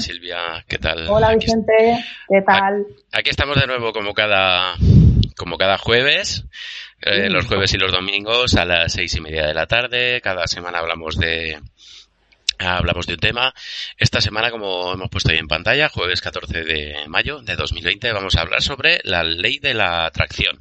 Silvia. 0.00 0.64
¿Qué 0.68 0.78
tal? 0.78 1.06
Hola, 1.08 1.34
Vicente. 1.34 2.04
¿Qué 2.28 2.42
tal? 2.42 2.86
Aquí 3.12 3.30
estamos 3.30 3.60
de 3.60 3.66
nuevo 3.66 3.92
como 3.92 4.14
cada, 4.14 4.76
como 5.36 5.58
cada 5.58 5.78
jueves. 5.78 6.44
Eh, 7.00 7.28
los 7.28 7.46
jueves 7.46 7.72
y 7.74 7.78
los 7.78 7.92
domingos 7.92 8.54
a 8.54 8.64
las 8.64 8.92
seis 8.92 9.14
y 9.14 9.20
media 9.20 9.46
de 9.46 9.54
la 9.54 9.66
tarde. 9.66 10.20
Cada 10.22 10.46
semana 10.46 10.78
hablamos 10.78 11.18
de, 11.18 11.58
hablamos 12.58 13.06
de 13.06 13.14
un 13.14 13.20
tema. 13.20 13.54
Esta 13.98 14.20
semana, 14.20 14.50
como 14.50 14.92
hemos 14.92 15.10
puesto 15.10 15.30
ahí 15.30 15.38
en 15.38 15.48
pantalla, 15.48 15.88
jueves 15.88 16.20
14 16.20 16.64
de 16.64 17.08
mayo 17.08 17.40
de 17.42 17.56
2020, 17.56 18.12
vamos 18.12 18.36
a 18.36 18.42
hablar 18.42 18.62
sobre 18.62 19.00
la 19.04 19.22
ley 19.22 19.58
de 19.58 19.74
la 19.74 20.06
atracción. 20.06 20.58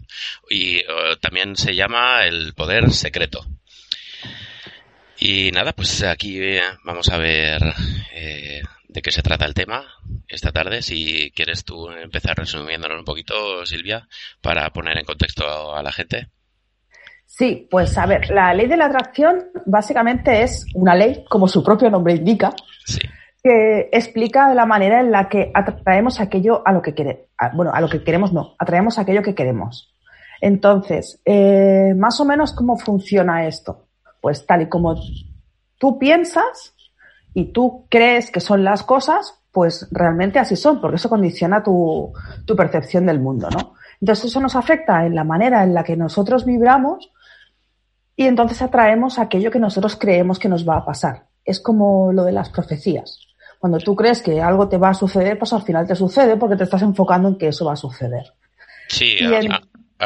Y 0.50 0.78
eh, 0.78 0.86
también 1.22 1.56
se 1.56 1.76
llama 1.76 2.26
el 2.26 2.54
poder 2.54 2.92
secreto. 2.92 3.46
Y 5.20 5.52
nada, 5.52 5.74
pues 5.74 6.04
aquí 6.04 6.38
eh, 6.42 6.62
vamos 6.84 7.10
a 7.10 7.18
ver 7.18 7.62
eh, 8.14 8.62
de 8.94 9.02
qué 9.02 9.12
se 9.12 9.22
trata 9.22 9.46
el 9.46 9.54
tema 9.54 9.84
esta 10.28 10.52
tarde. 10.52 10.82
Si 10.82 11.32
quieres 11.36 11.64
tú 11.64 11.90
empezar 11.90 12.38
resumiéndonos 12.38 13.00
un 13.00 13.06
poquito, 13.06 13.66
Silvia, 13.66 14.08
para 14.42 14.70
poner 14.72 14.98
en 14.98 15.06
contexto 15.06 15.76
a 15.76 15.82
la 15.84 15.92
gente. 15.92 16.30
Sí, 17.26 17.68
pues 17.70 17.98
a 17.98 18.06
ver, 18.06 18.30
la 18.30 18.54
ley 18.54 18.68
de 18.68 18.78
la 18.78 18.86
atracción 18.86 19.46
básicamente 19.66 20.44
es 20.44 20.66
una 20.76 20.96
ley, 20.96 21.26
como 21.28 21.48
su 21.48 21.64
propio 21.64 21.90
nombre 21.90 22.14
indica, 22.14 22.54
que 23.42 23.90
explica 23.92 24.54
la 24.54 24.66
manera 24.66 25.00
en 25.00 25.12
la 25.12 25.28
que 25.28 25.52
atraemos 25.54 26.20
aquello 26.20 26.62
a 26.66 26.72
lo 26.72 26.82
que 26.82 26.94
queremos. 26.94 27.26
Bueno, 27.54 27.72
a 27.74 27.82
lo 27.82 27.90
que 27.90 28.04
queremos 28.04 28.32
no, 28.32 28.56
atraemos 28.60 29.00
aquello 29.00 29.24
que 29.24 29.36
queremos. 29.36 29.92
Entonces, 30.40 31.20
eh, 31.26 31.94
más 31.98 32.20
o 32.20 32.26
menos 32.26 32.54
cómo 32.54 32.78
funciona 32.78 33.48
esto 33.48 33.88
pues 34.24 34.46
tal 34.46 34.62
y 34.62 34.70
como 34.70 34.96
tú 35.78 36.00
piensas 36.00 36.74
y 37.34 37.46
tú 37.52 37.86
crees 37.90 38.32
que 38.32 38.40
son 38.40 38.64
las 38.64 38.84
cosas, 38.84 39.40
pues 39.52 39.88
realmente 39.92 40.40
así 40.40 40.56
son, 40.56 40.82
porque 40.82 40.96
eso 40.98 41.10
condiciona 41.10 41.64
tu, 41.64 42.14
percepción 42.56 43.06
del 43.06 43.20
mundo, 43.20 43.50
¿no? 43.50 43.76
Entonces 44.02 44.26
eso 44.26 44.40
nos 44.40 44.56
afecta 44.56 45.06
en 45.06 45.16
la 45.16 45.24
manera 45.24 45.64
en 45.64 45.74
la 45.74 45.84
que 45.84 45.96
nosotros 45.96 46.46
vibramos 46.46 47.12
y 48.16 48.26
entonces 48.26 48.62
atraemos 48.62 49.18
aquello 49.18 49.52
que 49.52 49.60
nosotros 49.60 49.96
creemos 49.96 50.40
que 50.40 50.50
nos 50.50 50.68
va 50.68 50.78
a 50.78 50.86
pasar. 50.86 51.28
Es 51.46 51.60
como 51.60 52.12
lo 52.12 52.24
de 52.24 52.32
las 52.32 52.50
profecías. 52.50 53.20
Cuando 53.60 53.78
tú 53.78 53.96
crees 53.96 54.22
que 54.22 54.42
algo 54.42 54.68
te 54.68 54.78
va 54.78 54.90
a 54.90 54.94
suceder, 54.94 55.40
pues 55.40 55.54
al 55.54 55.62
final 55.62 55.88
te 55.88 55.96
sucede 55.96 56.36
porque 56.36 56.58
te 56.58 56.66
estás 56.66 56.82
enfocando 56.82 57.30
en 57.30 57.38
que 57.38 57.48
eso 57.48 57.66
va 57.66 57.74
a 57.74 57.78
suceder. 57.78 58.26
Sí, 58.90 59.18
a 59.24 59.40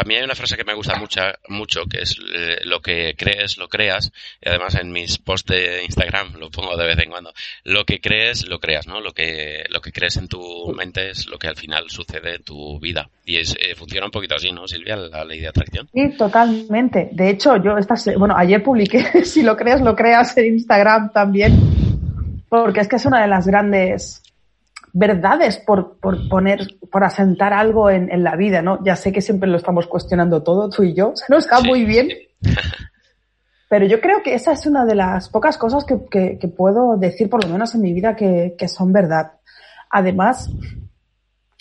mí 0.03 0.15
hay 0.15 0.23
una 0.23 0.35
frase 0.35 0.57
que 0.57 0.63
me 0.63 0.73
gusta 0.73 0.95
mucho, 0.95 1.21
mucho 1.47 1.85
que 1.89 2.01
es 2.01 2.17
eh, 2.33 2.59
lo 2.65 2.81
que 2.81 3.15
crees, 3.17 3.57
lo 3.57 3.67
creas. 3.67 4.11
Y 4.41 4.49
además 4.49 4.75
en 4.75 4.91
mis 4.91 5.17
posts 5.17 5.53
de 5.53 5.83
Instagram 5.83 6.33
lo 6.39 6.49
pongo 6.49 6.75
de 6.75 6.85
vez 6.85 6.99
en 6.99 7.09
cuando. 7.09 7.33
Lo 7.63 7.85
que 7.85 7.99
crees, 7.99 8.47
lo 8.47 8.59
creas, 8.59 8.87
¿no? 8.87 9.01
Lo 9.01 9.13
que, 9.13 9.65
lo 9.69 9.81
que 9.81 9.91
crees 9.91 10.17
en 10.17 10.27
tu 10.27 10.73
mente 10.75 11.09
es 11.09 11.27
lo 11.27 11.37
que 11.37 11.47
al 11.47 11.55
final 11.55 11.89
sucede 11.89 12.35
en 12.35 12.43
tu 12.43 12.79
vida. 12.79 13.09
Y 13.25 13.37
es, 13.37 13.55
eh, 13.59 13.75
funciona 13.75 14.05
un 14.05 14.11
poquito 14.11 14.35
así, 14.35 14.51
¿no, 14.51 14.67
Silvia? 14.67 14.95
La 14.95 15.25
ley 15.25 15.39
de 15.39 15.47
atracción. 15.47 15.89
Sí, 15.93 16.09
totalmente. 16.17 17.09
De 17.11 17.29
hecho, 17.29 17.57
yo 17.57 17.77
esta, 17.77 17.95
bueno, 18.17 18.35
ayer 18.37 18.63
publiqué, 18.63 19.23
si 19.25 19.43
lo 19.43 19.55
crees, 19.55 19.81
lo 19.81 19.95
creas 19.95 20.37
en 20.37 20.53
Instagram 20.53 21.11
también. 21.11 21.53
Porque 22.49 22.79
es 22.79 22.87
que 22.87 22.95
es 22.95 23.05
una 23.05 23.21
de 23.21 23.27
las 23.27 23.45
grandes 23.45 24.21
verdades 24.97 25.57
por, 25.57 25.99
por 25.99 26.27
poner, 26.27 26.67
por 26.91 27.03
asentar 27.03 27.53
algo 27.53 27.89
en, 27.91 28.11
en, 28.11 28.23
la 28.23 28.35
vida, 28.35 28.63
¿no? 28.63 28.83
Ya 28.83 28.95
sé 28.95 29.11
que 29.11 29.21
siempre 29.21 29.47
lo 29.47 29.57
estamos 29.57 29.85
cuestionando 29.85 30.41
todo, 30.41 30.69
tú 30.69 30.81
y 30.81 30.95
yo, 30.95 31.11
se 31.15 31.25
nos 31.29 31.45
está 31.45 31.61
muy 31.61 31.85
bien. 31.85 32.09
Pero 33.69 33.85
yo 33.85 34.01
creo 34.01 34.23
que 34.23 34.33
esa 34.33 34.53
es 34.53 34.65
una 34.65 34.85
de 34.85 34.95
las 34.95 35.29
pocas 35.29 35.57
cosas 35.57 35.83
que, 35.85 36.05
que, 36.09 36.39
que 36.39 36.47
puedo 36.47 36.97
decir, 36.97 37.29
por 37.29 37.43
lo 37.43 37.49
menos 37.51 37.75
en 37.75 37.81
mi 37.81 37.93
vida, 37.93 38.15
que, 38.15 38.55
que, 38.57 38.67
son 38.67 38.91
verdad. 38.91 39.33
Además, 39.91 40.49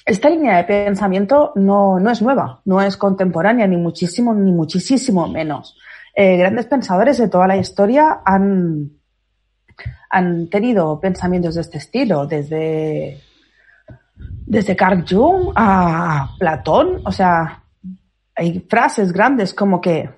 esta 0.06 0.30
línea 0.30 0.56
de 0.56 0.64
pensamiento 0.64 1.52
no, 1.56 1.98
no 1.98 2.10
es 2.10 2.22
nueva, 2.22 2.62
no 2.64 2.80
es 2.80 2.96
contemporánea, 2.96 3.66
ni 3.66 3.76
muchísimo, 3.76 4.32
ni 4.32 4.52
muchísimo 4.52 5.28
menos. 5.28 5.76
Eh, 6.14 6.38
grandes 6.38 6.66
pensadores 6.66 7.18
de 7.18 7.28
toda 7.28 7.48
la 7.48 7.56
historia 7.56 8.20
han, 8.24 8.92
han 10.08 10.48
tenido 10.48 11.00
pensamientos 11.00 11.56
de 11.56 11.60
este 11.60 11.78
estilo, 11.78 12.26
desde 12.26 13.20
desde 14.46 14.76
Carl 14.76 15.04
Jung 15.08 15.52
a 15.56 16.30
Platón, 16.38 17.02
o 17.04 17.12
sea, 17.12 17.64
hay 18.34 18.60
frases 18.68 19.12
grandes 19.12 19.52
como 19.52 19.80
que 19.80 20.08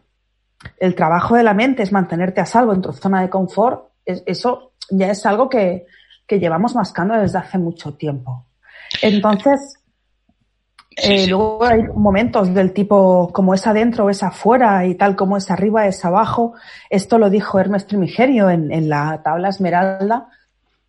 el 0.79 0.95
trabajo 0.95 1.35
de 1.35 1.43
la 1.43 1.55
mente 1.55 1.83
es 1.83 1.93
mantenerte 1.93 2.41
a 2.41 2.47
salvo 2.47 2.75
en 2.75 2.83
tu 2.83 2.93
zona 2.93 3.23
de 3.23 3.31
confort, 3.31 3.89
eso 4.05 4.73
ya 4.91 5.11
es 5.11 5.25
algo 5.25 5.49
que, 5.49 5.87
que 6.27 6.39
llevamos 6.39 6.75
mascando 6.75 7.15
desde 7.15 7.39
hace 7.39 7.59
mucho 7.59 7.95
tiempo. 7.95 8.47
Entonces, 9.03 9.79
eh, 10.97 11.27
luego 11.29 11.65
hay 11.65 11.83
momentos 11.95 12.53
del 12.53 12.73
tipo 12.73 13.31
como 13.33 13.55
es 13.55 13.67
adentro 13.67 14.07
o 14.07 14.11
es 14.11 14.23
afuera 14.23 14.85
y 14.85 14.95
tal 14.95 15.15
como 15.15 15.37
es 15.37 15.51
arriba 15.51 15.87
es 15.87 16.05
abajo. 16.05 16.55
Esto 16.91 17.19
lo 17.19 17.31
dijo 17.31 17.61
Hermes 17.61 17.87
Trimigerio 17.87 18.51
en, 18.51 18.73
en 18.73 18.89
la 18.89 19.23
tabla 19.23 19.51
Esmeralda 19.51 20.29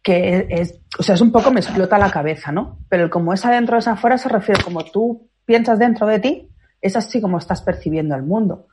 que 0.01 0.47
es, 0.49 0.79
o 0.97 1.03
sea, 1.03 1.15
es 1.15 1.21
un 1.21 1.31
poco 1.31 1.51
me 1.51 1.59
explota 1.59 1.97
la 1.97 2.11
cabeza, 2.11 2.51
¿no? 2.51 2.79
Pero 2.89 3.03
el 3.03 3.09
como 3.09 3.33
es 3.33 3.45
adentro 3.45 3.77
es 3.77 3.87
afuera 3.87 4.17
se 4.17 4.29
refiere 4.29 4.63
como 4.63 4.83
tú 4.83 5.29
piensas 5.45 5.79
dentro 5.79 6.07
de 6.07 6.19
ti, 6.19 6.49
es 6.81 6.95
así 6.95 7.21
como 7.21 7.37
estás 7.37 7.61
percibiendo 7.61 8.15
el 8.15 8.23
mundo. 8.23 8.67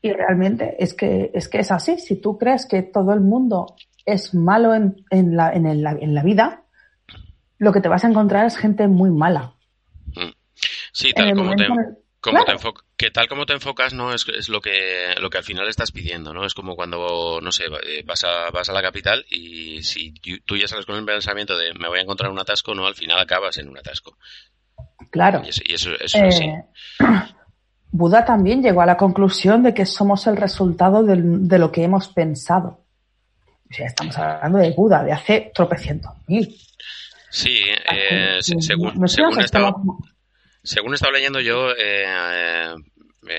Y 0.00 0.12
realmente 0.12 0.76
es 0.78 0.94
que, 0.94 1.32
es 1.34 1.48
que 1.48 1.58
es 1.58 1.72
así. 1.72 1.98
Si 1.98 2.20
tú 2.20 2.38
crees 2.38 2.64
que 2.66 2.82
todo 2.82 3.12
el 3.12 3.20
mundo 3.20 3.74
es 4.06 4.32
malo 4.32 4.72
en, 4.72 5.04
en, 5.10 5.36
la, 5.36 5.52
en, 5.52 5.66
el, 5.66 5.84
en 5.84 6.14
la 6.14 6.22
vida, 6.22 6.62
lo 7.58 7.72
que 7.72 7.80
te 7.80 7.88
vas 7.88 8.04
a 8.04 8.08
encontrar 8.08 8.46
es 8.46 8.56
gente 8.56 8.86
muy 8.86 9.10
mala. 9.10 9.54
Sí, 10.92 11.12
tal 11.12 11.34
como 11.34 11.56
te, 11.56 11.66
como 12.20 12.44
te 12.44 12.54
que 12.96 13.10
tal 13.10 13.28
como 13.28 13.46
te 13.46 13.52
enfocas 13.52 13.94
no 13.94 14.12
es, 14.12 14.26
es, 14.28 14.48
lo 14.48 14.60
que 14.60 15.14
lo 15.20 15.30
que 15.30 15.38
al 15.38 15.44
final 15.44 15.68
estás 15.68 15.92
pidiendo 15.92 16.34
no 16.34 16.44
es 16.44 16.52
como 16.52 16.74
cuando 16.74 17.40
no 17.40 17.52
sé 17.52 17.64
eh, 17.84 18.02
vas 18.04 18.24
a 18.24 18.50
vas 18.50 18.68
a 18.68 18.72
la 18.72 18.82
capital 18.82 19.24
y 19.30 19.82
si 19.84 20.12
tú 20.44 20.56
ya 20.56 20.66
sales 20.66 20.84
con 20.84 20.96
el 20.96 21.04
pensamiento 21.04 21.56
de 21.56 21.74
me 21.74 21.88
voy 21.88 22.00
a 22.00 22.02
encontrar 22.02 22.30
un 22.30 22.40
atasco 22.40 22.74
no 22.74 22.86
al 22.86 22.96
final 22.96 23.18
acabas 23.18 23.58
en 23.58 23.68
un 23.68 23.78
atasco. 23.78 24.18
Claro. 25.10 25.42
Y 25.44 25.48
eso, 25.50 25.62
eso, 25.64 25.92
es 25.94 26.14
así. 26.14 26.44
Eh, 26.44 26.64
Buda 27.90 28.24
también 28.24 28.62
llegó 28.62 28.82
a 28.82 28.86
la 28.86 28.96
conclusión 28.96 29.62
de 29.62 29.72
que 29.72 29.86
somos 29.86 30.26
el 30.26 30.36
resultado 30.36 31.02
de, 31.04 31.16
de 31.22 31.58
lo 31.58 31.72
que 31.72 31.84
hemos 31.84 32.08
pensado. 32.08 32.84
O 33.70 33.74
sea 33.74 33.86
estamos 33.86 34.18
hablando 34.18 34.58
de 34.58 34.72
Buda 34.72 35.04
de 35.04 35.12
hace 35.12 35.52
tropecientos 35.54 36.12
mil. 36.26 36.54
Sí 37.30 37.60
eh, 37.92 38.38
según 38.40 39.08
según 39.08 39.40
estaba 39.40 39.72
según 40.68 40.92
he 40.92 40.96
estado 40.96 41.12
leyendo 41.12 41.40
yo, 41.40 41.70
eh, 41.70 42.04
eh, 42.06 42.74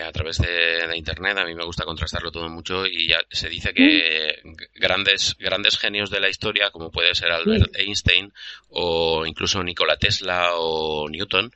a 0.10 0.12
través 0.12 0.38
de, 0.40 0.98
Internet, 0.98 1.38
a 1.38 1.46
mí 1.46 1.56
me 1.56 1.64
gusta 1.64 1.86
contrastarlo 1.86 2.32
todo 2.32 2.50
mucho 2.50 2.86
y 2.86 3.08
ya 3.08 3.20
se 3.30 3.48
dice 3.48 3.74
que 3.74 4.42
grandes, 4.76 5.38
grandes 5.40 5.78
genios 5.78 6.10
de 6.10 6.20
la 6.20 6.30
historia, 6.30 6.72
como 6.72 6.92
puede 6.92 7.16
ser 7.16 7.32
Albert 7.32 7.76
Einstein 7.76 8.34
o 8.70 9.26
incluso 9.26 9.64
Nikola 9.64 9.98
Tesla 9.98 10.56
o 10.56 11.08
Newton, 11.08 11.52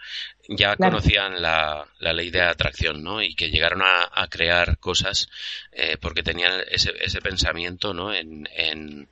ya 0.47 0.75
conocían 0.75 1.41
la, 1.41 1.85
la, 1.99 2.13
ley 2.13 2.29
de 2.29 2.41
atracción, 2.41 3.01
¿no? 3.01 3.21
Y 3.21 3.33
que 3.33 3.49
llegaron 3.49 3.81
a, 3.83 4.27
crear 4.29 4.77
cosas 4.77 5.29
eh, 5.71 5.97
porque 5.99 6.23
tenían 6.23 6.61
ese, 6.69 6.93
ese 6.99 7.21
pensamiento, 7.21 7.93
¿no? 7.93 8.13
En, 8.13 8.47
en 8.55 9.09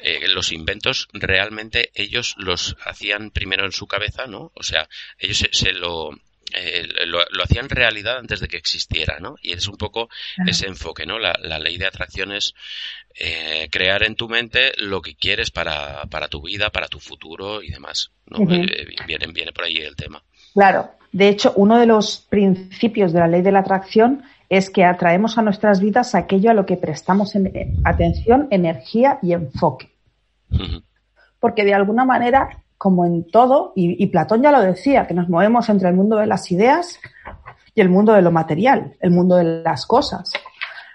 eh, 0.00 0.28
los 0.28 0.52
inventos 0.52 1.08
realmente 1.12 1.90
ellos 1.94 2.34
los 2.36 2.76
hacían 2.84 3.30
primero 3.30 3.64
en 3.64 3.72
su 3.72 3.86
cabeza, 3.86 4.26
¿no? 4.26 4.52
O 4.54 4.62
sea, 4.62 4.88
ellos 5.18 5.46
se, 5.50 5.72
lo, 5.72 6.10
eh, 6.54 6.86
lo, 7.06 7.20
lo, 7.30 7.42
hacían 7.42 7.68
realidad 7.68 8.18
antes 8.18 8.40
de 8.40 8.48
que 8.48 8.56
existiera, 8.56 9.18
¿no? 9.20 9.36
Y 9.42 9.52
es 9.52 9.66
un 9.68 9.76
poco 9.76 10.08
ese 10.46 10.66
enfoque, 10.66 11.06
¿no? 11.06 11.18
La, 11.18 11.34
la 11.40 11.58
ley 11.58 11.78
de 11.78 11.86
atracción 11.86 12.32
es 12.32 12.54
eh, 13.16 13.68
crear 13.70 14.02
en 14.02 14.16
tu 14.16 14.28
mente 14.28 14.72
lo 14.78 15.00
que 15.00 15.14
quieres 15.14 15.50
para, 15.50 16.04
para 16.06 16.28
tu 16.28 16.42
vida, 16.42 16.70
para 16.70 16.88
tu 16.88 16.98
futuro 16.98 17.62
y 17.62 17.70
demás, 17.70 18.10
¿no? 18.26 18.38
Eh, 18.52 18.86
viene, 19.06 19.26
viene 19.32 19.52
por 19.52 19.64
ahí 19.64 19.76
el 19.76 19.96
tema. 19.96 20.22
Claro. 20.52 20.90
De 21.12 21.28
hecho, 21.28 21.52
uno 21.56 21.78
de 21.78 21.86
los 21.86 22.26
principios 22.28 23.12
de 23.12 23.20
la 23.20 23.28
ley 23.28 23.42
de 23.42 23.52
la 23.52 23.60
atracción 23.60 24.24
es 24.48 24.68
que 24.68 24.84
atraemos 24.84 25.38
a 25.38 25.42
nuestras 25.42 25.80
vidas 25.80 26.14
aquello 26.14 26.50
a 26.50 26.54
lo 26.54 26.66
que 26.66 26.76
prestamos 26.76 27.34
en, 27.36 27.52
atención, 27.84 28.48
energía 28.50 29.18
y 29.22 29.32
enfoque. 29.32 29.92
Porque 31.38 31.64
de 31.64 31.74
alguna 31.74 32.04
manera, 32.04 32.63
como 32.78 33.06
en 33.06 33.26
todo, 33.26 33.72
y, 33.76 34.06
Platón 34.08 34.42
ya 34.42 34.52
lo 34.52 34.60
decía, 34.60 35.06
que 35.06 35.14
nos 35.14 35.28
movemos 35.28 35.68
entre 35.68 35.88
el 35.88 35.94
mundo 35.94 36.16
de 36.16 36.26
las 36.26 36.50
ideas 36.50 37.00
y 37.74 37.80
el 37.80 37.88
mundo 37.88 38.12
de 38.12 38.22
lo 38.22 38.30
material, 38.30 38.96
el 39.00 39.10
mundo 39.10 39.36
de 39.36 39.62
las 39.62 39.86
cosas. 39.86 40.30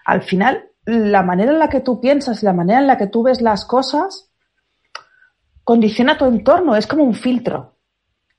Al 0.05 0.21
final, 0.21 0.65
la 0.85 1.23
manera 1.23 1.51
en 1.51 1.59
la 1.59 1.69
que 1.69 1.81
tú 1.81 1.99
piensas 1.99 2.43
la 2.43 2.53
manera 2.53 2.79
en 2.79 2.87
la 2.87 2.97
que 2.97 3.07
tú 3.07 3.23
ves 3.23 3.41
las 3.41 3.65
cosas 3.65 4.29
condiciona 5.63 6.17
tu 6.17 6.25
entorno, 6.25 6.75
es 6.75 6.87
como 6.87 7.03
un 7.03 7.13
filtro. 7.13 7.75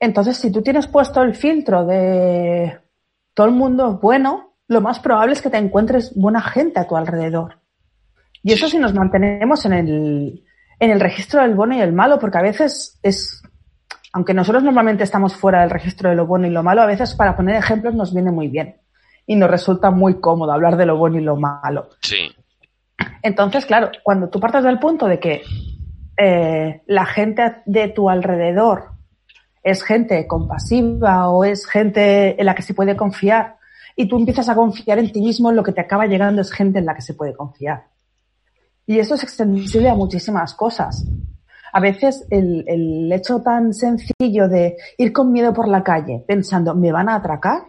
Entonces, 0.00 0.36
si 0.36 0.50
tú 0.50 0.62
tienes 0.62 0.88
puesto 0.88 1.22
el 1.22 1.36
filtro 1.36 1.86
de 1.86 2.80
todo 3.34 3.46
el 3.46 3.52
mundo 3.52 4.00
bueno, 4.02 4.54
lo 4.66 4.80
más 4.80 4.98
probable 4.98 5.34
es 5.34 5.42
que 5.42 5.50
te 5.50 5.58
encuentres 5.58 6.12
buena 6.16 6.40
gente 6.40 6.80
a 6.80 6.88
tu 6.88 6.96
alrededor. 6.96 7.60
Y 8.42 8.52
eso 8.52 8.68
si 8.68 8.78
nos 8.78 8.94
mantenemos 8.94 9.64
en 9.66 9.72
el, 9.72 10.44
en 10.80 10.90
el 10.90 10.98
registro 10.98 11.42
del 11.42 11.54
bueno 11.54 11.76
y 11.76 11.80
el 11.80 11.92
malo, 11.92 12.18
porque 12.18 12.38
a 12.38 12.42
veces 12.42 12.98
es, 13.02 13.42
aunque 14.12 14.34
nosotros 14.34 14.64
normalmente 14.64 15.04
estamos 15.04 15.36
fuera 15.36 15.60
del 15.60 15.70
registro 15.70 16.08
de 16.08 16.16
lo 16.16 16.26
bueno 16.26 16.46
y 16.46 16.50
lo 16.50 16.62
malo, 16.62 16.80
a 16.80 16.86
veces 16.86 17.14
para 17.14 17.36
poner 17.36 17.54
ejemplos 17.54 17.94
nos 17.94 18.14
viene 18.14 18.32
muy 18.32 18.48
bien 18.48 18.76
y 19.26 19.36
nos 19.36 19.50
resulta 19.50 19.90
muy 19.90 20.20
cómodo 20.20 20.52
hablar 20.52 20.76
de 20.76 20.86
lo 20.86 20.96
bueno 20.96 21.18
y 21.18 21.22
lo 21.22 21.36
malo. 21.36 21.90
Sí. 22.00 22.32
Entonces, 23.22 23.66
claro, 23.66 23.90
cuando 24.02 24.28
tú 24.30 24.40
partes 24.40 24.64
del 24.64 24.78
punto 24.78 25.06
de 25.06 25.20
que 25.20 25.42
eh, 26.16 26.82
la 26.86 27.04
gente 27.04 27.56
de 27.66 27.88
tu 27.88 28.08
alrededor 28.08 28.90
es 29.62 29.82
gente 29.82 30.26
compasiva 30.26 31.28
o 31.28 31.44
es 31.44 31.66
gente 31.66 32.40
en 32.40 32.46
la 32.46 32.54
que 32.54 32.62
se 32.62 32.72
puede 32.72 32.96
confiar 32.96 33.56
y 33.96 34.08
tú 34.08 34.16
empiezas 34.16 34.48
a 34.48 34.54
confiar 34.54 34.98
en 34.98 35.12
ti 35.12 35.20
mismo, 35.20 35.52
lo 35.52 35.62
que 35.62 35.72
te 35.72 35.82
acaba 35.82 36.06
llegando 36.06 36.40
es 36.40 36.50
gente 36.50 36.78
en 36.78 36.86
la 36.86 36.94
que 36.94 37.02
se 37.02 37.12
puede 37.12 37.34
confiar. 37.34 37.84
Y 38.90 38.98
eso 38.98 39.14
es 39.14 39.22
extensible 39.22 39.88
a 39.88 39.94
muchísimas 39.94 40.52
cosas. 40.54 41.04
A 41.72 41.78
veces 41.78 42.26
el, 42.28 42.64
el 42.66 43.12
hecho 43.12 43.40
tan 43.40 43.72
sencillo 43.72 44.48
de 44.48 44.76
ir 44.98 45.12
con 45.12 45.30
miedo 45.30 45.54
por 45.54 45.68
la 45.68 45.84
calle 45.84 46.24
pensando, 46.26 46.74
¿me 46.74 46.90
van 46.90 47.08
a 47.08 47.14
atracar? 47.14 47.66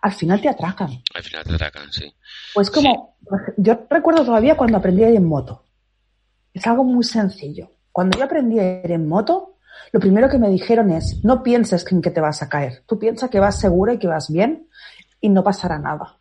Al 0.00 0.12
final 0.12 0.40
te 0.40 0.48
atracan. 0.48 0.90
Al 1.12 1.24
final 1.24 1.42
te 1.42 1.54
atracan, 1.54 1.90
sí. 1.90 2.14
Pues 2.54 2.70
como, 2.70 3.16
yo 3.56 3.84
recuerdo 3.90 4.24
todavía 4.24 4.56
cuando 4.56 4.78
aprendí 4.78 5.02
a 5.02 5.10
ir 5.10 5.16
en 5.16 5.24
moto. 5.24 5.64
Es 6.54 6.64
algo 6.68 6.84
muy 6.84 7.02
sencillo. 7.02 7.72
Cuando 7.90 8.16
yo 8.16 8.26
aprendí 8.26 8.60
a 8.60 8.84
ir 8.84 8.92
en 8.92 9.08
moto, 9.08 9.56
lo 9.90 9.98
primero 9.98 10.28
que 10.28 10.38
me 10.38 10.50
dijeron 10.50 10.92
es, 10.92 11.18
no 11.24 11.42
pienses 11.42 11.84
en 11.90 12.00
que 12.00 12.12
te 12.12 12.20
vas 12.20 12.42
a 12.44 12.48
caer. 12.48 12.84
Tú 12.86 12.96
piensas 12.96 13.28
que 13.28 13.40
vas 13.40 13.58
segura 13.58 13.94
y 13.94 13.98
que 13.98 14.06
vas 14.06 14.30
bien 14.30 14.68
y 15.20 15.30
no 15.30 15.42
pasará 15.42 15.80
nada. 15.80 16.20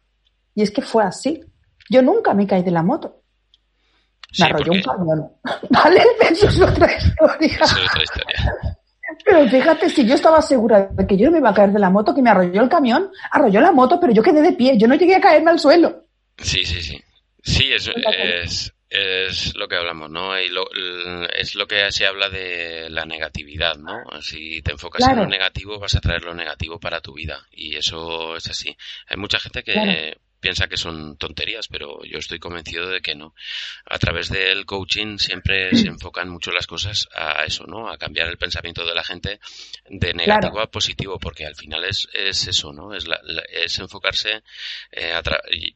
Y 0.56 0.64
es 0.64 0.72
que 0.72 0.82
fue 0.82 1.04
así. 1.04 1.46
Yo 1.88 2.02
nunca 2.02 2.34
me 2.34 2.48
caí 2.48 2.64
de 2.64 2.72
la 2.72 2.82
moto. 2.82 3.20
Me 4.38 4.46
arrolló 4.46 4.72
un 4.74 4.82
camión. 4.82 5.32
¿Vale? 5.70 6.04
Eso 6.30 6.48
es 6.48 6.62
otra 6.62 6.92
historia. 6.96 7.58
Eso 7.62 7.78
es 7.78 7.90
otra 7.90 8.04
historia. 8.04 8.54
Pero 9.26 9.48
fíjate, 9.48 9.90
si 9.90 10.08
yo 10.08 10.16
estaba 10.16 10.42
segura 10.42 10.88
de 10.92 11.08
que 11.08 11.18
yo 11.18 11.26
no 11.26 11.32
me 11.32 11.40
iba 11.40 11.50
a 11.50 11.54
caer 11.54 11.72
de 11.72 11.80
la 11.80 11.90
moto, 11.90 12.14
que 12.14 12.22
me 12.22 12.30
arrolló 12.30 12.62
el 12.62 12.70
camión, 12.70 13.12
arrolló 13.32 13.60
la 13.60 13.72
moto, 13.72 14.00
pero 14.00 14.14
yo 14.14 14.22
quedé 14.22 14.42
de 14.42 14.54
pie, 14.54 14.78
yo 14.78 14.88
no 14.88 14.96
llegué 14.96 15.16
a 15.16 15.22
caerme 15.22 15.52
al 15.52 15.60
suelo. 15.60 16.06
Sí, 16.38 16.64
sí, 16.64 16.82
sí. 16.82 17.02
Sí, 17.42 17.72
es, 17.74 17.90
es, 17.90 18.74
es 18.90 19.56
lo 19.56 19.68
que 19.68 19.76
hablamos, 19.76 20.10
¿no? 20.10 20.40
Y 20.40 20.50
lo, 20.50 20.66
es 21.34 21.56
lo 21.56 21.68
que 21.68 21.92
se 21.92 22.06
habla 22.06 22.30
de 22.30 22.90
la 22.90 23.06
negatividad, 23.06 23.78
¿no? 23.78 24.04
Si 24.22 24.62
te 24.62 24.72
enfocas 24.72 25.08
en 25.08 25.18
lo 25.18 25.26
negativo, 25.26 25.80
vas 25.80 25.96
a 25.96 26.02
traer 26.02 26.24
lo 26.24 26.34
negativo 26.34 26.80
para 26.80 27.02
tu 27.02 27.14
vida. 27.14 27.48
Y 27.52 27.76
eso 27.76 28.36
es 28.36 28.48
así. 28.50 28.76
Hay 29.08 29.18
mucha 29.18 29.40
gente 29.40 29.64
que 29.64 30.18
piensa 30.40 30.68
que 30.68 30.78
son 30.78 31.18
tonterías, 31.18 31.68
pero 31.68 32.04
yo 32.04 32.18
estoy 32.18 32.40
convencido 32.40 32.90
de 32.90 33.02
que 33.02 33.16
no. 33.16 33.34
A 33.86 33.98
través 33.98 34.30
del 34.30 34.66
coaching 34.66 35.18
siempre 35.18 35.76
se 35.76 35.88
enfocan 35.88 36.30
mucho 36.30 36.52
las 36.52 36.68
cosas 36.68 37.08
a 37.14 37.44
eso, 37.44 37.66
¿no? 37.66 37.90
A 37.90 37.98
cambiar 37.98 38.28
el 38.28 38.38
pensamiento 38.38 38.86
de 38.86 38.96
la 38.96 39.04
gente 39.04 39.40
de 39.90 40.14
negativo 40.14 40.60
a 40.60 40.68
positivo, 40.68 41.20
porque 41.20 41.46
al 41.46 41.56
final 41.56 41.84
es, 41.86 42.08
es 42.14 42.48
eso, 42.48 42.72
¿no? 42.74 42.94
Es, 42.94 43.08
la, 43.08 43.20
es 43.52 43.78
enfocarse, 43.80 44.44
eh, 44.92 45.14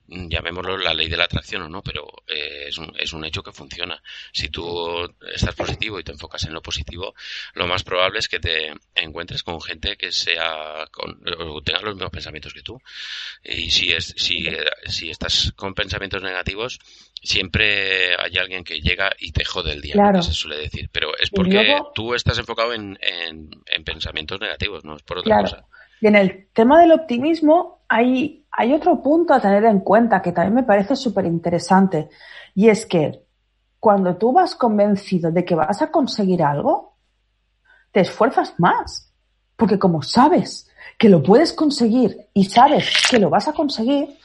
llamémoslo 0.07 0.77
la 0.77 0.93
ley 0.93 1.09
de 1.09 1.17
la 1.17 1.25
atracción 1.25 1.63
o 1.63 1.69
no, 1.69 1.81
pero 1.81 2.07
eh, 2.27 2.65
es, 2.67 2.77
un, 2.77 2.93
es 2.97 3.13
un 3.13 3.25
hecho 3.25 3.43
que 3.43 3.51
funciona. 3.51 4.01
Si 4.31 4.49
tú 4.49 5.13
estás 5.33 5.55
positivo 5.55 5.99
y 5.99 6.03
te 6.03 6.11
enfocas 6.11 6.43
en 6.45 6.53
lo 6.53 6.61
positivo, 6.61 7.15
lo 7.53 7.67
más 7.67 7.83
probable 7.83 8.19
es 8.19 8.27
que 8.27 8.39
te 8.39 8.73
encuentres 8.95 9.43
con 9.43 9.61
gente 9.61 9.97
que 9.97 10.11
sea, 10.11 10.87
con, 10.91 11.21
o 11.39 11.61
tenga 11.61 11.81
los 11.81 11.95
mismos 11.95 12.11
pensamientos 12.11 12.53
que 12.53 12.61
tú. 12.61 12.81
Y 13.43 13.71
si 13.71 13.91
es, 13.91 14.13
si 14.17 14.47
si 14.85 15.09
estás 15.09 15.53
con 15.55 15.73
pensamientos 15.73 16.21
negativos, 16.21 16.79
siempre 17.21 18.15
hay 18.15 18.37
alguien 18.37 18.63
que 18.63 18.81
llega 18.81 19.11
y 19.19 19.31
te 19.31 19.45
jode 19.45 19.73
el 19.73 19.81
día, 19.81 20.21
se 20.21 20.33
suele 20.33 20.57
decir. 20.57 20.89
Pero 20.91 21.17
es 21.17 21.29
porque 21.29 21.79
tú 21.93 22.13
estás 22.13 22.37
enfocado 22.37 22.73
en, 22.73 22.97
pensamientos 23.85 24.39
negativos, 24.39 24.83
no 24.83 24.95
es 24.95 25.03
por 25.03 25.19
otra 25.19 25.41
cosa. 25.41 25.65
Y 26.01 26.07
en 26.07 26.15
el 26.15 26.47
tema 26.51 26.81
del 26.81 26.91
optimismo 26.91 27.83
hay, 27.87 28.45
hay 28.51 28.73
otro 28.73 29.01
punto 29.01 29.33
a 29.33 29.39
tener 29.39 29.63
en 29.65 29.79
cuenta 29.79 30.21
que 30.21 30.33
también 30.33 30.55
me 30.55 30.63
parece 30.63 30.95
súper 30.95 31.25
interesante. 31.25 32.09
Y 32.55 32.67
es 32.67 32.85
que 32.85 33.21
cuando 33.79 34.17
tú 34.17 34.33
vas 34.33 34.55
convencido 34.55 35.31
de 35.31 35.45
que 35.45 35.55
vas 35.55 35.81
a 35.81 35.91
conseguir 35.91 36.43
algo, 36.43 36.97
te 37.91 38.01
esfuerzas 38.01 38.55
más. 38.57 39.13
Porque 39.55 39.79
como 39.79 40.01
sabes 40.01 40.69
que 40.97 41.09
lo 41.09 41.23
puedes 41.23 41.53
conseguir 41.53 42.27
y 42.33 42.45
sabes 42.45 42.91
que 43.09 43.19
lo 43.19 43.29
vas 43.29 43.47
a 43.47 43.53
conseguir, 43.53 44.17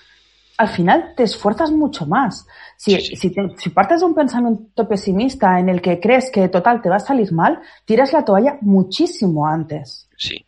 al 0.59 0.69
final 0.69 1.13
te 1.17 1.23
esfuerzas 1.23 1.71
mucho 1.71 2.05
más. 2.05 2.47
Si, 2.77 3.01
si, 3.01 3.33
si, 3.57 3.71
partes 3.71 4.01
de 4.01 4.07
un 4.07 4.15
pensamiento 4.15 4.89
pesimista 4.89 5.59
en 5.61 5.69
el 5.69 5.81
que 5.81 6.01
crees 6.01 6.31
que 6.33 6.49
total 6.49 6.83
te 6.83 6.89
va 6.89 6.97
a 6.97 7.01
salir 7.01 7.33
mal, 7.33 7.61
tiras 7.85 8.13
la 8.13 8.25
toalla 8.25 8.59
muchísimo 8.61 9.47
antes. 9.47 10.09
Sí. 10.19 10.45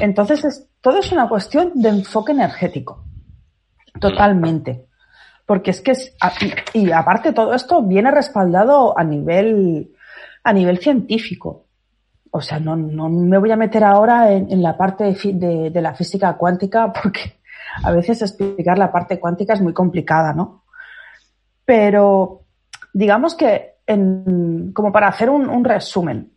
Entonces, 0.00 0.44
es, 0.44 0.66
todo 0.80 0.98
es 0.98 1.12
una 1.12 1.28
cuestión 1.28 1.72
de 1.74 1.90
enfoque 1.90 2.32
energético. 2.32 3.04
Totalmente. 4.00 4.86
Porque 5.44 5.72
es 5.72 5.82
que 5.82 5.90
es, 5.90 6.16
y, 6.72 6.90
aparte 6.90 7.34
todo 7.34 7.52
esto 7.52 7.82
viene 7.82 8.10
respaldado 8.10 8.98
a 8.98 9.04
nivel, 9.04 9.92
a 10.42 10.54
nivel 10.54 10.78
científico. 10.78 11.66
O 12.30 12.40
sea, 12.40 12.58
no, 12.58 12.76
no 12.76 13.10
me 13.10 13.36
voy 13.36 13.50
a 13.50 13.56
meter 13.56 13.84
ahora 13.84 14.32
en, 14.32 14.62
la 14.62 14.78
parte 14.78 15.14
de, 15.22 15.68
de 15.70 15.82
la 15.82 15.94
física 15.94 16.34
cuántica 16.38 16.90
porque 16.90 17.41
a 17.82 17.90
veces 17.92 18.22
explicar 18.22 18.78
la 18.78 18.92
parte 18.92 19.18
cuántica 19.18 19.54
es 19.54 19.60
muy 19.60 19.72
complicada, 19.72 20.32
¿no? 20.32 20.64
Pero 21.64 22.44
digamos 22.92 23.34
que, 23.34 23.76
como 24.74 24.92
para 24.92 25.08
hacer 25.08 25.30
un, 25.30 25.64
resumen, 25.64 26.32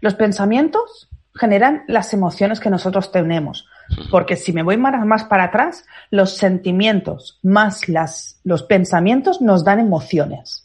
los 0.00 0.14
pensamientos 0.14 1.08
generan 1.34 1.84
las 1.88 2.12
emociones 2.14 2.60
que 2.60 2.70
nosotros 2.70 3.10
tenemos. 3.10 3.68
Porque 4.10 4.36
si 4.36 4.52
me 4.52 4.62
voy 4.62 4.76
más, 4.76 5.04
más 5.04 5.24
para 5.24 5.44
atrás, 5.44 5.84
los 6.10 6.36
sentimientos 6.36 7.38
más 7.42 7.88
las, 7.88 8.40
los 8.44 8.62
pensamientos 8.62 9.42
nos 9.42 9.64
dan 9.64 9.80
emociones. 9.80 10.63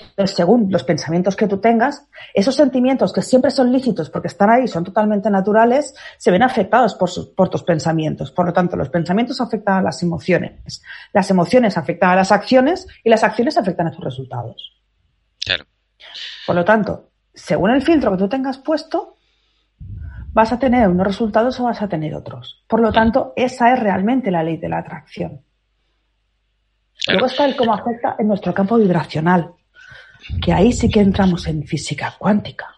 Entonces, 0.00 0.36
según 0.36 0.70
los 0.70 0.84
pensamientos 0.84 1.36
que 1.36 1.46
tú 1.46 1.58
tengas, 1.58 2.06
esos 2.32 2.54
sentimientos 2.54 3.12
que 3.12 3.22
siempre 3.22 3.50
son 3.50 3.72
lícitos 3.72 4.10
porque 4.10 4.28
están 4.28 4.50
ahí, 4.50 4.66
son 4.66 4.84
totalmente 4.84 5.30
naturales, 5.30 5.94
se 6.18 6.30
ven 6.30 6.42
afectados 6.42 6.94
por, 6.94 7.10
por 7.34 7.48
tus 7.48 7.62
pensamientos. 7.62 8.32
Por 8.32 8.46
lo 8.46 8.52
tanto, 8.52 8.76
los 8.76 8.88
pensamientos 8.88 9.40
afectan 9.40 9.78
a 9.78 9.82
las 9.82 10.02
emociones, 10.02 10.82
las 11.12 11.30
emociones 11.30 11.76
afectan 11.76 12.10
a 12.10 12.16
las 12.16 12.32
acciones 12.32 12.86
y 13.02 13.10
las 13.10 13.22
acciones 13.22 13.56
afectan 13.56 13.86
a 13.86 13.92
tus 13.92 14.04
resultados. 14.04 14.72
Claro. 15.44 15.66
Por 16.46 16.56
lo 16.56 16.64
tanto, 16.64 17.10
según 17.32 17.70
el 17.70 17.82
filtro 17.82 18.10
que 18.12 18.18
tú 18.18 18.28
tengas 18.28 18.58
puesto, 18.58 19.16
vas 20.32 20.52
a 20.52 20.58
tener 20.58 20.88
unos 20.88 21.06
resultados 21.06 21.58
o 21.60 21.64
vas 21.64 21.80
a 21.80 21.88
tener 21.88 22.14
otros. 22.14 22.64
Por 22.68 22.80
lo 22.80 22.92
tanto, 22.92 23.32
esa 23.36 23.72
es 23.72 23.80
realmente 23.80 24.30
la 24.30 24.42
ley 24.42 24.56
de 24.56 24.68
la 24.68 24.78
atracción. 24.78 25.42
Luego 27.08 27.26
está 27.26 27.44
el 27.44 27.56
cómo 27.56 27.74
afecta 27.74 28.16
en 28.18 28.28
nuestro 28.28 28.54
campo 28.54 28.76
vibracional, 28.76 29.52
que 30.42 30.52
ahí 30.52 30.72
sí 30.72 30.88
que 30.88 31.00
entramos 31.00 31.46
en 31.46 31.64
física 31.64 32.14
cuántica. 32.18 32.74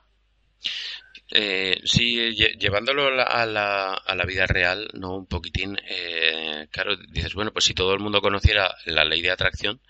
Eh, 1.31 1.81
sí, 1.85 2.35
llevándolo 2.59 3.09
a 3.09 3.45
la, 3.47 3.95
a 3.95 4.15
la, 4.15 4.25
vida 4.25 4.47
real, 4.47 4.89
¿no? 4.95 5.17
Un 5.17 5.27
poquitín, 5.27 5.77
eh, 5.89 6.69
claro, 6.71 6.97
dices, 6.97 7.35
bueno, 7.35 7.53
pues 7.53 7.65
si 7.65 7.75
todo 7.75 7.93
el 7.95 8.01
mundo 8.01 8.21
conociera 8.21 8.75
la 8.85 9.05
ley 9.05 9.23
de 9.23 9.33
atracción, 9.33 9.81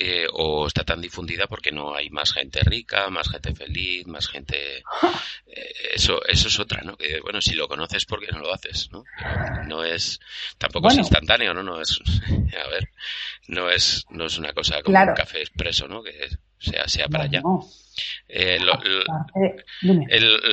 eh, 0.00 0.28
o 0.32 0.68
está 0.68 0.84
tan 0.84 1.00
difundida 1.00 1.48
porque 1.48 1.72
no 1.72 1.92
hay 1.92 2.08
más 2.10 2.32
gente 2.32 2.60
rica, 2.60 3.10
más 3.10 3.28
gente 3.28 3.54
feliz, 3.54 4.06
más 4.06 4.28
gente... 4.28 4.82
Eh, 5.50 5.94
eso 5.94 6.20
eso 6.26 6.48
es 6.48 6.60
otra, 6.60 6.82
¿no? 6.82 6.94
Que, 6.94 7.20
bueno, 7.20 7.40
si 7.40 7.54
lo 7.54 7.68
conoces, 7.68 8.04
¿por 8.04 8.20
qué 8.20 8.30
no 8.30 8.40
lo 8.40 8.52
haces? 8.52 8.90
¿no? 8.92 9.02
no 9.66 9.82
es... 9.82 10.20
Tampoco 10.58 10.88
es 10.88 10.98
instantáneo, 10.98 11.54
¿no? 11.54 11.62
No 11.62 11.80
es... 11.80 11.98
A 12.64 12.68
ver, 12.68 12.90
no 13.46 13.70
es, 13.70 14.04
no 14.10 14.26
es 14.26 14.36
una 14.36 14.52
cosa 14.52 14.82
como 14.82 15.00
un 15.00 15.14
café 15.14 15.40
expreso, 15.40 15.88
¿no? 15.88 16.02
Que 16.02 16.28
sea, 16.58 16.86
sea 16.86 17.08
para 17.08 17.24
allá. 17.24 17.42
Eh, 18.28 18.58
lo, 18.60 18.74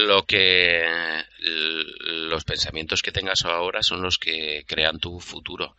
lo, 0.08 0.26
que 0.26 0.86
los 2.30 2.44
pensamientos 2.46 3.02
que 3.02 3.12
tengas 3.12 3.44
ahora 3.44 3.84
son 3.84 4.02
los 4.02 4.18
que 4.18 4.64
crean 4.66 4.98
tu 5.00 5.20
futuro 5.20 5.76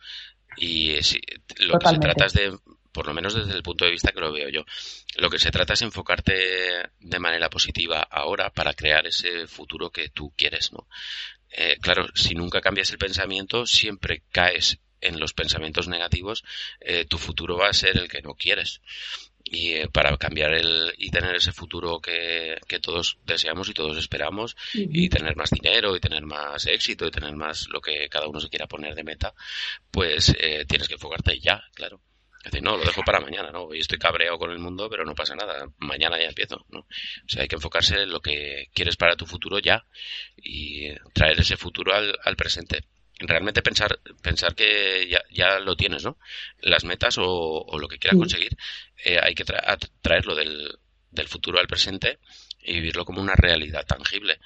y 0.57 1.01
si, 1.03 1.21
lo 1.59 1.77
que 1.77 1.87
se 1.87 1.99
trata 1.99 2.25
es 2.25 2.33
de 2.33 2.57
por 2.97 3.05
lo 3.05 3.13
menos 3.13 3.35
desde 3.35 3.53
el 3.53 3.61
punto 3.61 3.85
de 3.85 3.91
vista 3.91 4.11
que 4.11 4.19
lo 4.19 4.31
veo 4.31 4.49
yo. 4.49 4.65
Lo 5.17 5.29
que 5.29 5.37
se 5.37 5.51
trata 5.51 5.73
es 5.73 5.83
enfocarte 5.83 6.33
de 6.99 7.19
manera 7.19 7.47
positiva 7.47 8.01
ahora 8.01 8.49
para 8.49 8.73
crear 8.73 9.05
ese 9.05 9.45
futuro 9.45 9.91
que 9.91 10.09
tú 10.09 10.33
quieres, 10.35 10.73
¿no? 10.73 10.87
Eh, 11.51 11.77
claro, 11.79 12.07
si 12.15 12.33
nunca 12.33 12.59
cambias 12.59 12.89
el 12.89 12.97
pensamiento, 12.97 13.67
siempre 13.67 14.23
caes 14.31 14.79
en 14.99 15.19
los 15.19 15.33
pensamientos 15.33 15.87
negativos, 15.87 16.43
eh, 16.79 17.05
tu 17.05 17.19
futuro 17.19 17.55
va 17.55 17.69
a 17.69 17.73
ser 17.73 17.99
el 17.99 18.07
que 18.07 18.23
no 18.23 18.33
quieres. 18.33 18.81
Y 19.43 19.73
eh, 19.73 19.89
para 19.93 20.17
cambiar 20.17 20.55
el 20.55 20.91
y 20.97 21.11
tener 21.11 21.35
ese 21.35 21.51
futuro 21.51 21.99
que, 21.99 22.57
que 22.67 22.79
todos 22.79 23.19
deseamos 23.25 23.69
y 23.69 23.75
todos 23.75 23.95
esperamos, 23.97 24.57
y 24.73 25.07
tener 25.09 25.35
más 25.35 25.51
dinero, 25.51 25.95
y 25.95 25.99
tener 25.99 26.25
más 26.25 26.65
éxito, 26.65 27.05
y 27.05 27.11
tener 27.11 27.35
más 27.35 27.67
lo 27.69 27.79
que 27.79 28.09
cada 28.09 28.27
uno 28.27 28.39
se 28.39 28.49
quiera 28.49 28.65
poner 28.65 28.95
de 28.95 29.03
meta, 29.03 29.35
pues 29.91 30.35
tienes 30.67 30.87
que 30.87 30.95
enfocarte 30.95 31.39
ya, 31.39 31.61
claro. 31.75 32.01
Es 32.47 32.51
decir, 32.51 32.63
no, 32.63 32.77
lo 32.77 32.85
dejo 32.85 33.03
para 33.03 33.19
mañana, 33.19 33.51
¿no? 33.51 33.63
Hoy 33.63 33.79
estoy 33.79 33.99
cabreado 33.99 34.37
con 34.37 34.51
el 34.51 34.59
mundo, 34.59 34.89
pero 34.89 35.03
no 35.03 35.13
pasa 35.13 35.35
nada. 35.35 35.67
Mañana 35.79 36.17
ya 36.17 36.29
empiezo, 36.29 36.65
¿no? 36.69 36.79
O 36.79 37.27
sea, 37.27 37.41
hay 37.41 37.49
que 37.49 37.57
enfocarse 37.57 38.03
en 38.03 38.09
lo 38.09 38.21
que 38.21 38.69
quieres 38.73 38.95
para 38.95 39.17
tu 39.17 39.25
futuro 39.25 39.59
ya 39.59 39.85
y 40.37 40.93
traer 41.11 41.37
ese 41.41 41.57
futuro 41.57 41.93
al, 41.93 42.17
al 42.23 42.37
presente. 42.37 42.85
Realmente 43.19 43.61
pensar, 43.61 43.99
pensar 44.21 44.55
que 44.55 45.09
ya, 45.09 45.21
ya 45.29 45.59
lo 45.59 45.75
tienes, 45.75 46.05
¿no? 46.05 46.17
Las 46.61 46.85
metas 46.85 47.17
o, 47.19 47.65
lo 47.77 47.87
que 47.89 47.99
quieras 47.99 48.17
conseguir, 48.17 48.55
eh, 49.03 49.19
hay 49.21 49.35
que 49.35 49.43
traerlo 50.01 50.33
del, 50.33 50.79
del 51.11 51.27
futuro 51.27 51.59
al 51.59 51.67
presente 51.67 52.19
y 52.61 52.75
vivirlo 52.75 53.03
como 53.03 53.21
una 53.21 53.35
realidad 53.35 53.85
tangible 53.85 54.39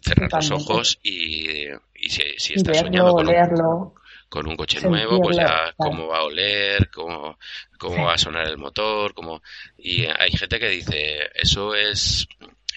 cerrar 0.00 0.32
los 0.32 0.50
ojos 0.50 0.98
y, 1.02 1.66
y 1.94 2.08
si, 2.08 2.22
si 2.38 2.54
estás 2.54 2.78
soñando 2.78 3.12
con 3.12 3.28
un, 3.28 3.92
con 4.28 4.46
un 4.46 4.56
coche 4.56 4.80
nuevo, 4.80 5.20
pues 5.20 5.36
ya 5.36 5.72
cómo 5.76 6.08
va 6.08 6.18
a 6.18 6.24
oler, 6.24 6.90
cómo, 6.90 7.38
cómo 7.78 8.04
va 8.04 8.14
a 8.14 8.18
sonar 8.18 8.46
el 8.48 8.58
motor, 8.58 9.14
cómo... 9.14 9.42
Y 9.76 10.04
hay 10.04 10.30
gente 10.32 10.58
que 10.58 10.68
dice, 10.68 11.30
eso 11.34 11.74
es 11.74 12.28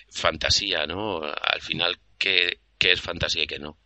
fantasía, 0.09 0.85
¿no? 0.85 1.21
Al 1.23 1.61
final, 1.61 1.97
¿qué, 2.17 2.59
qué 2.77 2.93
es 2.93 3.01
fantasía 3.01 3.43
y 3.43 3.47
qué 3.47 3.59
no? 3.59 3.77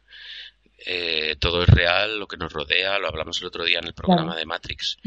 Eh, 0.85 1.35
todo 1.39 1.63
es 1.63 1.69
real, 1.69 2.19
lo 2.19 2.27
que 2.27 2.37
nos 2.37 2.53
rodea, 2.53 2.99
lo 2.99 3.07
hablamos 3.07 3.41
el 3.41 3.47
otro 3.47 3.63
día 3.63 3.79
en 3.79 3.87
el 3.87 3.93
programa 3.93 4.35
de 4.35 4.45
Matrix. 4.45 4.97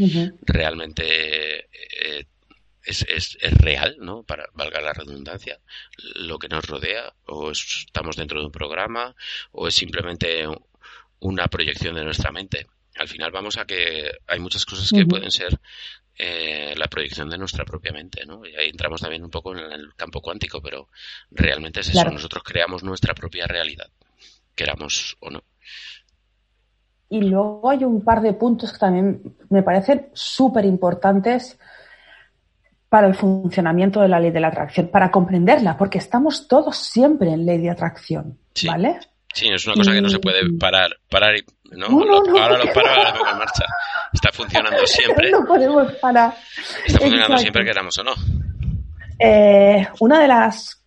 Realmente 0.43 1.69
eh, 1.71 2.27
es, 2.83 3.03
es, 3.09 3.38
es, 3.41 3.53
real, 3.59 3.97
¿no? 4.00 4.25
Para 4.25 4.47
valga 4.55 4.81
la 4.81 4.93
redundancia, 4.93 5.61
lo 6.17 6.38
que 6.38 6.49
nos 6.49 6.67
rodea, 6.67 7.15
o 7.27 7.50
estamos 7.50 8.17
dentro 8.17 8.41
de 8.41 8.47
un 8.47 8.53
programa, 8.53 9.15
o 9.53 9.69
es 9.69 9.75
simplemente 9.75 10.47
una 11.20 11.46
proyección 11.48 11.94
de 11.94 12.04
nuestra 12.04 12.32
mente. 12.32 12.66
Al 12.96 13.08
final 13.08 13.30
vamos 13.30 13.58
a 13.58 13.64
que 13.64 14.10
hay 14.26 14.40
muchas 14.40 14.64
cosas 14.64 14.90
que 14.90 15.06
pueden 15.06 15.30
ser 15.30 15.58
eh, 16.20 16.75
la 16.76 16.88
proyección 16.88 17.30
de 17.30 17.38
nuestra 17.38 17.64
propia 17.64 17.92
mente, 17.92 18.26
¿no? 18.26 18.44
Y 18.44 18.54
ahí 18.56 18.70
entramos 18.70 19.00
también 19.00 19.22
un 19.22 19.30
poco 19.30 19.56
en 19.56 19.70
el 19.70 19.94
campo 19.94 20.20
cuántico, 20.20 20.60
pero 20.60 20.88
realmente 21.30 21.80
es 21.80 21.90
eso, 21.90 22.10
nosotros 22.10 22.42
creamos 22.42 22.82
nuestra 22.82 23.14
propia 23.14 23.46
realidad, 23.46 23.88
queramos 24.54 25.16
o 25.20 25.30
no. 25.30 25.44
Y 27.08 27.22
luego 27.22 27.70
hay 27.70 27.84
un 27.84 28.02
par 28.02 28.20
de 28.20 28.32
puntos 28.32 28.72
que 28.72 28.78
también 28.78 29.37
me 29.48 29.62
parecen 29.62 30.08
súper 30.12 30.64
importantes 30.64 31.58
para 32.88 33.06
el 33.06 33.14
funcionamiento 33.14 34.00
de 34.00 34.08
la 34.08 34.18
ley 34.18 34.30
de 34.30 34.40
la 34.40 34.48
atracción, 34.48 34.88
para 34.88 35.10
comprenderla, 35.10 35.76
porque 35.76 35.98
estamos 35.98 36.48
todos 36.48 36.76
siempre 36.76 37.30
en 37.30 37.46
ley 37.46 37.58
de 37.58 37.70
atracción, 37.70 38.38
¿vale? 38.66 38.98
Sí, 39.38 39.49
es 39.49 39.64
una 39.66 39.76
cosa 39.76 39.92
que 39.92 40.00
no 40.00 40.09
se 40.09 40.18
puede 40.18 40.40
parar, 40.59 40.90
parar 41.09 41.37
y 41.37 41.45
no, 41.76 41.87
ahora 41.87 42.59
lo 42.59 42.73
paro, 42.73 42.88
ahora 42.88 43.09
lo 43.09 43.14
pongo 43.14 43.30
en 43.30 43.38
marcha. 43.38 43.64
Está 44.12 44.33
funcionando 44.33 44.78
siempre. 44.87 45.30
No 45.30 45.45
podemos 45.47 45.92
parar. 45.95 46.35
Está 46.85 46.99
funcionando 46.99 47.38
siempre 47.38 47.64
queramos 47.64 47.97
o 47.99 48.02
no. 48.02 48.14
Eh, 49.16 49.87
una 50.00 50.21
de 50.21 50.26
las 50.26 50.85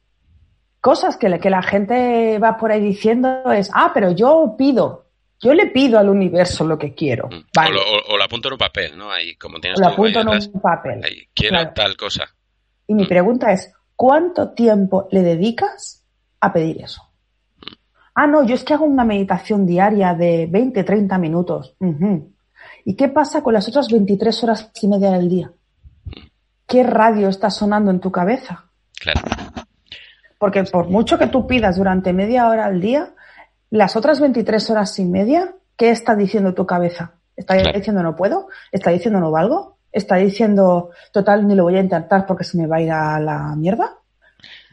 cosas 0.82 1.16
que, 1.16 1.40
que 1.40 1.50
la 1.50 1.62
gente 1.62 2.40
va 2.40 2.58
por 2.58 2.74
ahí 2.74 2.82
diciendo 2.82 3.50
es, 3.54 3.72
ah, 3.74 3.92
pero 3.94 4.12
yo 4.12 4.56
pido, 4.58 5.12
yo 5.40 5.54
le 5.54 5.68
pido 5.68 5.98
al 5.98 6.10
universo 6.10 6.66
lo 6.66 6.78
que 6.78 6.94
quiero. 6.94 7.30
Mm. 7.30 7.46
O, 8.10 8.18
lo, 8.18 8.24
apunto 8.24 8.50
en 8.50 8.54
un 8.54 8.60
papel, 8.60 8.98
¿no? 8.98 9.12
Ahí, 9.12 9.38
como 9.38 9.62
tienes 9.62 9.80
lo 9.80 9.88
apunto 9.88 10.20
en 10.20 10.28
un 10.28 10.62
papel. 10.62 11.02
quiero 11.34 11.72
tal 11.74 11.96
cosa. 11.96 12.26
Y 12.86 12.96
mi 12.96 13.06
mm. 13.06 13.08
pregunta 13.08 13.54
es, 13.54 13.72
¿cuánto 13.96 14.52
tiempo 14.52 15.08
le 15.10 15.22
dedicas 15.22 16.06
a 16.42 16.52
pedir 16.52 16.82
eso? 16.82 17.11
Ah, 18.14 18.28
no, 18.28 18.44
yo 18.44 18.56
es 18.56 18.64
que 18.64 18.74
hago 18.74 18.86
una 18.86 19.06
meditación 19.06 19.66
diaria 19.66 20.14
de 20.14 20.48
20, 20.50 20.84
30 20.84 21.18
minutos. 21.18 21.76
¿Y 22.84 22.96
qué 22.96 23.08
pasa 23.08 23.42
con 23.42 23.54
las 23.54 23.68
otras 23.68 23.88
23 23.90 24.44
horas 24.44 24.72
y 24.82 24.88
media 24.88 25.12
del 25.12 25.30
día? 25.30 25.52
¿Qué 26.68 26.84
radio 26.84 27.30
está 27.30 27.50
sonando 27.50 27.92
en 27.92 28.00
tu 28.00 28.12
cabeza? 28.12 28.66
Claro. 29.00 29.22
Porque 30.38 30.64
por 30.64 30.90
mucho 30.90 31.18
que 31.18 31.28
tú 31.28 31.48
pidas 31.48 31.78
durante 31.78 32.14
media 32.14 32.48
hora 32.48 32.66
al 32.66 32.82
día, 32.82 33.14
las 33.70 33.96
otras 33.96 34.20
23 34.20 34.70
horas 34.70 34.98
y 35.00 35.06
media, 35.06 35.56
¿qué 35.78 35.92
está 35.92 36.16
diciendo 36.16 36.54
tu 36.54 36.66
cabeza? 36.66 37.14
¿Está 37.36 37.56
diciendo 37.56 38.04
no 38.04 38.16
puedo? 38.16 38.48
¿Está 38.72 38.92
diciendo 38.92 39.20
no 39.20 39.32
valgo? 39.32 39.78
¿Está 39.92 40.16
diciendo 40.16 40.92
total 41.12 41.48
ni 41.48 41.56
lo 41.56 41.64
voy 41.64 41.78
a 41.78 41.82
intentar 41.82 42.26
porque 42.26 42.44
se 42.44 42.58
me 42.58 42.68
va 42.68 42.78
a 42.78 42.82
ir 42.82 42.92
a 42.92 43.20
la 43.20 43.56
mierda? 43.56 44.01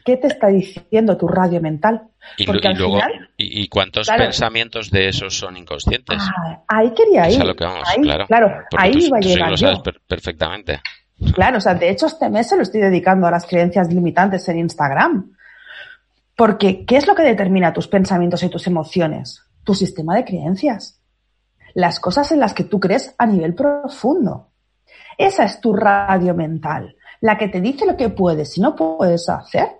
¿Qué 0.09 0.17
te 0.17 0.25
está 0.25 0.47
diciendo 0.47 1.15
tu 1.17 1.27
radio 1.27 1.61
mental? 1.61 2.01
Y, 2.35 2.47
luego, 2.47 2.99
y, 3.37 3.67
cuántos 3.67 4.07
pensamientos 4.07 4.89
de 4.89 5.09
esos 5.09 5.37
son 5.37 5.55
inconscientes? 5.55 6.17
Ah, 6.19 6.63
ahí 6.67 6.91
quería 6.95 7.29
ir. 7.29 7.39
ahí, 7.39 8.25
claro. 8.25 8.51
ahí 8.75 8.91
iba 9.05 9.17
a 9.17 9.21
llegar. 9.21 9.61
Lo 9.61 9.83
perfectamente. 10.07 10.81
Claro, 11.35 11.59
o 11.59 11.61
sea, 11.61 11.75
de 11.75 11.91
hecho 11.91 12.07
este 12.07 12.27
mes 12.27 12.49
se 12.49 12.55
lo 12.55 12.63
estoy 12.63 12.81
dedicando 12.81 13.27
a 13.27 13.31
las 13.31 13.45
creencias 13.45 13.93
limitantes 13.93 14.49
en 14.49 14.57
Instagram. 14.57 15.31
Porque, 16.35 16.85
¿qué 16.87 16.97
es 16.97 17.05
lo 17.05 17.13
que 17.13 17.21
determina 17.21 17.71
tus 17.71 17.87
pensamientos 17.87 18.41
y 18.41 18.49
tus 18.49 18.65
emociones? 18.65 19.43
Tu 19.63 19.75
sistema 19.75 20.15
de 20.15 20.25
creencias. 20.25 21.03
Las 21.75 21.99
cosas 21.99 22.31
en 22.31 22.39
las 22.39 22.55
que 22.55 22.63
tú 22.63 22.79
crees 22.79 23.13
a 23.19 23.27
nivel 23.27 23.53
profundo. 23.53 24.49
Esa 25.19 25.43
es 25.43 25.61
tu 25.61 25.71
radio 25.75 26.33
mental, 26.33 26.95
la 27.21 27.37
que 27.37 27.47
te 27.47 27.61
dice 27.61 27.85
lo 27.85 27.95
que 27.95 28.09
puedes 28.09 28.57
y 28.57 28.61
no 28.61 28.75
puedes 28.75 29.29
hacer 29.29 29.78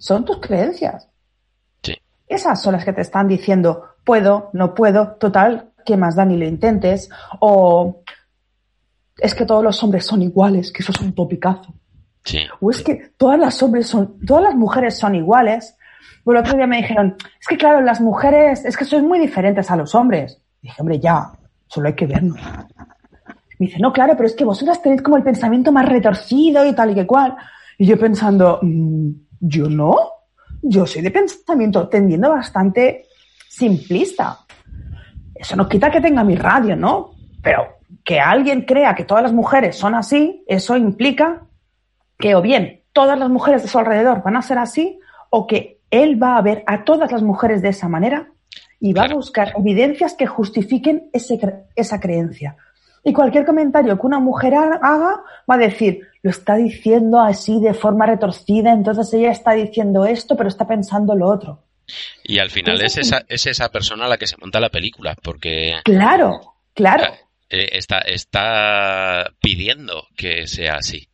son 0.00 0.24
tus 0.24 0.40
creencias. 0.40 1.08
Sí. 1.82 1.94
Esas 2.26 2.60
son 2.60 2.72
las 2.72 2.84
que 2.84 2.92
te 2.92 3.02
están 3.02 3.28
diciendo, 3.28 3.84
puedo, 4.04 4.50
no 4.54 4.74
puedo, 4.74 5.12
total, 5.12 5.70
¿qué 5.84 5.96
más 5.96 6.16
da 6.16 6.24
ni 6.24 6.36
lo 6.36 6.46
intentes? 6.46 7.10
O 7.38 8.02
es 9.18 9.34
que 9.34 9.44
todos 9.44 9.62
los 9.62 9.82
hombres 9.84 10.06
son 10.06 10.22
iguales, 10.22 10.72
que 10.72 10.82
eso 10.82 10.92
es 10.92 11.00
un 11.00 11.14
topicazo. 11.14 11.74
Sí. 12.24 12.40
O 12.60 12.70
es 12.70 12.82
que 12.82 13.12
todas 13.16 13.38
las 13.38 13.62
hombres 13.62 13.86
son, 13.86 14.18
todas 14.26 14.42
las 14.42 14.54
mujeres 14.54 14.98
son 14.98 15.14
iguales. 15.14 15.76
Bueno, 16.24 16.40
el 16.40 16.46
otro 16.46 16.56
día 16.56 16.66
me 16.66 16.78
dijeron, 16.78 17.16
es 17.38 17.46
que 17.46 17.56
claro, 17.56 17.82
las 17.82 18.00
mujeres, 18.00 18.64
es 18.64 18.76
que 18.76 18.84
sois 18.84 19.02
muy 19.02 19.18
diferentes 19.18 19.70
a 19.70 19.76
los 19.76 19.94
hombres. 19.94 20.40
dije, 20.62 20.80
hombre, 20.80 20.98
ya, 20.98 21.30
solo 21.66 21.88
hay 21.88 21.94
que 21.94 22.06
vernos. 22.06 22.40
Me 23.58 23.66
dice, 23.66 23.78
no, 23.78 23.92
claro, 23.92 24.14
pero 24.16 24.26
es 24.26 24.34
que 24.34 24.44
vosotras 24.44 24.82
tenéis 24.82 25.02
como 25.02 25.18
el 25.18 25.22
pensamiento 25.22 25.70
más 25.70 25.86
retorcido 25.86 26.64
y 26.64 26.72
tal 26.74 26.92
y 26.92 26.94
que 26.94 27.06
cual. 27.06 27.36
Y 27.76 27.86
yo 27.86 27.98
pensando, 27.98 28.58
mm, 28.62 29.10
yo 29.40 29.68
no. 29.68 29.96
Yo 30.62 30.86
soy 30.86 31.02
de 31.02 31.10
pensamiento 31.10 31.88
tendiendo 31.88 32.30
bastante 32.30 33.06
simplista. 33.48 34.40
Eso 35.34 35.56
no 35.56 35.68
quita 35.68 35.90
que 35.90 36.00
tenga 36.00 36.22
mi 36.22 36.36
radio, 36.36 36.76
¿no? 36.76 37.12
Pero 37.42 37.78
que 38.04 38.20
alguien 38.20 38.62
crea 38.62 38.94
que 38.94 39.04
todas 39.04 39.22
las 39.22 39.32
mujeres 39.32 39.76
son 39.76 39.94
así, 39.94 40.44
eso 40.46 40.76
implica 40.76 41.46
que 42.18 42.34
o 42.34 42.42
bien 42.42 42.82
todas 42.92 43.18
las 43.18 43.30
mujeres 43.30 43.62
de 43.62 43.68
su 43.68 43.78
alrededor 43.78 44.22
van 44.22 44.36
a 44.36 44.42
ser 44.42 44.58
así, 44.58 44.98
o 45.30 45.46
que 45.46 45.80
él 45.90 46.22
va 46.22 46.36
a 46.36 46.42
ver 46.42 46.62
a 46.66 46.84
todas 46.84 47.10
las 47.10 47.22
mujeres 47.22 47.62
de 47.62 47.70
esa 47.70 47.88
manera 47.88 48.30
y 48.78 48.92
va 48.92 49.04
a 49.04 49.14
buscar 49.14 49.52
evidencias 49.56 50.14
que 50.14 50.26
justifiquen 50.26 51.10
esa 51.12 52.00
creencia. 52.00 52.56
Y 53.02 53.12
cualquier 53.12 53.46
comentario 53.46 53.98
que 53.98 54.06
una 54.06 54.20
mujer 54.20 54.54
haga 54.54 55.22
va 55.50 55.54
a 55.54 55.58
decir, 55.58 56.00
lo 56.22 56.30
está 56.30 56.56
diciendo 56.56 57.18
así 57.18 57.60
de 57.60 57.72
forma 57.72 58.06
retorcida, 58.06 58.72
entonces 58.72 59.12
ella 59.14 59.30
está 59.30 59.52
diciendo 59.52 60.04
esto, 60.04 60.36
pero 60.36 60.48
está 60.48 60.66
pensando 60.66 61.14
lo 61.14 61.28
otro. 61.28 61.64
Y 62.22 62.38
al 62.38 62.50
final 62.50 62.80
es 62.82 62.98
esa, 62.98 63.24
es 63.28 63.46
esa 63.46 63.70
persona 63.70 64.06
la 64.06 64.18
que 64.18 64.26
se 64.26 64.36
monta 64.36 64.60
la 64.60 64.68
película, 64.68 65.16
porque... 65.22 65.80
Claro, 65.84 66.54
claro. 66.74 67.04
Eh, 67.48 67.70
está, 67.72 67.98
está 67.98 69.32
pidiendo 69.40 70.06
que 70.16 70.46
sea 70.46 70.74
así. 70.74 71.08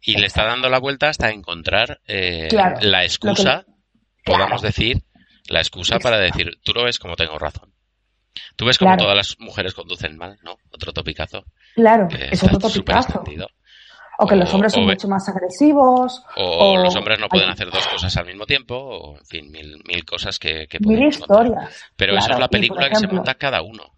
Y 0.00 0.16
le 0.16 0.26
está 0.26 0.44
dando 0.44 0.68
la 0.68 0.80
vuelta 0.80 1.08
hasta 1.08 1.30
encontrar 1.30 2.00
eh, 2.06 2.48
la 2.80 3.04
excusa, 3.04 3.64
podamos 4.24 4.60
decir, 4.60 5.04
la 5.48 5.60
excusa 5.60 5.98
para 6.00 6.18
decir, 6.18 6.58
tú 6.64 6.72
lo 6.72 6.84
ves 6.84 6.98
como 6.98 7.14
tengo 7.14 7.38
razón. 7.38 7.71
Tú 8.56 8.64
ves 8.64 8.78
como 8.78 8.96
todas 8.96 9.16
las 9.16 9.36
mujeres 9.38 9.74
conducen 9.74 10.16
mal, 10.16 10.38
¿no? 10.42 10.56
Otro 10.70 10.92
topicazo. 10.92 11.44
Claro, 11.74 12.08
es 12.10 12.42
otro 12.42 12.58
topicazo. 12.58 13.24
O 14.18 14.26
que 14.26 14.36
los 14.36 14.52
hombres 14.52 14.72
son 14.72 14.84
mucho 14.84 15.08
más 15.08 15.28
agresivos. 15.28 16.22
O, 16.36 16.76
los 16.76 16.94
hombres 16.94 17.18
no 17.18 17.28
pueden 17.28 17.50
hacer 17.50 17.70
dos 17.70 17.86
cosas 17.88 18.16
al 18.16 18.26
mismo 18.26 18.46
tiempo. 18.46 18.76
O, 18.76 19.18
en 19.18 19.26
fin, 19.26 19.50
mil, 19.50 19.82
mil 19.84 20.04
cosas 20.04 20.38
que, 20.38 20.66
que 20.68 20.78
Mil 20.80 21.02
historias. 21.02 21.90
Pero 21.96 22.16
esa 22.16 22.34
es 22.34 22.38
la 22.38 22.48
película 22.48 22.88
que 22.88 22.96
se 22.96 23.06
monta 23.08 23.34
cada 23.34 23.62
uno. 23.62 23.92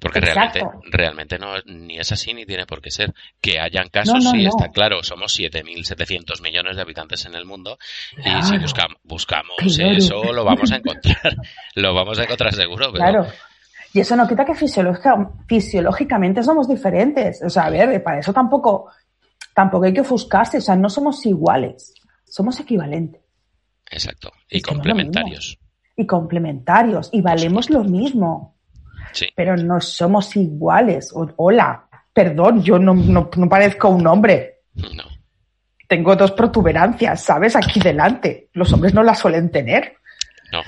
Porque 0.00 0.20
realmente, 0.20 0.60
realmente 0.90 1.38
no, 1.38 1.54
ni 1.64 1.98
es 1.98 2.12
así 2.12 2.34
ni 2.34 2.44
tiene 2.44 2.66
por 2.66 2.82
qué 2.82 2.90
ser. 2.90 3.14
Que 3.40 3.58
hayan 3.60 3.88
casos, 3.88 4.22
sí, 4.30 4.44
está 4.44 4.68
claro, 4.70 5.02
somos 5.02 5.38
7.700 5.38 6.42
millones 6.42 6.76
de 6.76 6.82
habitantes 6.82 7.24
en 7.24 7.34
el 7.34 7.46
mundo 7.46 7.78
y 8.18 8.42
si 8.42 8.58
buscamos, 8.58 8.98
buscamos 9.04 9.56
eso, 9.78 10.32
lo 10.32 10.44
vamos 10.44 10.70
a 10.72 10.76
encontrar. 10.76 11.36
lo 11.74 11.94
vamos 11.94 12.18
a 12.18 12.24
encontrar 12.24 12.52
seguro. 12.52 12.92
Pero, 12.92 13.04
claro. 13.04 13.26
Y 13.96 14.00
eso 14.00 14.14
no 14.14 14.28
quita 14.28 14.44
que 14.44 14.54
fisiológicamente 14.54 16.42
somos 16.42 16.68
diferentes. 16.68 17.42
O 17.42 17.48
sea, 17.48 17.64
a 17.64 17.70
ver, 17.70 18.02
para 18.02 18.18
eso 18.18 18.30
tampoco, 18.30 18.90
tampoco 19.54 19.86
hay 19.86 19.94
que 19.94 20.02
ofuscarse. 20.02 20.58
O 20.58 20.60
sea, 20.60 20.76
no 20.76 20.90
somos 20.90 21.24
iguales. 21.24 21.94
Somos 22.24 22.60
equivalentes. 22.60 23.22
Exacto. 23.90 24.32
Y, 24.50 24.60
complementarios. 24.60 25.58
Y 25.96 26.04
complementarios. 26.04 27.08
Y 27.10 27.22
valemos 27.22 27.70
lo 27.70 27.84
mismo. 27.84 28.55
Sí. 29.16 29.28
Pero 29.34 29.56
no 29.56 29.80
somos 29.80 30.36
iguales. 30.36 31.10
hola. 31.36 31.88
perdón, 32.12 32.62
yo 32.62 32.78
no, 32.78 32.94
no, 32.94 33.30
no 33.34 33.48
parezco 33.48 33.88
un 33.88 34.06
hombre. 34.06 34.60
No. 34.74 35.04
Tengo 35.88 36.14
dos 36.16 36.32
protuberancias, 36.32 37.22
¿sabes? 37.22 37.56
Aquí 37.56 37.80
delante. 37.80 38.50
Los 38.52 38.72
hombres 38.72 38.92
no 38.92 39.02
las 39.02 39.18
suelen 39.18 39.50
tener. 39.50 39.96
No. 40.52 40.60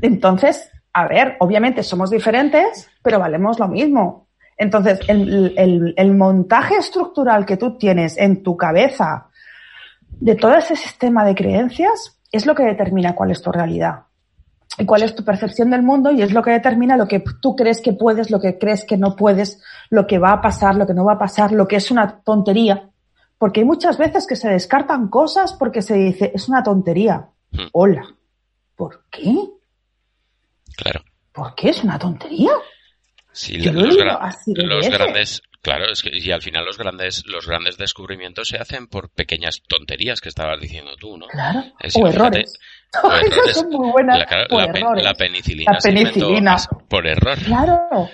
Entonces, 0.00 0.70
a 0.92 1.06
ver, 1.06 1.36
obviamente 1.38 1.84
somos 1.84 2.10
diferentes, 2.10 2.90
pero 3.02 3.20
valemos 3.20 3.60
lo 3.60 3.68
mismo. 3.68 4.28
Entonces, 4.56 4.98
el, 5.06 5.54
el, 5.56 5.94
el, 5.96 6.14
montaje 6.14 6.76
estructural 6.76 7.46
que 7.46 7.56
tú 7.56 7.78
tienes 7.78 8.18
en 8.18 8.42
tu 8.42 8.56
cabeza 8.56 9.28
de 10.08 10.34
todo 10.34 10.56
ese 10.56 10.76
sistema 10.76 11.24
de 11.24 11.34
creencias 11.34 12.20
es 12.32 12.44
lo 12.44 12.54
que 12.54 12.64
determina 12.64 13.14
cuál 13.14 13.30
es 13.30 13.40
tu 13.40 13.52
realidad 13.52 14.04
cuál 14.86 15.02
es 15.02 15.14
tu 15.14 15.24
percepción 15.24 15.70
del 15.70 15.82
mundo 15.82 16.10
y 16.10 16.22
es 16.22 16.32
lo 16.32 16.42
que 16.42 16.50
determina 16.50 16.96
lo 16.96 17.06
que 17.06 17.22
tú 17.40 17.54
crees 17.54 17.80
que 17.80 17.92
puedes, 17.92 18.30
lo 18.30 18.40
que 18.40 18.58
crees 18.58 18.84
que 18.84 18.96
no 18.96 19.16
puedes, 19.16 19.62
lo 19.90 20.06
que 20.06 20.18
va 20.18 20.32
a 20.32 20.40
pasar, 20.40 20.76
lo 20.76 20.86
que 20.86 20.94
no 20.94 21.04
va 21.04 21.14
a 21.14 21.18
pasar, 21.18 21.52
lo 21.52 21.68
que 21.68 21.76
es 21.76 21.90
una 21.90 22.22
tontería. 22.22 22.88
Porque 23.38 23.60
hay 23.60 23.66
muchas 23.66 23.98
veces 23.98 24.26
que 24.26 24.36
se 24.36 24.48
descartan 24.48 25.08
cosas 25.08 25.52
porque 25.52 25.82
se 25.82 25.94
dice, 25.94 26.32
es 26.34 26.48
una 26.48 26.62
tontería. 26.62 27.28
Hmm. 27.50 27.66
Hola. 27.72 28.14
¿Por 28.76 29.04
qué? 29.10 29.34
Claro. 30.76 31.02
¿Por 31.32 31.54
qué 31.54 31.70
es 31.70 31.82
una 31.82 31.98
tontería? 31.98 32.52
Sí, 33.32 33.60
Yo 33.60 33.72
los, 33.72 33.88
digo 33.88 34.04
grandes, 34.04 35.42
claro, 35.62 35.90
es 35.90 36.02
que 36.02 36.10
y 36.12 36.30
al 36.30 36.42
final 36.42 36.66
los 36.66 36.76
grandes, 36.76 37.24
los 37.26 37.46
grandes 37.46 37.78
descubrimientos 37.78 38.48
se 38.48 38.58
hacen 38.58 38.88
por 38.88 39.10
pequeñas 39.10 39.62
tonterías 39.66 40.20
que 40.20 40.28
estabas 40.28 40.60
diciendo 40.60 40.96
tú, 40.96 41.16
¿no? 41.16 41.26
Claro. 41.28 41.64
Es 41.80 41.96
o 41.96 42.06
fíjate, 42.06 42.44
o 43.02 43.12
Esas 43.12 43.56
son 43.56 43.70
muy 43.70 43.90
buenas. 43.90 44.18
La, 44.18 44.26
claro, 44.26 44.46
o 44.50 44.58
la 44.60 44.72
pe- 44.72 44.78
errores. 44.80 45.04
la 45.04 45.14
penicilina 45.14 45.72
La 45.72 45.78
penicilina. 45.78 46.56
por 46.88 47.06
error. 47.06 47.38
Claro. 47.38 48.08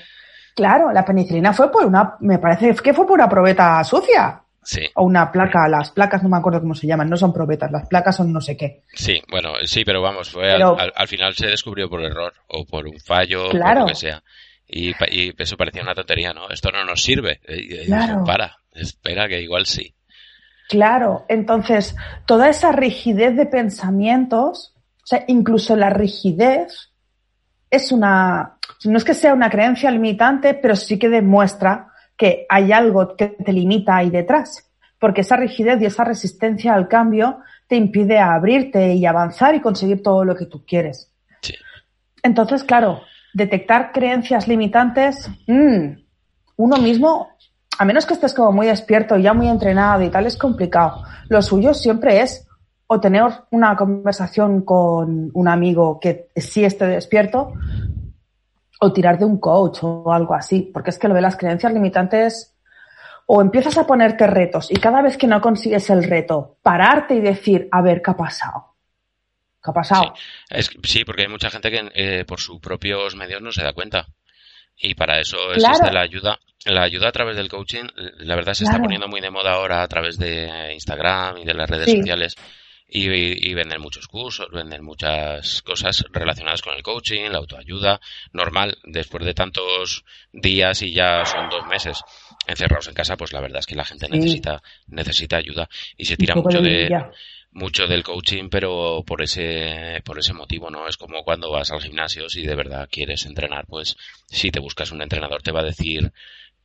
Claro, 0.54 0.92
la 0.92 1.04
penicilina 1.04 1.52
fue 1.52 1.70
por 1.70 1.84
una, 1.86 2.16
me 2.20 2.38
parece 2.38 2.74
que 2.82 2.92
fue 2.92 3.06
por 3.06 3.14
una 3.18 3.28
probeta 3.28 3.82
sucia. 3.84 4.42
Sí, 4.60 4.82
O 4.96 5.04
una 5.04 5.32
placa, 5.32 5.66
las 5.66 5.90
placas 5.92 6.22
no 6.22 6.28
me 6.28 6.36
acuerdo 6.36 6.60
cómo 6.60 6.74
se 6.74 6.86
llaman, 6.86 7.08
no 7.08 7.16
son 7.16 7.32
probetas, 7.32 7.70
las 7.72 7.88
placas 7.88 8.16
son 8.16 8.30
no 8.32 8.40
sé 8.42 8.54
qué. 8.54 8.82
sí, 8.92 9.22
bueno, 9.30 9.52
sí, 9.64 9.82
pero 9.82 10.02
vamos, 10.02 10.28
fue 10.30 10.50
al- 10.50 10.58
Pero- 10.58 10.78
al, 10.78 10.92
al 10.94 11.08
final 11.08 11.34
se 11.34 11.46
descubrió 11.46 11.88
por 11.88 12.02
error 12.04 12.34
o 12.48 12.66
por 12.66 12.86
un 12.86 12.98
fallo, 13.00 13.46
o 13.46 13.50
Claro. 13.50 13.80
por 13.80 13.80
lo 13.80 13.86
que 13.86 13.94
sea. 13.94 14.22
Y, 14.66 14.92
eso 15.42 15.56
parecía 15.56 15.80
una 15.82 15.94
tontería, 15.94 16.34
¿no? 16.34 16.50
Esto 16.50 16.70
no 16.70 16.84
nos 16.84 17.02
sirve. 17.02 17.40
Y- 17.48 17.52
y 17.54 17.68
dije, 17.68 17.86
Claro. 17.86 18.24
para, 18.26 18.56
espera 18.74 19.26
que 19.26 19.40
igual 19.40 19.64
sí. 19.64 19.94
Claro, 20.68 21.24
entonces, 21.28 21.96
toda 22.26 22.50
esa 22.50 22.72
rigidez 22.72 23.34
de 23.36 23.46
pensamientos, 23.46 24.74
o 25.02 25.06
sea, 25.06 25.24
incluso 25.26 25.74
la 25.76 25.88
rigidez 25.88 26.92
es 27.70 27.90
una, 27.90 28.58
no 28.84 28.98
es 28.98 29.04
que 29.04 29.14
sea 29.14 29.32
una 29.32 29.48
creencia 29.48 29.90
limitante, 29.90 30.52
pero 30.52 30.76
sí 30.76 30.98
que 30.98 31.08
demuestra 31.08 31.88
que 32.18 32.44
hay 32.50 32.72
algo 32.72 33.16
que 33.16 33.28
te 33.28 33.52
limita 33.52 33.96
ahí 33.96 34.10
detrás. 34.10 34.70
Porque 34.98 35.22
esa 35.22 35.36
rigidez 35.36 35.80
y 35.80 35.86
esa 35.86 36.04
resistencia 36.04 36.74
al 36.74 36.86
cambio 36.86 37.38
te 37.66 37.76
impide 37.76 38.18
abrirte 38.18 38.94
y 38.94 39.06
avanzar 39.06 39.54
y 39.54 39.60
conseguir 39.60 40.02
todo 40.02 40.24
lo 40.24 40.36
que 40.36 40.46
tú 40.46 40.66
quieres. 40.66 41.10
Sí. 41.40 41.54
Entonces, 42.22 42.62
claro, 42.62 43.00
detectar 43.32 43.92
creencias 43.92 44.48
limitantes, 44.48 45.30
mm, 45.46 46.00
uno 46.56 46.76
mismo, 46.78 47.28
a 47.78 47.84
menos 47.84 48.06
que 48.06 48.14
estés 48.14 48.34
como 48.34 48.52
muy 48.52 48.66
despierto 48.66 49.16
y 49.16 49.22
ya 49.22 49.32
muy 49.32 49.48
entrenado 49.48 50.02
y 50.02 50.10
tal, 50.10 50.26
es 50.26 50.36
complicado. 50.36 51.02
Lo 51.28 51.40
suyo 51.42 51.72
siempre 51.74 52.20
es 52.20 52.46
o 52.88 53.00
tener 53.00 53.22
una 53.50 53.76
conversación 53.76 54.62
con 54.62 55.30
un 55.32 55.48
amigo 55.48 56.00
que 56.00 56.28
sí 56.36 56.64
esté 56.64 56.86
despierto 56.86 57.52
o 58.80 58.92
tirar 58.92 59.18
de 59.18 59.24
un 59.24 59.38
coach 59.38 59.78
o 59.82 60.12
algo 60.12 60.34
así, 60.34 60.62
porque 60.72 60.90
es 60.90 60.98
que 60.98 61.08
lo 61.08 61.14
de 61.14 61.20
las 61.20 61.36
creencias 61.36 61.72
limitantes 61.72 62.54
o 63.26 63.42
empiezas 63.42 63.76
a 63.76 63.86
ponerte 63.86 64.26
retos 64.26 64.70
y 64.70 64.76
cada 64.76 65.02
vez 65.02 65.18
que 65.18 65.26
no 65.26 65.40
consigues 65.40 65.90
el 65.90 66.02
reto, 66.04 66.56
pararte 66.62 67.14
y 67.14 67.20
decir, 67.20 67.68
a 67.70 67.82
ver, 67.82 68.00
¿qué 68.00 68.10
ha 68.10 68.16
pasado? 68.16 68.74
¿Qué 69.62 69.70
ha 69.70 69.74
pasado? 69.74 70.14
Es, 70.48 70.70
sí, 70.84 71.04
porque 71.04 71.22
hay 71.22 71.28
mucha 71.28 71.50
gente 71.50 71.70
que 71.70 71.90
eh, 71.94 72.24
por 72.24 72.40
sus 72.40 72.58
propios 72.58 73.14
medios 73.16 73.42
no 73.42 73.52
se 73.52 73.62
da 73.62 73.72
cuenta. 73.74 74.06
Y 74.80 74.94
para 74.94 75.20
eso 75.20 75.36
Claro. 75.54 75.74
existe 75.74 75.92
la 75.92 76.00
ayuda. 76.00 76.38
La 76.68 76.82
ayuda 76.82 77.08
a 77.08 77.12
través 77.12 77.36
del 77.36 77.48
coaching, 77.48 77.84
la 78.18 78.36
verdad 78.36 78.52
se 78.54 78.64
está 78.64 78.78
poniendo 78.78 79.08
muy 79.08 79.20
de 79.20 79.30
moda 79.30 79.52
ahora 79.52 79.82
a 79.82 79.88
través 79.88 80.18
de 80.18 80.72
Instagram 80.74 81.38
y 81.38 81.44
de 81.44 81.54
las 81.54 81.68
redes 81.68 81.90
Sí. 81.90 81.98
sociales. 81.98 82.34
Y, 82.90 83.06
y 83.06 83.52
venden 83.52 83.82
muchos 83.82 84.06
cursos, 84.08 84.48
venden 84.50 84.82
muchas 84.82 85.60
cosas 85.60 86.04
relacionadas 86.10 86.62
con 86.62 86.74
el 86.74 86.82
coaching, 86.82 87.28
la 87.30 87.36
autoayuda, 87.36 88.00
normal, 88.32 88.78
después 88.84 89.26
de 89.26 89.34
tantos 89.34 90.04
días 90.32 90.80
y 90.80 90.92
ya 90.94 91.22
son 91.26 91.50
dos 91.50 91.66
meses 91.66 92.00
encerrados 92.46 92.88
en 92.88 92.94
casa, 92.94 93.18
pues 93.18 93.34
la 93.34 93.42
verdad 93.42 93.58
es 93.58 93.66
que 93.66 93.74
la 93.74 93.84
gente 93.84 94.06
Sí. 94.06 94.12
necesita, 94.12 94.62
necesita 94.86 95.36
ayuda 95.36 95.68
y 95.98 96.06
se 96.06 96.16
tira 96.16 96.34
mucho 96.34 96.62
de 96.62 96.88
mucho 97.50 97.86
del 97.86 98.02
coaching, 98.04 98.48
pero 98.50 99.02
por 99.06 99.20
ese, 99.22 100.00
por 100.04 100.18
ese 100.18 100.32
motivo, 100.34 100.70
¿no? 100.70 100.86
Es 100.86 100.96
como 100.96 101.24
cuando 101.24 101.50
vas 101.50 101.70
al 101.70 101.82
gimnasio, 101.82 102.28
si 102.28 102.46
de 102.46 102.54
verdad 102.54 102.88
quieres 102.90 103.24
entrenar, 103.26 103.66
pues 103.66 103.96
si 104.26 104.50
te 104.50 104.60
buscas 104.60 104.92
un 104.92 105.02
entrenador 105.02 105.42
te 105.42 105.50
va 105.52 105.60
a 105.60 105.64
decir 105.64 106.12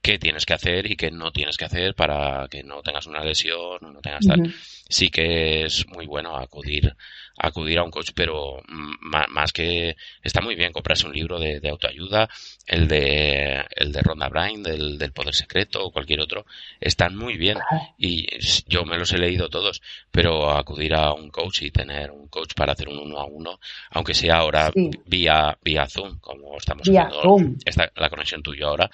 qué 0.04 0.20
tienes 0.20 0.46
que 0.46 0.54
hacer 0.54 0.92
y 0.92 0.96
qué 0.98 1.10
no 1.10 1.32
tienes 1.32 1.58
que 1.58 1.66
hacer 1.66 1.96
para 1.96 2.48
que 2.50 2.62
no 2.62 2.82
tengas 2.84 3.08
una 3.08 3.24
lesión 3.24 3.80
no 3.82 4.02
tengas 4.02 4.26
tal. 4.28 4.44
Sí 4.90 5.10
que 5.10 5.64
es 5.64 5.88
muy 5.88 6.06
bueno 6.06 6.36
acudir, 6.38 6.94
acudir 7.38 7.80
a 7.80 7.84
un 7.84 7.90
coach, 7.90 8.12
pero 8.14 8.62
más 8.68 9.52
que 9.54 9.96
está 10.22 10.42
muy 10.42 10.56
bien 10.56 10.74
comprarse 10.74 11.08
un 11.08 11.14
libro 11.14 11.40
de, 11.40 11.60
de 11.62 11.70
autoayuda, 11.70 12.30
el 12.68 12.88
de, 12.88 13.66
el 13.76 13.92
de 13.94 14.02
Rhonda 14.02 14.30
Byrne, 14.30 14.62
del, 14.70 14.98
del 14.98 15.14
poder 15.14 15.34
secreto 15.34 15.84
o 15.86 15.92
cualquier 15.92 16.20
otro, 16.20 16.46
están 16.82 17.16
muy 17.16 17.38
bien 17.38 17.58
y 17.98 18.28
yo 18.68 18.84
me 18.86 19.00
los 19.00 19.12
he 19.14 19.18
leído 19.18 19.50
todos, 19.50 19.82
pero 20.12 20.52
acudir 20.52 20.94
a 20.94 21.14
un 21.14 21.30
coach 21.32 21.62
y 21.64 21.72
tener 21.72 22.12
un 22.12 22.28
coach 22.28 22.54
para 22.56 22.74
hacer 22.74 22.90
un 22.90 23.00
uno 23.00 23.20
a 23.20 23.26
uno, 23.26 23.60
aunque 23.92 24.14
sea 24.14 24.36
ahora 24.38 24.70
Sí. 24.76 24.90
vía, 25.06 25.58
vía 25.64 25.88
Zoom, 25.88 26.20
como 26.20 26.58
estamos 26.58 26.88
Vía 26.90 27.04
haciendo 27.04 27.22
Zoom. 27.24 27.56
esta, 27.66 27.90
la 27.96 28.10
conexión 28.10 28.44
tuya 28.44 28.66
ahora, 28.68 28.92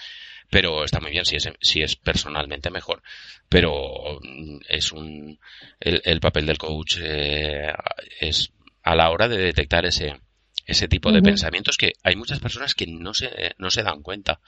pero 0.50 0.84
está 0.84 1.00
muy 1.00 1.12
bien 1.12 1.26
si 1.26 1.36
es, 1.36 1.50
si 1.62 1.82
es 1.82 1.96
personalmente 1.96 2.70
mejor, 2.72 3.02
pero 3.48 4.20
mm, 4.22 4.60
es 4.68 4.92
un, 4.92 5.40
el, 5.80 6.02
el 6.04 6.20
papel 6.20 6.46
del 6.46 6.58
coach 6.58 6.98
eh, 7.02 7.72
es 8.20 8.52
a 8.84 8.96
la 8.96 9.10
hora 9.12 9.28
de 9.28 9.38
detectar 9.38 9.86
ese, 9.86 10.20
ese 10.66 10.88
tipo 10.88 11.12
de 11.12 11.22
pensamientos 11.22 11.78
que 11.78 11.94
hay 12.04 12.16
muchas 12.16 12.40
personas 12.40 12.74
que 12.76 12.88
no 12.88 13.14
se, 13.14 13.54
no 13.58 13.70
se 13.72 13.84
dan 13.84 14.02
cuenta. 14.02 14.40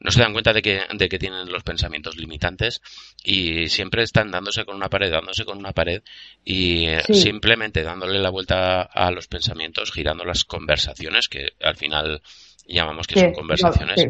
No 0.00 0.10
se 0.10 0.20
dan 0.20 0.32
cuenta 0.32 0.52
de 0.52 0.60
que, 0.60 0.82
de 0.92 1.08
que 1.08 1.20
tienen 1.20 1.50
los 1.50 1.62
pensamientos 1.62 2.16
limitantes 2.16 2.82
y 3.22 3.68
siempre 3.68 4.02
están 4.02 4.32
dándose 4.32 4.64
con 4.64 4.74
una 4.74 4.90
pared, 4.90 5.10
dándose 5.10 5.44
con 5.44 5.56
una 5.56 5.72
pared 5.72 6.02
y 6.44 6.86
eh, 6.86 7.00
Sí. 7.06 7.14
simplemente 7.14 7.84
dándole 7.84 8.18
la 8.18 8.30
vuelta 8.30 8.82
a 8.82 9.10
los 9.12 9.28
pensamientos, 9.28 9.92
girando 9.92 10.24
las 10.24 10.42
conversaciones, 10.44 11.28
que 11.28 11.52
al 11.62 11.76
final 11.76 12.22
llamamos 12.66 13.06
que 13.06 13.14
Sí, 13.14 13.20
son 13.20 13.32
conversaciones, 13.34 14.00
sí. 14.00 14.08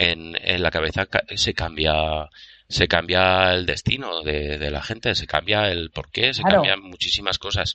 En, 0.00 0.36
en 0.40 0.62
la 0.62 0.70
cabeza 0.70 1.06
ca- 1.06 1.24
se 1.36 1.54
cambia 1.54 2.28
se 2.68 2.86
cambia 2.88 3.52
el 3.54 3.66
destino 3.66 4.22
de, 4.22 4.56
de 4.58 4.70
la 4.70 4.80
gente, 4.82 5.14
se 5.16 5.26
cambia 5.26 5.70
el 5.70 5.90
porqué, 5.90 6.32
se 6.34 6.42
Claro. 6.42 6.62
cambian 6.62 6.80
muchísimas 6.82 7.38
cosas. 7.38 7.74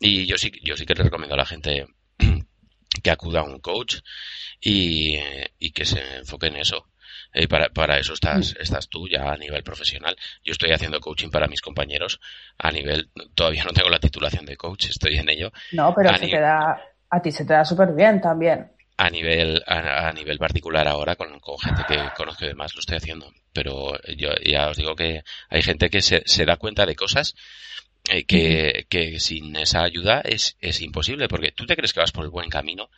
Y 0.00 0.26
yo 0.26 0.36
sí, 0.38 0.50
yo 0.64 0.76
sí 0.76 0.84
que 0.86 0.94
le 0.94 1.04
recomiendo 1.04 1.34
a 1.34 1.38
la 1.38 1.46
gente 1.46 1.86
que 3.02 3.10
acuda 3.10 3.40
a 3.40 3.44
un 3.44 3.60
coach 3.60 3.98
y, 4.60 5.16
y 5.58 5.70
que 5.72 5.84
se 5.84 6.00
enfoque 6.18 6.48
en 6.48 6.56
eso. 6.56 6.88
Eh, 7.32 7.48
para, 7.48 7.68
para 7.68 7.98
eso 7.98 8.12
estás, 8.14 8.56
estás 8.60 8.88
tú 8.88 9.08
ya 9.08 9.32
a 9.32 9.36
nivel 9.36 9.62
profesional. 9.62 10.16
Yo 10.44 10.52
estoy 10.52 10.70
haciendo 10.72 11.00
coaching 11.00 11.30
para 11.30 11.48
mis 11.48 11.60
compañeros 11.60 12.20
a 12.58 12.70
nivel, 12.70 13.10
todavía 13.34 13.64
no 13.64 13.72
tengo 13.72 13.88
la 13.90 13.98
titulación 14.00 14.46
de 14.46 14.56
coach, 14.56 14.86
estoy 14.86 15.16
en 15.16 15.28
ello, 15.28 15.52
No, 15.72 15.94
pero 15.94 16.10
A 16.10 16.18
se 16.18 16.28
te 16.28 16.40
da, 16.40 16.80
a 17.10 17.22
ti 17.22 17.30
se 17.32 17.44
te 17.44 17.52
da 17.54 17.64
súper 17.64 17.92
bien 17.94 18.20
también. 18.20 18.70
A 18.96 19.10
nivel 19.10 19.62
a, 19.66 20.08
a 20.08 20.12
nivel 20.12 20.38
particular 20.38 20.86
ahora 20.86 21.16
con, 21.16 21.40
con 21.40 21.58
gente 21.58 21.82
que 21.88 21.98
conozco 22.16 22.44
y 22.44 22.48
demás 22.48 22.74
lo 22.74 22.80
estoy 22.80 22.96
haciendo 22.98 23.32
pero 23.52 23.92
yo 24.16 24.30
ya 24.44 24.68
os 24.68 24.76
digo 24.76 24.94
que 24.94 25.24
hay 25.50 25.62
gente 25.62 25.90
que 25.90 26.00
se, 26.00 26.22
se 26.26 26.44
da 26.44 26.56
cuenta 26.56 26.86
de 26.86 26.94
cosas 26.94 27.34
eh, 28.10 28.24
que, 28.24 28.86
que 28.88 29.18
sin 29.18 29.56
esa 29.56 29.82
ayuda 29.82 30.20
es, 30.24 30.56
es 30.60 30.80
imposible 30.80 31.26
porque 31.28 31.52
tú 31.52 31.66
te 31.66 31.74
crees 31.76 31.92
que 31.92 32.00
vas 32.00 32.12
por 32.12 32.24
el 32.24 32.30
buen 32.30 32.50
camino 32.50 32.88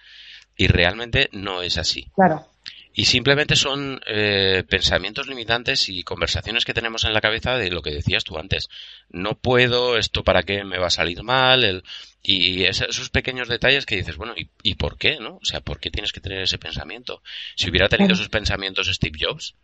y 0.57 0.67
realmente 0.67 1.29
no 1.33 1.63
es 1.63 1.79
así 1.79 2.11
Claro. 2.15 2.47
y 2.93 3.05
simplemente 3.05 3.57
son 3.57 4.01
eh, 4.07 4.65
pensamientos 4.69 5.29
limitantes 5.29 5.89
y 5.89 6.03
conversaciones 6.03 6.65
que 6.65 6.75
tenemos 6.75 7.05
en 7.05 7.13
la 7.15 7.21
cabeza 7.21 7.57
de 7.57 7.71
lo 7.71 7.83
que 7.83 7.91
decías 7.91 8.25
tú 8.25 8.39
antes. 8.39 8.69
No 9.11 9.35
puedo, 9.39 9.99
esto 9.99 10.25
para 10.25 10.43
qué 10.45 10.65
me 10.65 10.79
va 10.79 10.87
a 10.87 10.91
salir 10.91 11.23
mal, 11.23 11.63
el, 11.63 11.83
y 12.27 12.65
es- 12.65 12.81
esos 12.83 13.11
pequeños 13.11 13.49
detalles 13.49 13.87
que 13.87 13.97
dices, 13.97 14.17
bueno, 14.17 14.35
¿y, 14.37 14.49
¿y 14.63 14.75
por 14.75 14.99
qué, 14.99 15.19
no? 15.21 15.37
O 15.37 15.45
sea, 15.45 15.61
¿por 15.61 15.79
qué 15.81 15.91
tienes 15.91 16.13
que 16.13 16.21
tener 16.21 16.41
ese 16.43 16.59
pensamiento? 16.59 17.23
Si 17.55 17.71
hubiera 17.71 17.89
tenido 17.89 18.15
esos 18.15 18.29
pensamientos 18.29 18.89
Steve 18.89 19.19
Jobs, 19.21 19.55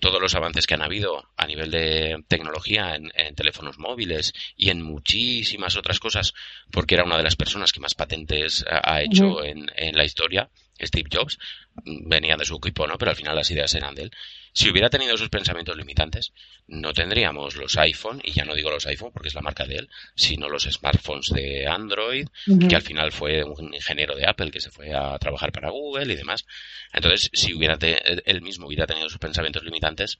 todos 0.00 0.20
los 0.20 0.34
avances 0.36 0.66
que 0.66 0.74
han 0.74 0.82
habido 0.82 1.28
a 1.36 1.46
nivel 1.46 1.72
de 1.72 2.22
tecnología 2.28 2.94
en, 2.94 3.10
en 3.16 3.34
teléfonos 3.34 3.78
móviles 3.78 4.32
y 4.56 4.70
en 4.70 4.80
muchísimas 4.82 5.76
otras 5.76 5.98
cosas, 5.98 6.34
porque 6.70 6.94
era 6.94 7.02
una 7.04 7.16
de 7.16 7.24
las 7.24 7.34
personas 7.34 7.72
que 7.72 7.80
más 7.80 7.94
patentes 7.96 8.64
ha 8.68 9.02
hecho 9.02 9.42
en 9.74 9.96
la 9.96 10.04
historia, 10.04 10.50
Steve 10.80 11.08
Jobs, 11.12 11.38
venía 11.84 12.36
de 12.36 12.44
su 12.44 12.56
equipo, 12.56 12.86
¿no? 12.86 12.98
Pero 12.98 13.10
al 13.10 13.16
final 13.16 13.36
las 13.36 13.50
ideas 13.50 13.74
eran 13.74 13.94
de 13.94 14.02
él. 14.02 14.10
Si 14.52 14.70
hubiera 14.70 14.90
tenido 14.90 15.14
esos 15.14 15.28
pensamientos 15.28 15.76
limitantes, 15.76 16.32
no 16.66 16.92
tendríamos 16.92 17.56
los 17.56 17.76
iPhone, 17.76 18.20
y 18.24 18.32
ya 18.32 18.44
no 18.44 18.54
digo 18.54 18.70
los 18.70 18.86
iPhone 18.86 19.12
porque 19.12 19.28
es 19.28 19.34
la 19.34 19.40
marca 19.40 19.64
de 19.64 19.76
él, 19.76 19.88
sino 20.14 20.48
los 20.48 20.64
smartphones 20.64 21.30
de 21.30 21.66
Android, 21.66 22.26
que 22.68 22.76
al 22.76 22.82
final 22.82 23.12
fue 23.12 23.44
un 23.44 23.72
ingeniero 23.74 24.16
de 24.16 24.26
Apple 24.26 24.50
que 24.50 24.60
se 24.60 24.70
fue 24.70 24.94
a 24.94 25.18
trabajar 25.18 25.52
para 25.52 25.70
Google 25.70 26.12
y 26.12 26.16
demás. 26.16 26.46
Entonces, 26.92 27.30
si 27.32 27.54
hubiera 27.54 27.78
él 27.80 28.42
mismo 28.42 28.66
hubiera 28.66 28.86
tenido 28.86 29.06
esos 29.06 29.18
pensamientos 29.18 29.62
limitantes, 29.62 30.18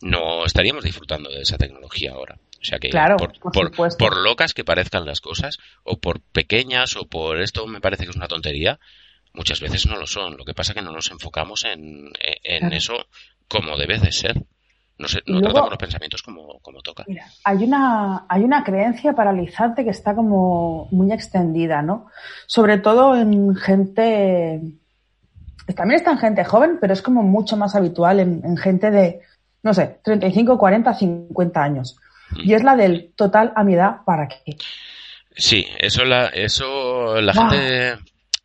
no 0.00 0.44
estaríamos 0.44 0.84
disfrutando 0.84 1.30
de 1.30 1.42
esa 1.42 1.58
tecnología 1.58 2.12
ahora. 2.12 2.38
O 2.60 2.64
sea 2.64 2.78
que 2.78 2.90
por, 3.52 3.96
por, 3.96 4.16
locas 4.16 4.52
que 4.52 4.64
parezcan 4.64 5.06
las 5.06 5.20
cosas, 5.20 5.58
o 5.84 5.98
por 5.98 6.20
pequeñas, 6.20 6.96
o 6.96 7.06
por 7.06 7.40
esto 7.40 7.66
me 7.66 7.80
parece 7.80 8.04
que 8.04 8.10
es 8.10 8.16
una 8.16 8.28
tontería, 8.28 8.80
muchas 9.38 9.60
veces 9.60 9.86
no 9.86 9.96
lo 9.96 10.06
son. 10.06 10.36
Lo 10.36 10.44
que 10.44 10.52
pasa 10.52 10.72
es 10.72 10.76
que 10.76 10.84
no 10.84 10.92
nos 10.92 11.10
enfocamos 11.10 11.64
en, 11.64 12.10
eso 12.42 13.06
como 13.48 13.78
debe 13.78 13.98
de 13.98 14.12
ser. 14.12 14.36
No, 14.98 15.06
no 15.26 15.40
tratamos 15.40 15.70
los 15.70 15.78
pensamientos 15.78 16.22
como, 16.22 16.58
como 16.58 16.82
toca. 16.82 17.04
hay 17.44 17.56
una, 17.58 18.26
hay 18.28 18.42
una 18.42 18.64
creencia 18.64 19.12
paralizante 19.12 19.84
que 19.84 19.90
está 19.90 20.14
como 20.14 20.88
muy 20.90 21.12
extendida, 21.12 21.82
¿no? 21.82 22.08
Sobre 22.46 22.78
todo 22.78 23.16
en 23.16 23.54
gente. 23.54 24.60
También 25.76 26.00
está 26.00 26.10
en 26.10 26.18
gente 26.18 26.44
joven, 26.44 26.78
pero 26.80 26.92
es 26.92 27.00
como 27.00 27.22
mucho 27.22 27.56
más 27.56 27.76
habitual 27.76 28.18
en 28.20 28.56
gente 28.56 28.90
de, 28.90 29.20
no 29.62 29.72
sé, 29.72 30.00
35, 30.02 30.58
40, 30.58 30.94
50 30.94 31.62
años. 31.62 31.96
Y 32.36 32.54
es 32.54 32.62
la 32.62 32.76
del 32.76 33.12
total 33.14 33.52
a 33.56 33.64
mi 33.64 33.74
edad, 33.74 33.98
¿para 34.04 34.28
qué? 34.28 34.56
Sí, 35.36 35.66
eso 35.78 36.04
la, 36.04 36.26
eso 36.26 37.20
la 37.20 37.32
gente, 37.32 37.98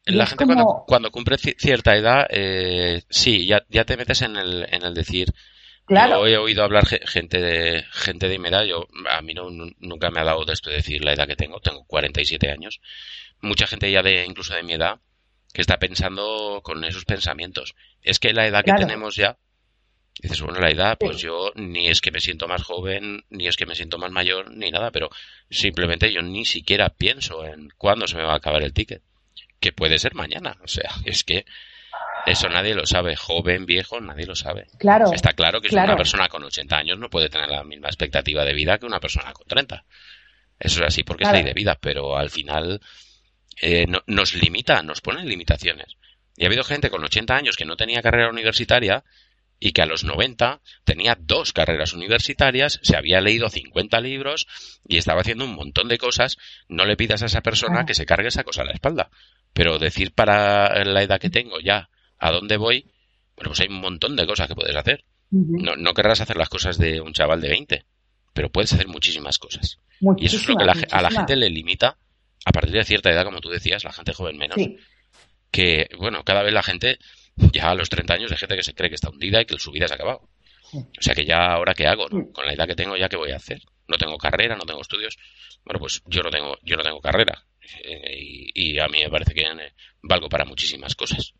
la 0.06 0.26
gente 0.26 0.46
cuando, 0.46 0.84
cuando, 0.88 1.12
cumple 1.12 1.38
cierta 1.38 1.96
edad, 1.96 2.28
eh, 2.30 3.04
sí, 3.10 3.46
ya, 3.46 3.64
ya 3.70 3.86
te 3.86 3.98
metes 3.98 4.22
en 4.22 4.36
el, 4.36 4.68
en 4.70 4.84
el 4.84 4.94
decir, 4.94 5.34
Claro. 5.86 6.28
Yo 6.28 6.28
he 6.28 6.38
oído 6.38 6.64
hablar 6.64 6.86
gente 6.86 7.42
de 7.42 7.84
gente 7.92 8.30
de 8.30 8.40
mi 8.40 8.48
edad. 8.48 8.64
Yo 8.64 8.88
a 9.10 9.22
mí 9.22 9.34
no, 9.34 9.50
nunca 9.80 10.12
me 10.12 10.22
ha 10.22 10.24
dado 10.24 10.46
de 10.46 10.54
esto 10.54 10.70
de 10.70 10.78
decir 10.78 11.04
la 11.04 11.14
edad 11.14 11.28
que 11.28 11.36
tengo. 11.36 11.60
Tengo 11.60 11.84
47 11.86 12.50
años. 12.50 12.80
Mucha 13.42 13.68
gente 13.68 13.92
ya 13.92 14.02
de 14.02 14.26
incluso 14.26 14.54
de 14.54 14.64
mi 14.64 14.74
edad 14.74 15.00
que 15.54 15.62
está 15.62 15.78
pensando 15.78 16.62
con 16.64 16.84
esos 16.86 17.06
pensamientos. 17.06 17.76
Es 18.02 18.20
que 18.20 18.34
la 18.34 18.48
edad 18.48 18.64
que 18.64 18.74
tenemos 18.74 19.16
ya 19.16 19.38
dices, 20.22 20.42
bueno, 20.42 20.60
la 20.60 20.72
edad, 20.72 20.98
pues 21.00 21.20
yo 21.20 21.52
ni 21.56 21.90
es 21.90 22.00
que 22.00 22.12
me 22.12 22.22
siento 22.22 22.48
más 22.48 22.64
joven, 22.64 23.26
ni 23.30 23.48
es 23.48 23.58
que 23.58 23.66
me 23.66 23.76
siento 23.76 23.98
más 23.98 24.12
mayor, 24.12 24.52
ni 24.52 24.72
nada, 24.72 24.92
pero 24.92 25.10
simplemente 25.50 26.14
yo 26.14 26.22
ni 26.22 26.46
siquiera 26.46 26.90
pienso 26.90 27.46
en 27.46 27.70
cuándo 27.78 28.08
se 28.08 28.16
me 28.16 28.24
va 28.24 28.34
a 28.34 28.38
acabar 28.38 28.64
el 28.64 28.74
ticket. 28.74 29.04
Que 29.64 29.72
puede 29.72 29.98
ser 29.98 30.14
mañana. 30.14 30.58
O 30.62 30.68
sea, 30.68 30.92
es 31.06 31.24
que 31.24 31.46
eso 32.26 32.50
nadie 32.50 32.76
lo 32.76 32.86
sabe. 32.86 33.16
Joven, 33.16 33.66
viejo, 33.66 34.02
nadie 34.02 34.26
lo 34.26 34.36
sabe. 34.36 34.68
Claro. 34.78 35.14
Está 35.14 35.32
claro 35.32 35.62
que 35.62 35.74
una 35.74 35.96
persona 35.96 36.28
con 36.28 36.44
80 36.44 36.76
años 36.76 37.00
no 37.00 37.10
puede 37.10 37.30
tener 37.30 37.48
la 37.48 37.64
misma 37.64 37.88
expectativa 37.88 38.44
de 38.44 38.54
vida 38.54 38.78
que 38.78 38.86
una 38.86 39.00
persona 39.00 39.32
con 39.32 39.48
30. 39.48 39.86
Eso 40.60 40.82
es 40.82 40.88
así 40.88 41.04
porque 41.04 41.24
es 41.24 41.32
ley 41.32 41.44
de 41.44 41.54
vida, 41.54 41.78
pero 41.80 42.18
al 42.18 42.30
final 42.30 42.82
eh, 43.62 43.86
nos 44.06 44.36
limita, 44.36 44.84
nos 44.84 45.00
ponen 45.00 45.30
limitaciones. 45.30 45.96
Y 46.36 46.44
ha 46.44 46.48
habido 46.48 46.66
gente 46.66 46.90
con 46.90 47.02
80 47.02 47.34
años 47.34 47.56
que 47.56 47.64
no 47.64 47.78
tenía 47.78 48.02
carrera 48.02 48.30
universitaria 48.30 49.06
y 49.62 49.72
que 49.72 49.82
a 49.82 49.86
los 49.86 50.04
90 50.04 50.60
tenía 50.84 51.18
dos 51.18 51.54
carreras 51.54 51.94
universitarias, 51.94 52.82
se 52.84 52.98
había 52.98 53.22
leído 53.22 53.50
50 53.50 54.02
libros 54.02 54.46
y 54.86 54.98
estaba 54.98 55.22
haciendo 55.22 55.46
un 55.46 55.56
montón 55.56 55.88
de 55.88 55.98
cosas, 55.98 56.38
no 56.68 56.84
le 56.86 56.98
pidas 56.98 57.24
a 57.24 57.28
esa 57.28 57.40
persona 57.40 57.86
que 57.86 57.94
se 57.94 58.06
cargue 58.06 58.28
esa 58.28 58.44
cosa 58.44 58.64
a 58.64 58.66
la 58.66 58.74
espalda. 58.74 59.10
Pero 59.54 59.80
decir 59.80 60.14
para 60.14 60.84
la 60.84 61.04
edad 61.04 61.20
que 61.20 61.30
tengo 61.30 61.60
ya 61.60 61.90
a 62.18 62.32
dónde 62.32 62.58
voy, 62.58 62.92
bueno, 63.36 63.50
pues 63.50 63.60
hay 63.62 63.68
un 63.68 63.82
montón 63.82 64.16
de 64.16 64.26
cosas 64.26 64.48
que 64.48 64.56
puedes 64.56 64.76
hacer. 64.76 65.04
no, 65.30 65.76
no 65.76 65.94
querrás 65.94 66.22
hacer 66.22 66.38
las 66.38 66.50
cosas 66.50 66.78
de 66.78 67.02
un 67.02 67.14
chaval 67.14 67.42
de 67.42 67.50
20, 67.50 67.86
pero 68.34 68.50
puedes 68.50 68.74
hacer 68.74 68.88
muchísimas 68.88 69.38
cosas. 69.38 69.80
y 70.18 70.26
eso 70.26 70.38
es 70.38 70.48
lo 70.48 70.56
que 70.58 70.64
a 70.64 71.02
la 71.02 71.12
gente 71.12 71.36
le 71.36 71.50
limita 71.50 71.98
a 72.46 72.52
partir 72.52 72.74
de 72.74 72.84
cierta 72.84 73.12
edad, 73.12 73.24
como 73.24 73.40
tú 73.40 73.50
decías, 73.50 73.84
la 73.84 73.94
gente 73.94 74.14
joven 74.14 74.38
menos. 74.38 74.58
Que, 75.52 75.88
bueno, 75.98 76.24
cada 76.24 76.44
vez 76.44 76.54
la 76.54 76.64
gente 76.64 77.00
ya 77.36 77.70
a 77.70 77.76
los 77.76 77.90
30 77.90 78.14
años 78.14 78.32
hay 78.32 78.38
gente 78.38 78.56
que 78.56 78.64
se 78.64 78.74
cree 78.74 78.90
que 78.90 78.96
está 78.96 79.10
hundida 79.10 79.42
y 79.42 79.46
que 79.46 79.58
su 79.58 79.72
vida 79.72 79.88
se 79.88 79.94
ha 79.94 79.96
acabado. 79.96 80.30
O 80.74 81.02
sea 81.02 81.14
que 81.14 81.26
ya 81.26 81.54
ahora 81.54 81.74
qué 81.74 81.88
hago, 81.88 82.08
Con 82.10 82.46
la 82.46 82.54
edad 82.54 82.68
que 82.68 82.76
tengo 82.76 82.98
ya 82.98 83.08
qué 83.08 83.16
voy 83.16 83.32
a 83.32 83.38
hacer. 83.38 83.62
No 83.88 83.98
tengo 83.98 84.18
carrera, 84.18 84.56
no 84.56 84.66
tengo 84.66 84.82
estudios. 84.82 85.18
Bueno, 85.64 85.80
pues 85.80 86.02
yo 86.08 86.22
no 86.24 86.32
tengo, 86.32 86.58
yo 86.64 86.76
no 86.76 86.84
tengo 86.84 87.00
carrera. 87.00 87.44
Eh, 87.84 88.52
y, 88.54 88.80
a 88.80 88.88
mí 88.88 89.02
me 89.04 89.10
parece 89.10 89.34
que 89.34 89.46
valgo 90.02 90.30
para 90.30 90.46
muchísimas 90.46 90.96
cosas. 90.96 91.34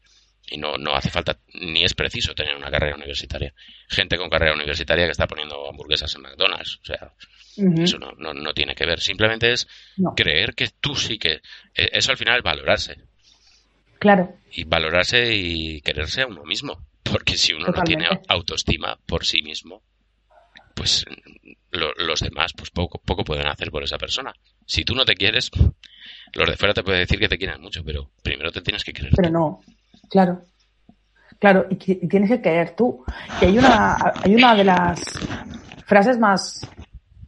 Y 0.50 0.58
no, 0.58 0.78
no 0.78 0.94
hace 0.94 1.10
falta, 1.10 1.40
ni 1.54 1.84
es 1.84 1.94
preciso 1.94 2.36
tener 2.36 2.56
una 2.56 2.70
carrera 2.70 2.96
universitaria. 2.96 3.54
Gente 3.88 4.18
con 4.18 4.30
carrera 4.30 4.54
universitaria 4.54 5.06
que 5.06 5.12
está 5.12 5.26
poniendo 5.26 5.70
hamburguesas 5.70 6.14
en 6.16 6.22
McDonald's. 6.22 6.80
O 6.82 6.86
sea, 6.86 7.14
eso 7.82 7.98
no, 7.98 8.12
no, 8.18 8.34
no, 8.34 8.54
tiene 8.54 8.76
que 8.76 8.86
ver. 8.86 9.00
Simplemente 9.00 9.52
es 9.52 9.68
creer 10.16 10.54
que 10.54 10.70
tú 10.80 10.96
sí 10.96 11.18
que... 11.18 11.42
Eh, 11.74 11.90
eso 11.94 12.12
al 12.12 12.18
final 12.18 12.38
es 12.38 12.44
valorarse. 12.44 12.98
Claro. 14.00 14.36
Y 14.52 14.66
valorarse 14.66 15.34
y 15.34 15.82
quererse 15.82 16.24
a 16.24 16.28
uno 16.28 16.44
mismo. 16.44 16.86
Porque 17.04 17.38
si 17.38 17.54
uno 17.54 17.68
no 17.68 17.84
tiene 17.84 18.08
autoestima 18.28 18.98
por 19.06 19.26
sí 19.26 19.42
mismo, 19.42 19.82
pues 20.76 21.06
los 21.72 22.20
demás 22.20 22.54
pues 22.54 22.70
poco, 22.70 23.00
poco 23.00 23.24
pueden 23.24 23.48
hacer 23.48 23.72
por 23.72 23.84
esa 23.84 23.98
persona. 23.98 24.34
Si 24.66 24.84
tú 24.84 24.96
no 24.96 25.06
te 25.06 25.16
quieres, 25.16 25.52
los 26.34 26.50
de 26.50 26.58
fuera 26.58 26.74
te 26.74 26.84
pueden 26.84 27.02
decir 27.02 27.20
que 27.20 27.30
te 27.30 27.38
quieren 27.38 27.62
mucho, 27.62 27.84
pero 27.84 28.10
primero 28.22 28.52
te 28.52 28.62
tienes 28.62 28.84
que 28.84 28.94
querer. 28.94 29.12
Pero 29.16 29.30
no, 29.30 29.62
claro. 30.10 30.42
Claro, 31.40 31.66
y, 31.70 31.76
tienes 31.76 32.30
que 32.30 32.42
querer 32.42 32.76
tú. 32.76 33.04
Y 33.42 33.46
hay 33.46 33.58
una, 33.58 33.98
hay 34.24 34.36
una 34.36 34.56
de 34.56 34.64
las 34.64 35.02
frases 35.86 36.18
más 36.18 36.68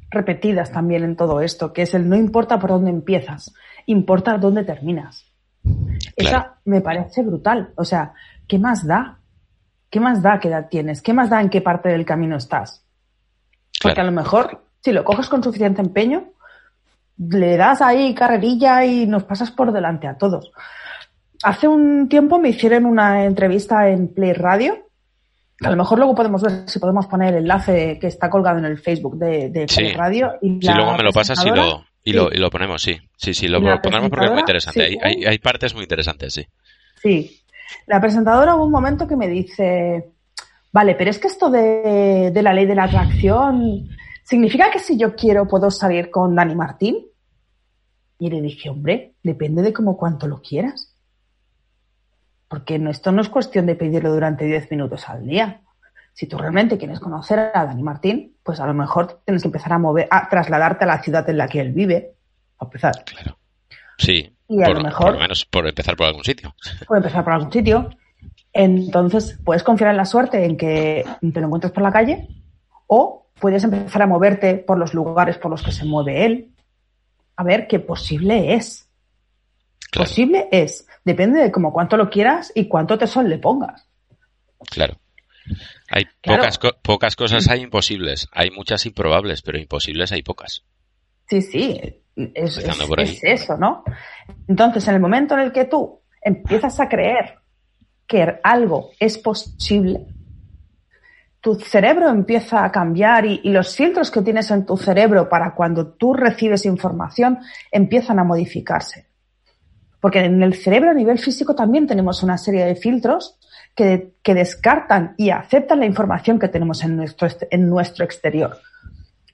repetidas 0.10 0.72
también 0.72 1.04
en 1.04 1.16
todo 1.16 1.42
esto, 1.42 1.74
que 1.74 1.82
es 1.82 1.94
el 1.94 2.08
no 2.08 2.16
importa 2.16 2.58
por 2.58 2.70
dónde 2.70 2.92
empiezas, 2.92 3.54
importa 3.86 4.38
dónde 4.38 4.64
terminas. 4.64 5.26
Esa 6.16 6.60
me 6.66 6.82
parece 6.82 7.24
brutal. 7.24 7.74
O 7.76 7.84
sea, 7.84 8.14
¿qué 8.48 8.58
más 8.58 8.86
da? 8.86 9.20
¿Qué 9.90 10.00
más 10.00 10.22
da 10.22 10.40
qué 10.40 10.48
edad 10.48 10.68
tienes? 10.70 11.02
¿Qué 11.02 11.14
más 11.14 11.30
da 11.30 11.42
en 11.42 11.50
qué 11.50 11.62
parte 11.62 11.90
del 11.90 12.06
camino 12.06 12.38
estás? 12.38 12.86
Porque 13.82 14.02
a 14.02 14.04
lo 14.04 14.12
mejor, 14.12 14.66
si 14.82 14.92
lo 14.92 15.04
coges 15.04 15.28
con 15.28 15.44
suficiente 15.44 15.82
empeño, 15.82 16.32
le 17.18 17.58
das 17.58 17.82
ahí 17.82 18.14
carrerilla 18.14 18.86
y 18.86 19.08
nos 19.08 19.24
pasas 19.24 19.52
por 19.52 19.72
delante 19.72 20.08
a 20.08 20.18
todos. 20.18 20.52
Hace 21.44 21.68
un 21.68 22.10
tiempo 22.10 22.40
me 22.40 22.50
hicieron 22.50 22.86
una 22.86 23.26
entrevista 23.26 23.90
en 23.90 24.14
Play 24.14 24.34
Radio. 24.34 24.90
A 25.62 25.70
lo 25.70 25.78
mejor 25.78 25.98
luego 26.00 26.16
podemos 26.16 26.42
ver 26.42 26.68
si 26.68 26.80
podemos 26.80 27.08
poner 27.08 27.34
el 27.34 27.44
enlace 27.44 27.98
que 28.00 28.08
está 28.08 28.30
colgado 28.30 28.60
en 28.60 28.66
el 28.66 28.78
Facebook 28.78 29.18
de, 29.18 29.66
Play 29.74 29.94
Radio. 29.94 30.34
Y 30.42 30.60
si 30.62 30.74
luego 30.74 30.98
me 30.98 31.04
lo 31.04 31.12
pasas 31.12 31.46
y 31.46 31.50
lo, 31.50 31.86
y, 32.04 32.14
lo, 32.14 32.30
y 32.32 32.38
lo 32.38 32.50
ponemos, 32.50 32.82
sí. 32.82 33.00
Sí, 33.16 33.34
sí, 33.34 33.48
lo 33.48 33.60
ponemos 33.82 34.10
porque 34.10 34.26
es 34.26 34.32
muy 34.32 34.42
interesante. 34.42 34.98
hay, 35.02 35.26
hay, 35.26 35.38
partes 35.40 35.74
muy 35.74 35.84
interesantes, 35.84 36.34
sí. 36.34 36.46
Sí. 37.02 37.42
La 37.88 38.02
presentadora 38.02 38.56
hubo 38.56 38.66
un 38.66 38.72
momento 38.72 39.08
que 39.08 39.16
me 39.16 39.28
dice, 39.28 40.14
vale, 40.72 40.96
pero 40.96 41.10
es 41.10 41.20
que 41.20 41.28
esto 41.28 41.50
de, 41.50 42.32
de 42.34 42.44
la 42.44 42.54
ley 42.54 42.66
de 42.66 42.76
la 42.76 42.84
atracción, 42.84 43.88
¿significa 44.26 44.70
que 44.70 44.80
si 44.80 44.98
yo 44.98 45.16
quiero 45.16 45.48
puedo 45.48 45.72
salir 45.72 46.12
con 46.12 46.36
Dani 46.36 46.56
Martín? 46.56 47.08
Y 48.20 48.30
le 48.30 48.42
dije, 48.42 48.70
hombre, 48.70 49.16
depende 49.24 49.62
de 49.62 49.72
cómo 49.72 49.96
cuánto 49.96 50.28
lo 50.28 50.42
quieras. 50.42 50.94
Porque 52.50 52.78
no, 52.78 52.90
esto 52.90 53.14
no 53.14 53.22
es 53.22 53.30
cuestión 53.30 53.66
de 53.66 53.76
pedirlo 53.76 54.14
durante 54.14 54.46
10 54.46 54.72
minutos 54.72 55.08
al 55.08 55.26
día 55.26 55.62
si 56.16 56.28
tú 56.28 56.38
realmente 56.38 56.78
quieres 56.78 57.02
conocer 57.02 57.40
a 57.54 57.66
Dani 57.66 57.84
Martín, 57.84 58.38
pues 58.42 58.62
a 58.62 58.66
lo 58.66 58.74
mejor 58.74 59.22
tienes 59.26 59.44
que 59.44 59.50
empezar 59.50 59.74
a 59.74 59.80
mover, 59.80 60.08
a 60.10 60.30
trasladarte 60.30 60.86
a 60.86 60.88
la 60.88 61.04
ciudad 61.04 61.30
en 61.30 61.38
la 61.38 61.48
que 61.50 61.60
él 61.60 61.74
vive, 61.74 62.14
a 62.58 62.64
empezar. 62.64 63.04
Claro. 63.04 63.38
Sí. 63.98 64.34
Y 64.48 64.64
a 64.64 64.70
lo 64.70 64.80
mejor. 64.80 65.08
Por 65.08 65.14
lo 65.16 65.20
menos 65.20 65.46
por 65.46 65.68
empezar 65.68 65.98
por 65.98 66.08
algún 66.08 66.24
sitio. 66.24 66.56
Por 66.88 66.98
empezar 66.98 67.24
por 67.26 67.34
algún 67.34 67.52
sitio. 67.52 67.90
Entonces, 68.54 69.38
puedes 69.44 69.64
confiar 69.64 69.92
en 69.92 69.98
la 69.98 70.06
suerte 70.06 70.46
en 70.46 70.56
que 70.56 71.04
te 71.20 71.42
lo 71.42 71.48
encuentres 71.48 71.74
por 71.74 71.84
la 71.84 71.92
calle 71.92 72.30
o 72.88 73.25
puedes 73.40 73.64
empezar 73.64 74.02
a 74.02 74.08
moverte 74.08 74.56
por 74.56 74.78
los 74.78 74.94
lugares 74.94 75.38
por 75.38 75.52
los 75.52 75.62
que 75.62 75.72
se 75.72 75.86
mueve 75.86 76.26
él. 76.26 76.52
A 77.36 77.44
ver 77.44 77.68
qué 77.68 77.80
posible 77.80 78.54
es. 78.56 78.90
Posible 79.92 80.48
es. 80.52 80.88
Depende 81.04 81.42
de 81.42 81.52
cómo 81.52 81.72
cuánto 81.72 81.98
lo 81.98 82.10
quieras 82.10 82.52
y 82.56 82.68
cuánto 82.68 82.98
tesón 82.98 83.30
le 83.30 83.38
pongas. 83.38 83.88
Claro. 84.70 84.96
Hay 85.90 86.06
pocas, 86.22 86.60
pocas 86.82 87.16
cosas 87.16 87.48
hay 87.50 87.62
imposibles. 87.62 88.28
Hay 88.32 88.52
muchas 88.52 88.86
improbables, 88.86 89.42
pero 89.42 89.58
imposibles 89.58 90.12
hay 90.12 90.24
pocas. 90.24 90.64
Sí, 91.30 91.42
sí. 91.42 92.02
Es, 92.16 92.58
eso, 93.24 93.58
¿no? 93.58 93.84
Entonces, 94.48 94.88
en 94.88 94.96
el 94.96 95.02
momento 95.02 95.36
en 95.36 95.42
el 95.42 95.52
que 95.52 95.66
tú 95.66 96.02
empiezas 96.22 96.80
a 96.80 96.88
creer 96.88 97.40
que 98.08 98.40
algo 98.44 98.92
es 99.00 99.18
posible, 99.18 100.06
tu 101.46 101.54
cerebro 101.54 102.10
empieza 102.10 102.66
a 102.66 102.72
cambiar 102.72 103.24
y, 103.24 103.40
los 103.44 103.76
filtros 103.76 104.10
que 104.10 104.24
tienes 104.24 104.50
en 104.50 104.66
tu 104.66 104.78
cerebro 104.78 105.30
para 105.30 105.54
cuando 105.54 105.90
tú 105.90 106.12
recibes 106.16 106.66
información 106.66 107.38
empiezan 107.72 108.18
a 108.18 108.24
modificarse. 108.24 109.10
Porque 110.02 110.22
en 110.22 110.42
el 110.42 110.56
cerebro 110.56 110.90
a 110.90 110.96
nivel 110.96 111.20
físico 111.20 111.54
también 111.54 111.86
tenemos 111.86 112.24
una 112.24 112.40
serie 112.40 112.66
de 112.66 112.74
filtros 112.74 113.38
que, 113.76 114.16
descartan 114.24 115.14
y 115.20 115.30
aceptan 115.30 115.82
la 115.82 115.86
información 115.86 116.40
que 116.40 116.48
tenemos 116.48 116.84
en 116.84 116.98
nuestro, 116.98 117.28
en 117.52 117.70
nuestro 117.70 118.06
exterior. 118.06 118.58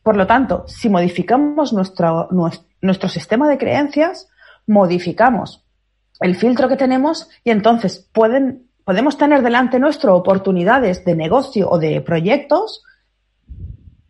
Por 0.03 0.17
lo 0.17 0.27
tanto, 0.27 0.65
si 0.67 0.89
modificamos 0.89 1.71
nuestro, 1.71 2.27
nuestro 2.81 3.07
sistema 3.07 3.47
de 3.47 3.57
creencias, 3.57 4.27
modificamos 4.67 5.65
el 6.19 6.35
filtro 6.35 6.67
que 6.67 6.75
tenemos 6.75 7.29
y 7.45 7.51
entonces 7.51 8.05
pueden, 8.11 8.67
podemos 8.83 9.17
tener 9.17 9.41
delante 9.41 9.79
nuestro 9.79 10.15
oportunidades 10.15 11.05
de 11.05 11.15
negocio 11.15 11.69
o 11.69 11.79
de 11.79 12.01
proyectos 12.01 12.83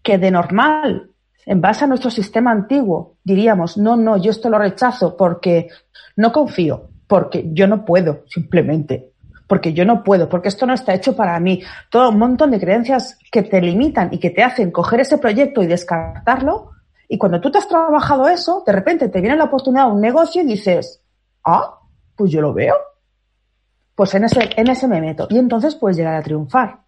que 0.04 0.18
de 0.18 0.32
normal, 0.32 1.12
en 1.46 1.62
base 1.62 1.86
a 1.86 1.88
nuestro 1.88 2.10
sistema 2.10 2.52
antiguo, 2.52 3.18
diríamos, 3.24 3.78
no, 3.78 3.96
no, 3.96 4.18
yo 4.18 4.32
esto 4.32 4.50
lo 4.50 4.58
rechazo 4.58 5.16
porque 5.18 5.70
no 6.16 6.32
confío, 6.32 6.90
porque 7.08 7.50
yo 7.52 7.68
no 7.68 7.86
puedo, 7.86 8.24
simplemente 8.28 9.12
porque 9.52 9.74
yo 9.74 9.84
no 9.84 10.02
puedo, 10.02 10.30
porque 10.30 10.48
esto 10.48 10.66
no 10.66 10.74
está 10.74 10.94
hecho 10.94 11.14
para 11.14 11.38
mí. 11.42 11.62
Todo 11.90 12.12
un 12.12 12.18
montón 12.18 12.52
de 12.52 12.60
creencias 12.62 13.20
que 13.30 13.42
te 13.44 13.60
limitan 13.60 14.08
y 14.14 14.18
que 14.18 14.30
te 14.30 14.44
hacen 14.44 14.72
coger 14.72 15.02
ese 15.02 15.18
proyecto 15.18 15.62
y 15.62 15.68
descartarlo. 15.68 16.70
Y 17.10 17.18
cuando 17.18 17.42
tú 17.42 17.52
te 17.52 17.58
has 17.58 17.68
trabajado 17.68 18.30
eso, 18.30 18.64
de 18.66 18.72
repente 18.72 19.10
te 19.10 19.20
viene 19.20 19.36
la 19.36 19.44
oportunidad 19.44 19.88
de 19.88 19.92
un 19.92 20.00
negocio 20.00 20.42
y 20.42 20.46
dices, 20.46 21.04
ah, 21.44 21.82
pues 22.16 22.32
yo 22.32 22.40
lo 22.40 22.54
veo. 22.54 22.76
Pues 24.02 24.16
en 24.16 24.24
ese, 24.24 24.50
en 24.56 24.68
ese 24.68 24.88
me 24.88 25.00
meto. 25.00 25.28
Y 25.30 25.38
entonces 25.38 25.76
puedes 25.76 25.96
llegar 25.96 26.16
a 26.16 26.24
triunfar. 26.24 26.80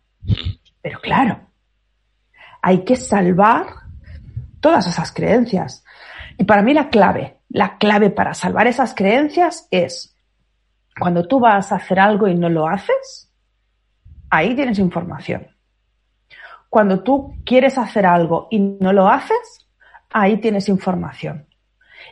Pero 0.81 0.99
claro, 0.99 1.41
hay 2.59 2.83
que 2.83 2.95
salvar 2.95 3.67
todas 4.59 4.87
esas 4.87 5.11
creencias. 5.11 5.85
Y 6.39 6.45
para 6.45 6.63
mí 6.63 6.73
la 6.73 6.89
clave, 6.89 7.37
la 7.49 7.77
clave 7.77 8.09
para 8.09 8.33
salvar 8.33 8.65
esas 8.65 8.95
creencias 8.95 9.67
es 9.69 10.17
cuando 10.99 11.27
tú 11.27 11.39
vas 11.39 11.71
a 11.71 11.75
hacer 11.75 11.99
algo 11.99 12.27
y 12.27 12.33
no 12.33 12.49
lo 12.49 12.67
haces, 12.67 13.31
ahí 14.31 14.55
tienes 14.55 14.79
información. 14.79 15.45
Cuando 16.67 17.03
tú 17.03 17.35
quieres 17.45 17.77
hacer 17.77 18.07
algo 18.07 18.47
y 18.49 18.57
no 18.57 18.91
lo 18.91 19.07
haces, 19.07 19.69
ahí 20.09 20.37
tienes 20.37 20.67
información. 20.67 21.45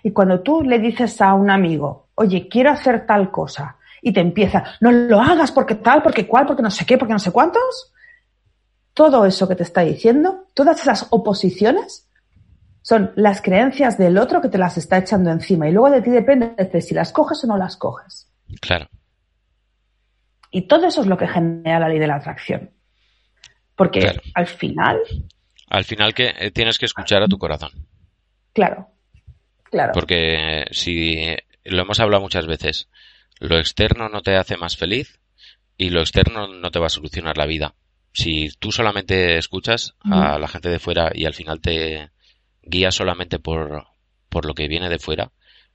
Y 0.04 0.12
cuando 0.12 0.42
tú 0.42 0.62
le 0.62 0.78
dices 0.78 1.20
a 1.24 1.34
un 1.34 1.50
amigo, 1.50 2.10
oye, 2.14 2.48
quiero 2.48 2.70
hacer 2.70 3.08
tal 3.08 3.32
cosa, 3.32 3.78
y 4.02 4.14
te 4.14 4.20
empieza, 4.20 4.64
no 4.80 4.92
lo 4.92 5.22
hagas 5.22 5.52
porque 5.52 5.76
tal, 5.76 6.02
porque 6.02 6.28
cual, 6.28 6.46
porque 6.46 6.64
no 6.64 6.72
sé 6.72 6.86
qué, 6.86 6.98
porque 6.98 7.14
no 7.14 7.20
sé 7.20 7.32
cuántos, 7.32 7.94
todo 8.94 9.26
eso 9.26 9.48
que 9.48 9.56
te 9.56 9.64
está 9.64 9.82
diciendo, 9.82 10.48
todas 10.54 10.82
esas 10.82 11.08
oposiciones, 11.12 12.08
son 12.82 13.12
las 13.16 13.42
creencias 13.42 13.98
del 13.98 14.18
otro 14.18 14.42
que 14.42 14.50
te 14.50 14.58
las 14.58 14.78
está 14.78 14.98
echando 14.98 15.30
encima. 15.32 15.70
Y 15.70 15.72
luego 15.72 15.92
de 15.92 16.02
ti 16.02 16.10
depende 16.10 16.56
de 16.58 16.82
si 16.82 16.94
las 16.94 17.12
coges 17.12 17.44
o 17.44 17.48
no 17.48 17.58
las 17.58 17.78
coges. 17.78 18.28
Claro. 18.60 18.90
Y 20.50 20.64
todo 20.64 20.88
eso 20.88 21.02
es 21.02 21.08
lo 21.08 21.18
que 21.18 21.28
genera 21.28 21.80
la 21.80 21.90
ley 21.90 22.00
de 22.00 22.08
la 22.08 22.16
atracción. 22.16 22.72
Porque 23.76 24.20
al 24.34 24.48
final. 24.48 25.00
Al 25.70 25.86
final 25.86 26.14
que 26.14 26.34
eh, 26.38 26.52
tienes 26.52 26.78
que 26.78 26.86
escuchar 26.86 27.24
a 27.24 27.28
tu 27.28 27.38
corazón. 27.38 27.72
Claro. 28.54 28.88
Claro. 29.64 29.92
Porque 29.94 30.66
si 30.72 31.36
lo 31.64 31.84
hemos 31.84 32.00
hablado 32.00 32.22
muchas 32.22 32.46
veces, 32.46 32.90
lo 33.42 33.58
externo 33.58 34.08
no 34.08 34.22
te 34.22 34.38
hace 34.38 34.56
más 34.56 34.78
feliz 34.78 35.20
y 35.78 35.90
lo 35.90 36.00
externo 36.00 36.48
no 36.48 36.70
te 36.72 36.80
va 36.80 36.86
a 36.86 36.90
solucionar 36.90 37.38
la 37.38 37.48
vida. 37.48 37.74
Si 38.14 38.50
tú 38.60 38.72
solamente 38.72 39.38
escuchas 39.38 39.96
a 40.02 40.38
la 40.38 40.48
gente 40.48 40.70
de 40.70 40.80
fuera 40.80 41.12
y 41.14 41.26
al 41.26 41.34
final 41.34 41.60
te 41.60 42.12
guías 42.62 42.96
solamente 42.96 43.40
por, 43.40 43.88
por 44.30 44.46
lo 44.46 44.54
que 44.54 44.68
viene 44.68 44.90
de 44.90 45.00
fuera, 45.00 45.32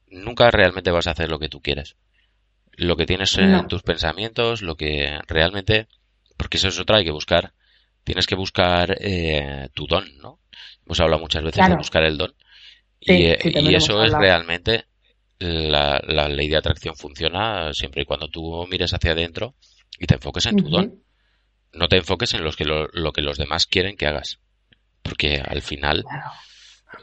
nunca 0.06 0.50
realmente 0.50 0.92
vas 0.92 1.08
a 1.08 1.10
hacer 1.10 1.28
lo 1.28 1.40
que 1.40 1.48
tú 1.48 1.60
quieres 1.60 1.96
lo 2.76 2.96
que 2.96 3.06
tienes 3.06 3.36
en 3.38 3.66
tus 3.68 3.82
pensamientos, 3.82 4.62
lo 4.62 4.76
que 4.76 5.18
realmente, 5.26 5.88
porque 6.36 6.58
eso 6.58 6.68
es 6.68 6.78
otra, 6.78 6.98
hay 6.98 7.04
que 7.04 7.10
buscar, 7.10 7.52
tienes 8.04 8.26
que 8.26 8.36
buscar 8.36 8.96
eh, 9.00 9.68
tu 9.72 9.86
don, 9.86 10.04
¿no? 10.18 10.40
Hemos 10.84 11.00
hablado 11.00 11.22
muchas 11.22 11.42
veces 11.42 11.66
de 11.66 11.74
buscar 11.74 12.04
el 12.04 12.18
don. 12.18 12.34
y, 13.00 13.24
y 13.24 13.74
eso 13.74 14.04
es 14.04 14.12
realmente 14.12 14.84
la, 15.38 16.00
la, 16.06 16.28
ley 16.28 16.48
de 16.48 16.56
atracción 16.56 16.96
funciona 16.96 17.72
siempre 17.72 18.02
y 18.02 18.04
cuando 18.04 18.28
tú 18.28 18.66
mires 18.70 18.92
hacia 18.94 19.12
adentro 19.12 19.54
y 19.98 20.06
te 20.06 20.14
enfoques 20.14 20.46
en 20.46 20.56
tu 20.56 20.68
don. 20.68 21.02
No 21.72 21.88
te 21.88 21.96
enfoques 21.96 22.32
en 22.34 22.42
los 22.42 22.56
que 22.56 22.64
lo, 22.64 23.12
que 23.12 23.22
los 23.22 23.36
demás 23.36 23.66
quieren 23.66 23.96
que 23.96 24.06
hagas. 24.06 24.38
Porque 25.02 25.42
al 25.46 25.62
final. 25.62 26.04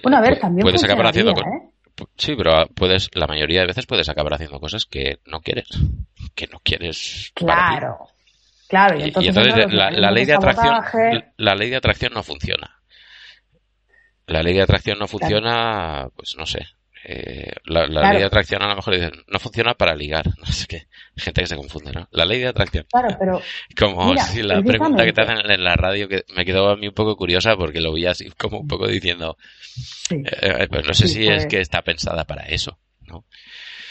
Bueno, 0.01 0.17
a 0.17 0.21
ver, 0.21 0.39
también 0.39 0.63
puedes 0.63 0.83
acabar 0.83 1.07
haciendo. 1.07 1.31
¿eh? 1.31 2.05
Sí, 2.17 2.33
pero 2.35 2.67
puedes, 2.73 3.09
la 3.13 3.27
mayoría 3.27 3.61
de 3.61 3.67
veces 3.67 3.85
puedes 3.85 4.09
acabar 4.09 4.33
haciendo 4.33 4.59
cosas 4.59 4.85
que 4.85 5.19
no 5.25 5.41
quieres, 5.41 5.67
que 6.35 6.47
no 6.47 6.59
quieres. 6.63 7.31
Claro, 7.35 8.07
claro. 8.67 8.99
Y 8.99 9.03
entonces, 9.03 9.71
la, 9.71 10.11
ley 10.11 10.25
de 10.25 10.33
atracción, 10.33 10.73
la 11.37 11.55
ley 11.55 11.69
de 11.69 11.75
atracción 11.75 12.13
no 12.13 12.23
funciona. 12.23 12.79
La 14.25 14.41
ley 14.41 14.53
de 14.53 14.63
atracción 14.63 14.97
no 14.97 15.07
funciona, 15.07 16.07
pues 16.15 16.35
no 16.37 16.45
sé. 16.45 16.65
Eh, 17.05 17.51
la, 17.65 17.85
ley 17.85 18.19
de 18.19 18.25
atracción 18.25 18.61
a 18.61 18.69
lo 18.69 18.77
mejor 18.77 18.95
no 19.27 19.39
funciona 19.39 19.73
para 19.73 19.95
ligar. 19.95 20.25
No 20.43 20.51
sé 20.51 20.67
qué. 20.67 20.87
Gente 21.15 21.41
que 21.41 21.47
se 21.47 21.55
confunde, 21.55 21.91
¿no? 21.91 22.07
La 22.11 22.25
ley 22.25 22.39
de 22.39 22.47
atracción. 22.47 22.85
Claro, 22.91 23.15
pero. 23.19 23.41
Como 23.77 24.17
si 24.17 24.41
la 24.41 24.61
pregunta 24.61 25.05
que 25.05 25.13
te 25.13 25.21
hacen 25.21 25.37
en 25.49 25.63
la 25.63 25.75
radio 25.75 26.07
que 26.07 26.25
me 26.35 26.45
quedó 26.45 26.69
a 26.69 26.75
mí 26.75 26.87
un 26.87 26.93
poco 26.93 27.15
curiosa 27.15 27.55
porque 27.55 27.79
lo 27.79 27.93
vi 27.93 28.05
así 28.05 28.29
como 28.31 28.59
un 28.59 28.67
poco 28.67 28.87
diciendo. 28.87 29.37
Eh, 30.09 30.23
eh, 30.41 30.67
pues 30.69 30.85
no 30.85 30.93
sé 30.93 31.07
si 31.07 31.27
es 31.27 31.45
que 31.45 31.61
está 31.61 31.81
pensada 31.81 32.25
para 32.25 32.43
eso, 32.43 32.77
¿no? 33.07 33.25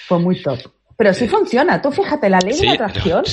Fue 0.07 0.19
muy 0.19 0.43
top. 0.43 0.59
Pero 0.97 1.15
sí 1.15 1.27
funciona. 1.27 1.81
Tú 1.81 1.91
fíjate, 1.91 2.29
la 2.29 2.39
ley 2.39 2.59
de 2.59 2.71
atracción 2.71 3.25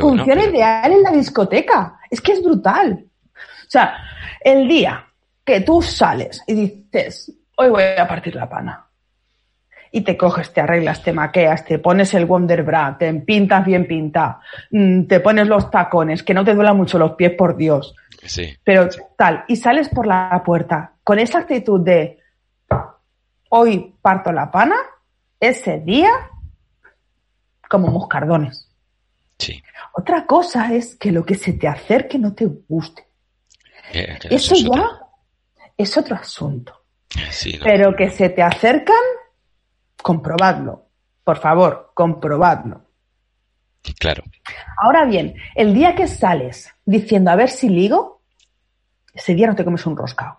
funciona 0.00 0.44
ideal 0.44 0.92
en 0.92 1.02
la 1.02 1.10
discoteca. 1.10 1.98
Es 2.10 2.20
que 2.20 2.32
es 2.32 2.42
brutal. 2.42 3.04
O 3.34 3.70
sea, 3.70 3.98
el 4.40 4.68
día 4.68 5.06
que 5.44 5.60
tú 5.60 5.82
sales 5.82 6.42
y 6.46 6.54
dices, 6.54 7.32
hoy 7.56 7.68
voy 7.68 7.82
a 7.82 8.06
partir 8.06 8.34
la 8.34 8.48
pana 8.48 8.87
y 9.90 10.02
te 10.02 10.16
coges, 10.16 10.52
te 10.52 10.60
arreglas, 10.60 11.02
te 11.02 11.12
maqueas, 11.12 11.64
te 11.64 11.78
pones 11.78 12.12
el 12.14 12.26
Wonder 12.26 12.62
Bra, 12.62 12.96
te 12.98 13.12
pintas 13.14 13.64
bien 13.64 13.86
pinta, 13.86 14.40
mm, 14.70 15.04
te 15.04 15.20
pones 15.20 15.46
los 15.46 15.70
tacones, 15.70 16.22
que 16.22 16.34
no 16.34 16.44
te 16.44 16.54
duelan 16.54 16.76
mucho 16.76 16.98
los 16.98 17.12
pies, 17.12 17.32
por 17.32 17.56
Dios. 17.56 17.94
Sí. 18.24 18.56
Pero 18.64 18.88
tal, 19.16 19.44
y 19.48 19.56
sales 19.56 19.88
por 19.88 20.06
la 20.06 20.42
puerta 20.44 20.92
con 21.04 21.18
esa 21.18 21.38
actitud 21.38 21.80
de 21.80 22.18
hoy 23.48 23.94
parto 24.02 24.32
la 24.32 24.50
pana, 24.50 24.76
ese 25.40 25.80
día, 25.80 26.10
como 27.68 27.88
moscardones. 27.88 28.68
Sí. 29.38 29.62
Otra 29.94 30.26
cosa 30.26 30.74
es 30.74 30.96
que 30.96 31.12
lo 31.12 31.24
que 31.24 31.34
se 31.34 31.54
te 31.54 31.68
acerque 31.68 32.18
no 32.18 32.34
te 32.34 32.46
guste. 32.46 33.06
Eh, 33.92 34.18
eso, 34.30 34.54
ya 34.54 35.00
es 35.76 35.96
otro 35.96 36.16
asunto. 36.16 36.74
Pero 37.62 37.96
que 37.96 38.10
se 38.10 38.28
te 38.28 38.42
acercan, 38.42 38.96
comprobadlo. 40.02 40.86
Por 41.24 41.38
favor, 41.38 41.90
comprobadlo. 41.94 42.88
Claro. 43.98 44.24
Ahora 44.82 45.04
bien, 45.04 45.34
el 45.54 45.74
día 45.74 45.94
que 45.94 46.06
sales 46.06 46.72
diciendo 46.84 47.30
a 47.30 47.36
ver 47.36 47.48
si 47.48 47.68
ligo, 47.68 48.22
ese 49.14 49.34
día 49.34 49.46
no 49.46 49.54
te 49.54 49.64
comes 49.64 49.84
un 49.86 49.96
roscado. 49.96 50.38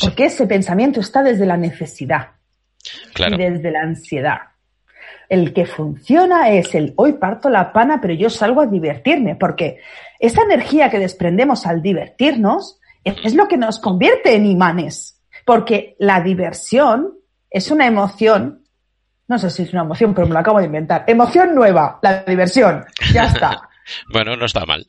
Porque 0.00 0.26
ese 0.26 0.46
pensamiento 0.46 1.00
está 1.00 1.22
desde 1.22 1.46
la 1.46 1.56
necesidad 1.56 2.32
y 3.16 3.36
desde 3.36 3.70
la 3.70 3.82
ansiedad. 3.82 4.38
El 5.28 5.52
que 5.52 5.66
funciona 5.66 6.50
es 6.50 6.74
el 6.74 6.92
hoy 6.96 7.14
parto 7.14 7.48
la 7.48 7.72
pana, 7.72 8.00
pero 8.00 8.14
yo 8.14 8.30
salgo 8.30 8.60
a 8.60 8.66
divertirme, 8.66 9.36
porque 9.36 9.80
esa 10.18 10.42
energía 10.42 10.90
que 10.90 10.98
desprendemos 10.98 11.66
al 11.66 11.82
divertirnos 11.82 12.78
es 13.02 13.34
lo 13.34 13.48
que 13.48 13.56
nos 13.56 13.78
convierte 13.78 14.34
en 14.34 14.46
imanes. 14.46 15.20
Porque 15.44 15.96
la 15.98 16.20
diversión 16.20 17.14
es 17.54 17.70
una 17.70 17.86
emoción, 17.86 18.64
no 19.28 19.38
sé 19.38 19.48
si 19.48 19.62
es 19.62 19.72
una 19.72 19.82
emoción, 19.82 20.12
pero 20.12 20.26
me 20.26 20.34
lo 20.34 20.40
acabo 20.40 20.58
de 20.58 20.66
inventar. 20.66 21.04
Emoción 21.06 21.54
nueva, 21.54 22.00
la 22.02 22.24
diversión, 22.24 22.84
ya 23.12 23.26
está. 23.26 23.68
bueno, 24.12 24.36
no 24.36 24.44
está 24.44 24.66
mal. 24.66 24.84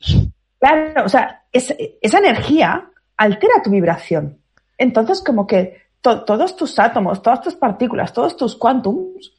Claro, 0.58 1.04
o 1.04 1.08
sea, 1.08 1.44
esa 1.52 2.18
energía 2.18 2.90
altera 3.16 3.62
tu 3.62 3.70
vibración. 3.70 4.40
Entonces, 4.76 5.22
como 5.22 5.46
que 5.46 5.80
todos 6.00 6.56
tus 6.56 6.76
átomos, 6.80 7.22
todas 7.22 7.40
tus 7.40 7.54
partículas, 7.54 8.12
todos 8.12 8.36
tus 8.36 8.56
quantums 8.56 9.32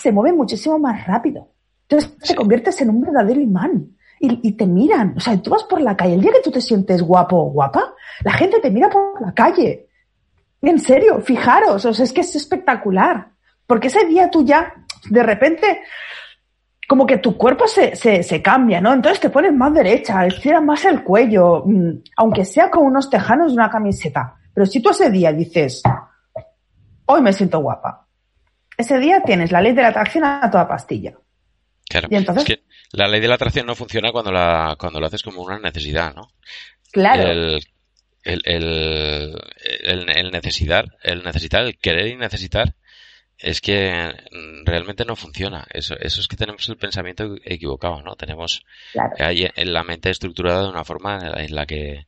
se 0.00 0.10
mueven 0.10 0.36
muchísimo 0.36 0.76
más 0.80 1.06
rápido. 1.06 1.52
Entonces 1.82 2.18
te 2.18 2.34
conviertes 2.34 2.80
en 2.80 2.90
un 2.90 3.00
verdadero 3.00 3.40
imán. 3.40 3.96
Y, 4.18 4.48
y, 4.48 4.52
te 4.52 4.66
miran. 4.66 5.14
O 5.16 5.20
sea, 5.20 5.36
tú 5.40 5.50
vas 5.50 5.64
por 5.64 5.80
la 5.80 5.96
calle. 5.96 6.14
El 6.14 6.20
día 6.20 6.30
que 6.30 6.42
tú 6.42 6.50
te 6.52 6.60
sientes 6.60 7.02
guapo 7.02 7.36
o 7.36 7.50
guapa, 7.50 7.92
la 8.22 8.32
gente 8.32 8.60
te 8.60 8.70
mira 8.70 8.88
por 8.88 9.20
la 9.20 9.34
calle. 9.34 9.88
En 10.62 10.78
serio, 10.78 11.20
fijaros, 11.20 11.84
o 11.84 11.92
sea, 11.92 12.04
es 12.04 12.12
que 12.12 12.20
es 12.20 12.36
espectacular. 12.36 13.32
Porque 13.66 13.88
ese 13.88 14.06
día 14.06 14.30
tú 14.30 14.44
ya, 14.44 14.72
de 15.10 15.22
repente, 15.22 15.82
como 16.88 17.06
que 17.06 17.18
tu 17.18 17.36
cuerpo 17.36 17.66
se, 17.66 17.96
se, 17.96 18.42
cambia, 18.42 18.80
¿no? 18.80 18.92
Entonces 18.92 19.20
te 19.20 19.30
pones 19.30 19.52
más 19.52 19.74
derecha, 19.74 20.24
estiras 20.26 20.62
más 20.62 20.84
el 20.84 21.02
cuello, 21.02 21.64
mm, 21.66 21.90
aunque 22.16 22.44
sea 22.44 22.70
con 22.70 22.84
unos 22.84 23.10
tejanos 23.10 23.52
y 23.52 23.54
una 23.54 23.70
camiseta. 23.70 24.36
Pero 24.54 24.66
si 24.66 24.80
tú 24.80 24.90
ese 24.90 25.10
día 25.10 25.32
dices, 25.32 25.82
hoy 27.06 27.22
me 27.22 27.32
siento 27.32 27.58
guapa, 27.60 28.06
ese 28.76 28.98
día 28.98 29.22
tienes 29.22 29.50
la 29.50 29.60
ley 29.60 29.72
de 29.72 29.82
la 29.82 29.88
atracción 29.88 30.24
a 30.24 30.50
toda 30.50 30.68
pastilla. 30.68 31.14
Claro. 31.88 32.08
Y 32.10 32.16
entonces, 32.16 32.44
es 32.48 32.56
que 32.56 32.64
la 32.92 33.08
ley 33.08 33.20
de 33.20 33.28
la 33.28 33.34
atracción 33.34 33.66
no 33.66 33.74
funciona 33.74 34.12
cuando 34.12 34.30
la, 34.30 34.76
cuando 34.78 35.00
lo 35.00 35.06
haces 35.06 35.22
como 35.22 35.42
una 35.42 35.58
necesidad, 35.58 36.14
¿no? 36.14 36.30
Claro. 36.92 37.22
El, 37.22 37.60
el, 38.24 38.42
el, 38.44 39.36
el, 39.82 40.30
necesitar, 40.30 40.96
el 41.02 41.22
necesitar, 41.22 41.64
el 41.64 41.78
querer 41.78 42.08
y 42.08 42.16
necesitar, 42.16 42.74
es 43.38 43.60
que 43.60 44.14
realmente 44.64 45.04
no 45.04 45.16
funciona. 45.16 45.66
Eso, 45.70 45.94
eso 45.98 46.20
es 46.20 46.28
que 46.28 46.36
tenemos 46.36 46.68
el 46.68 46.76
pensamiento 46.76 47.34
equivocado, 47.44 48.02
¿no? 48.02 48.14
Tenemos 48.14 48.64
ahí 49.18 49.48
en 49.54 49.72
la 49.72 49.82
mente 49.82 50.10
estructurada 50.10 50.62
de 50.62 50.70
una 50.70 50.84
forma 50.84 51.18
en 51.36 51.54
la 51.54 51.66
que 51.66 52.06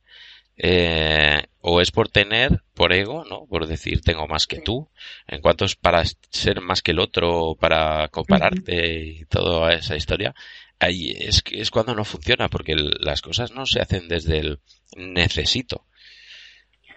eh, 0.57 1.43
o 1.59 1.81
es 1.81 1.91
por 1.91 2.07
tener, 2.07 2.61
por 2.73 2.93
ego, 2.93 3.25
¿no? 3.25 3.45
Por 3.47 3.67
decir 3.67 4.01
tengo 4.01 4.27
más 4.27 4.47
que 4.47 4.59
tú, 4.59 4.89
en 5.27 5.41
cuanto 5.41 5.65
es 5.65 5.75
para 5.75 6.03
ser 6.29 6.61
más 6.61 6.81
que 6.81 6.91
el 6.91 6.99
otro, 6.99 7.57
para 7.59 8.07
compararte 8.07 9.03
y 9.03 9.25
toda 9.25 9.73
esa 9.73 9.97
historia, 9.97 10.33
ahí 10.79 11.11
es, 11.19 11.43
es 11.51 11.71
cuando 11.71 11.93
no 11.93 12.05
funciona, 12.05 12.47
porque 12.47 12.75
las 12.75 13.21
cosas 13.21 13.51
no 13.51 13.65
se 13.65 13.81
hacen 13.81 14.07
desde 14.07 14.39
el 14.39 14.59
necesito. 14.95 15.85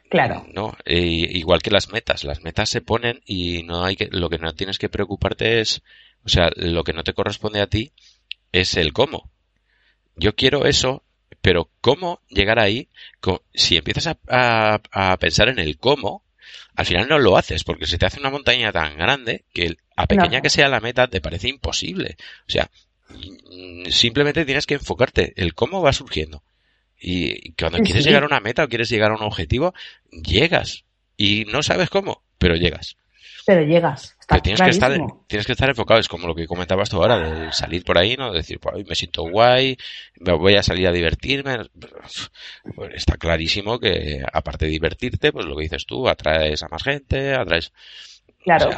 Claro. 0.09 0.47
No, 0.55 0.77
e, 0.85 1.01
igual 1.01 1.63
que 1.63 1.71
las 1.71 1.91
metas, 1.91 2.25
las 2.25 2.43
metas 2.43 2.71
se 2.71 2.81
ponen 2.81 3.21
y 3.27 3.63
no 3.65 3.85
hay 3.85 3.97
que, 3.97 4.09
lo 4.11 4.31
que 4.31 4.39
no 4.39 4.55
tienes 4.55 4.79
que 4.79 4.89
preocuparte 4.89 5.61
es, 5.61 5.83
o 6.25 6.29
sea, 6.29 6.51
lo 6.57 6.83
que 6.85 6.95
no 6.95 7.05
te 7.05 7.13
corresponde 7.13 7.61
a 7.61 7.67
ti 7.67 7.93
es 8.53 8.77
el 8.77 8.93
cómo. 8.93 9.31
Yo 10.17 10.35
quiero 10.35 10.65
eso, 10.65 11.05
pero 11.43 11.71
cómo 11.81 12.21
llegar 12.29 12.59
ahí, 12.59 12.89
si 13.55 13.77
empiezas 13.77 14.17
a, 14.29 15.17
pensar 15.21 15.49
en 15.49 15.59
el 15.59 15.79
cómo, 15.79 16.25
al 16.75 16.87
final 16.87 17.09
no 17.09 17.19
lo 17.19 17.37
haces, 17.37 17.63
porque 17.65 17.87
se 17.87 17.99
te 17.99 18.07
hace 18.07 18.21
una 18.21 18.31
montaña 18.31 18.73
tan 18.73 18.97
grande 18.97 19.45
que 19.53 19.77
a 19.95 20.07
pequeña 20.07 20.41
que 20.41 20.51
sea 20.51 20.69
la 20.69 20.81
meta 20.81 21.09
te 21.09 21.21
parece 21.21 21.49
imposible. 21.49 22.17
O 22.47 22.51
sea, 22.51 22.71
simplemente 23.91 24.47
tienes 24.47 24.67
que 24.67 24.75
enfocarte, 24.75 25.35
el 25.37 25.55
cómo 25.55 25.83
va 25.83 25.93
surgiendo. 25.93 26.43
Y 27.01 27.53
cuando 27.53 27.79
quieres 27.79 28.05
llegar 28.05 28.25
a 28.25 28.27
una 28.27 28.41
meta 28.41 28.65
o 28.65 28.69
quieres 28.69 28.89
llegar 28.89 29.11
a 29.11 29.15
un 29.15 29.23
objetivo, 29.23 29.75
llegas. 30.11 30.85
Y 31.17 31.45
no 31.53 31.63
sabes 31.63 31.91
cómo, 31.91 32.23
pero 32.39 32.57
llegas. 32.57 32.97
Pero 33.47 33.63
llegas. 33.63 34.15
Está 34.21 34.41
tienes, 34.41 34.61
que 34.61 34.69
estar, 34.69 34.93
tienes 35.27 35.47
que 35.47 35.53
estar 35.53 35.71
enfocado. 35.71 35.99
Es 35.99 36.09
como 36.09 36.27
lo 36.27 36.35
que 36.35 36.47
comentabas 36.47 36.91
tú 36.91 36.97
ahora, 36.97 37.19
de 37.19 37.53
salir 37.53 37.83
por 37.83 37.97
ahí, 37.97 38.15
¿no? 38.15 38.31
De 38.31 38.39
decir, 38.39 38.61
pues, 38.61 38.87
me 38.87 38.95
siento 38.95 39.23
guay, 39.23 39.79
me 40.21 40.35
voy 40.35 40.57
a 40.57 40.63
salir 40.63 40.87
a 40.87 40.93
divertirme. 40.93 41.57
Pues 42.75 42.95
está 42.95 43.17
clarísimo 43.17 43.81
que, 43.81 44.23
aparte 44.31 44.67
de 44.67 44.73
divertirte, 44.73 45.33
pues 45.33 45.47
lo 45.47 45.57
que 45.57 45.63
dices 45.63 45.87
tú, 45.87 46.09
atraes 46.09 46.63
a 46.63 46.69
más 46.69 46.83
gente, 46.83 47.35
atraes. 47.35 47.73
Claro. 48.45 48.71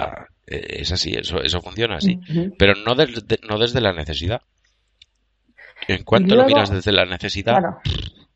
Eh, 0.47 0.79
es 0.81 0.93
así, 0.93 1.15
eso, 1.15 1.43
eso 1.43 1.61
funciona 1.61 1.97
así. 1.97 2.21
Pero 2.57 2.75
no, 2.77 2.95
no 2.95 3.59
desde 3.59 3.81
la 3.81 3.93
necesidad. 3.93 4.43
En 5.89 6.05
cuanto 6.05 6.35
lo 6.35 6.47
miras 6.47 6.71
desde 6.71 6.93
la 6.93 7.05
necesidad, 7.05 7.79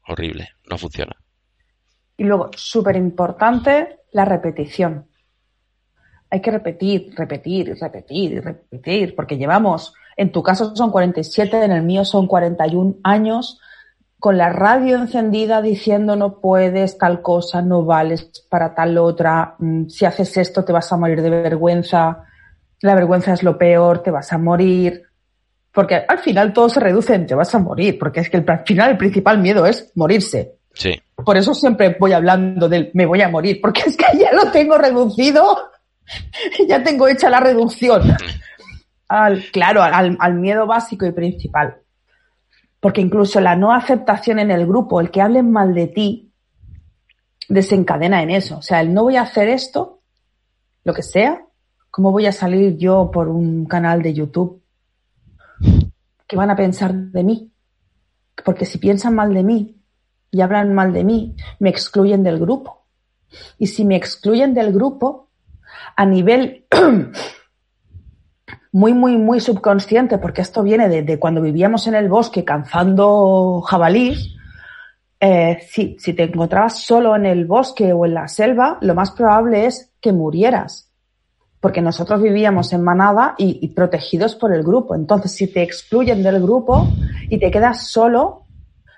horrible, 0.06 0.50
no 0.68 0.78
funciona. 0.78 1.14
Y 2.16 2.24
luego, 2.24 2.50
súper 2.54 2.96
importante, 2.96 4.00
la 4.12 4.24
repetición. 4.24 5.08
Hay 6.30 6.40
que 6.40 6.50
repetir, 6.50 7.12
repetir, 7.16 7.76
repetir 7.80 8.42
repetir, 8.42 9.14
porque 9.14 9.36
llevamos, 9.36 9.94
en 10.16 10.32
tu 10.32 10.42
caso 10.42 10.74
son 10.74 10.90
47, 10.90 11.64
en 11.64 11.72
el 11.72 11.82
mío 11.82 12.04
son 12.04 12.26
41 12.26 12.96
años, 13.02 13.60
con 14.18 14.38
la 14.38 14.48
radio 14.48 14.96
encendida 14.96 15.60
diciendo 15.60 16.16
no 16.16 16.40
puedes, 16.40 16.96
tal 16.96 17.20
cosa, 17.20 17.60
no 17.60 17.84
vales 17.84 18.46
para 18.48 18.74
tal 18.74 18.96
otra, 18.96 19.54
mm, 19.58 19.88
si 19.88 20.06
haces 20.06 20.36
esto 20.36 20.64
te 20.64 20.72
vas 20.72 20.90
a 20.92 20.96
morir 20.96 21.20
de 21.20 21.30
vergüenza, 21.30 22.24
la 22.80 22.94
vergüenza 22.94 23.32
es 23.32 23.42
lo 23.42 23.58
peor, 23.58 24.02
te 24.02 24.10
vas 24.10 24.32
a 24.32 24.38
morir, 24.38 25.02
porque 25.74 26.04
al 26.06 26.20
final 26.20 26.52
todo 26.52 26.68
se 26.68 26.78
reduce 26.78 27.14
en 27.14 27.26
te 27.26 27.34
vas 27.34 27.52
a 27.52 27.58
morir, 27.58 27.98
porque 27.98 28.20
es 28.20 28.30
que 28.30 28.36
el, 28.36 28.48
al 28.48 28.64
final 28.64 28.92
el 28.92 28.96
principal 28.96 29.38
miedo 29.38 29.66
es 29.66 29.90
morirse. 29.96 30.54
Sí. 30.72 30.94
Por 31.16 31.36
eso 31.36 31.52
siempre 31.52 31.96
voy 31.98 32.12
hablando 32.12 32.68
del 32.68 32.92
me 32.94 33.04
voy 33.06 33.20
a 33.22 33.28
morir, 33.28 33.60
porque 33.60 33.82
es 33.86 33.96
que 33.96 34.04
ya 34.16 34.32
lo 34.32 34.52
tengo 34.52 34.78
reducido, 34.78 35.72
ya 36.68 36.82
tengo 36.82 37.08
hecha 37.08 37.28
la 37.28 37.40
reducción. 37.40 38.02
Al, 39.08 39.44
claro, 39.50 39.82
al, 39.82 40.16
al 40.18 40.34
miedo 40.34 40.64
básico 40.66 41.06
y 41.06 41.12
principal. 41.12 41.78
Porque 42.78 43.00
incluso 43.00 43.40
la 43.40 43.56
no 43.56 43.72
aceptación 43.72 44.38
en 44.38 44.52
el 44.52 44.66
grupo, 44.66 45.00
el 45.00 45.10
que 45.10 45.22
hablen 45.22 45.50
mal 45.50 45.74
de 45.74 45.88
ti, 45.88 46.32
desencadena 47.48 48.22
en 48.22 48.30
eso. 48.30 48.58
O 48.58 48.62
sea, 48.62 48.80
el 48.80 48.94
no 48.94 49.02
voy 49.02 49.16
a 49.16 49.22
hacer 49.22 49.48
esto, 49.48 50.02
lo 50.84 50.94
que 50.94 51.02
sea, 51.02 51.44
¿cómo 51.90 52.12
voy 52.12 52.26
a 52.26 52.32
salir 52.32 52.76
yo 52.76 53.10
por 53.12 53.28
un 53.28 53.66
canal 53.66 54.02
de 54.02 54.14
YouTube 54.14 54.63
¿Qué 56.34 56.38
van 56.38 56.50
a 56.50 56.56
pensar 56.56 56.92
de 56.92 57.22
mí? 57.22 57.52
Porque 58.44 58.66
si 58.66 58.78
piensan 58.78 59.14
mal 59.14 59.32
de 59.32 59.44
mí 59.44 59.80
y 60.32 60.40
hablan 60.40 60.74
mal 60.74 60.92
de 60.92 61.04
mí, 61.04 61.36
me 61.60 61.70
excluyen 61.70 62.24
del 62.24 62.40
grupo. 62.40 62.88
Y 63.56 63.68
si 63.68 63.84
me 63.84 63.94
excluyen 63.94 64.52
del 64.52 64.72
grupo, 64.72 65.30
a 65.94 66.04
nivel 66.04 66.66
muy, 68.72 68.94
muy, 68.94 69.16
muy 69.16 69.38
subconsciente, 69.38 70.18
porque 70.18 70.42
esto 70.42 70.64
viene 70.64 70.88
de, 70.88 71.20
cuando 71.20 71.40
vivíamos 71.40 71.86
en 71.86 71.94
el 71.94 72.08
bosque 72.08 72.44
cazando 72.44 73.60
jabalís, 73.60 74.34
eh, 75.20 75.60
si 75.70 76.14
te 76.14 76.24
encontrabas 76.24 76.80
solo 76.80 77.14
en 77.14 77.26
el 77.26 77.44
bosque 77.44 77.92
o 77.92 78.06
en 78.06 78.14
la 78.14 78.26
selva, 78.26 78.78
lo 78.80 78.96
más 78.96 79.12
probable 79.12 79.66
es 79.66 79.94
que 80.00 80.12
murieras 80.12 80.93
porque 81.64 81.80
nosotros 81.80 82.20
vivíamos 82.20 82.74
en 82.74 82.82
manada 82.82 83.34
y, 83.38 83.68
protegidos 83.68 84.34
por 84.34 84.52
el 84.52 84.62
grupo. 84.62 84.94
Entonces, 84.94 85.32
si 85.32 85.46
te 85.46 85.62
excluyen 85.62 86.22
del 86.22 86.42
grupo 86.42 86.86
y 87.30 87.38
te 87.38 87.50
quedas 87.50 87.86
solo, 87.86 88.44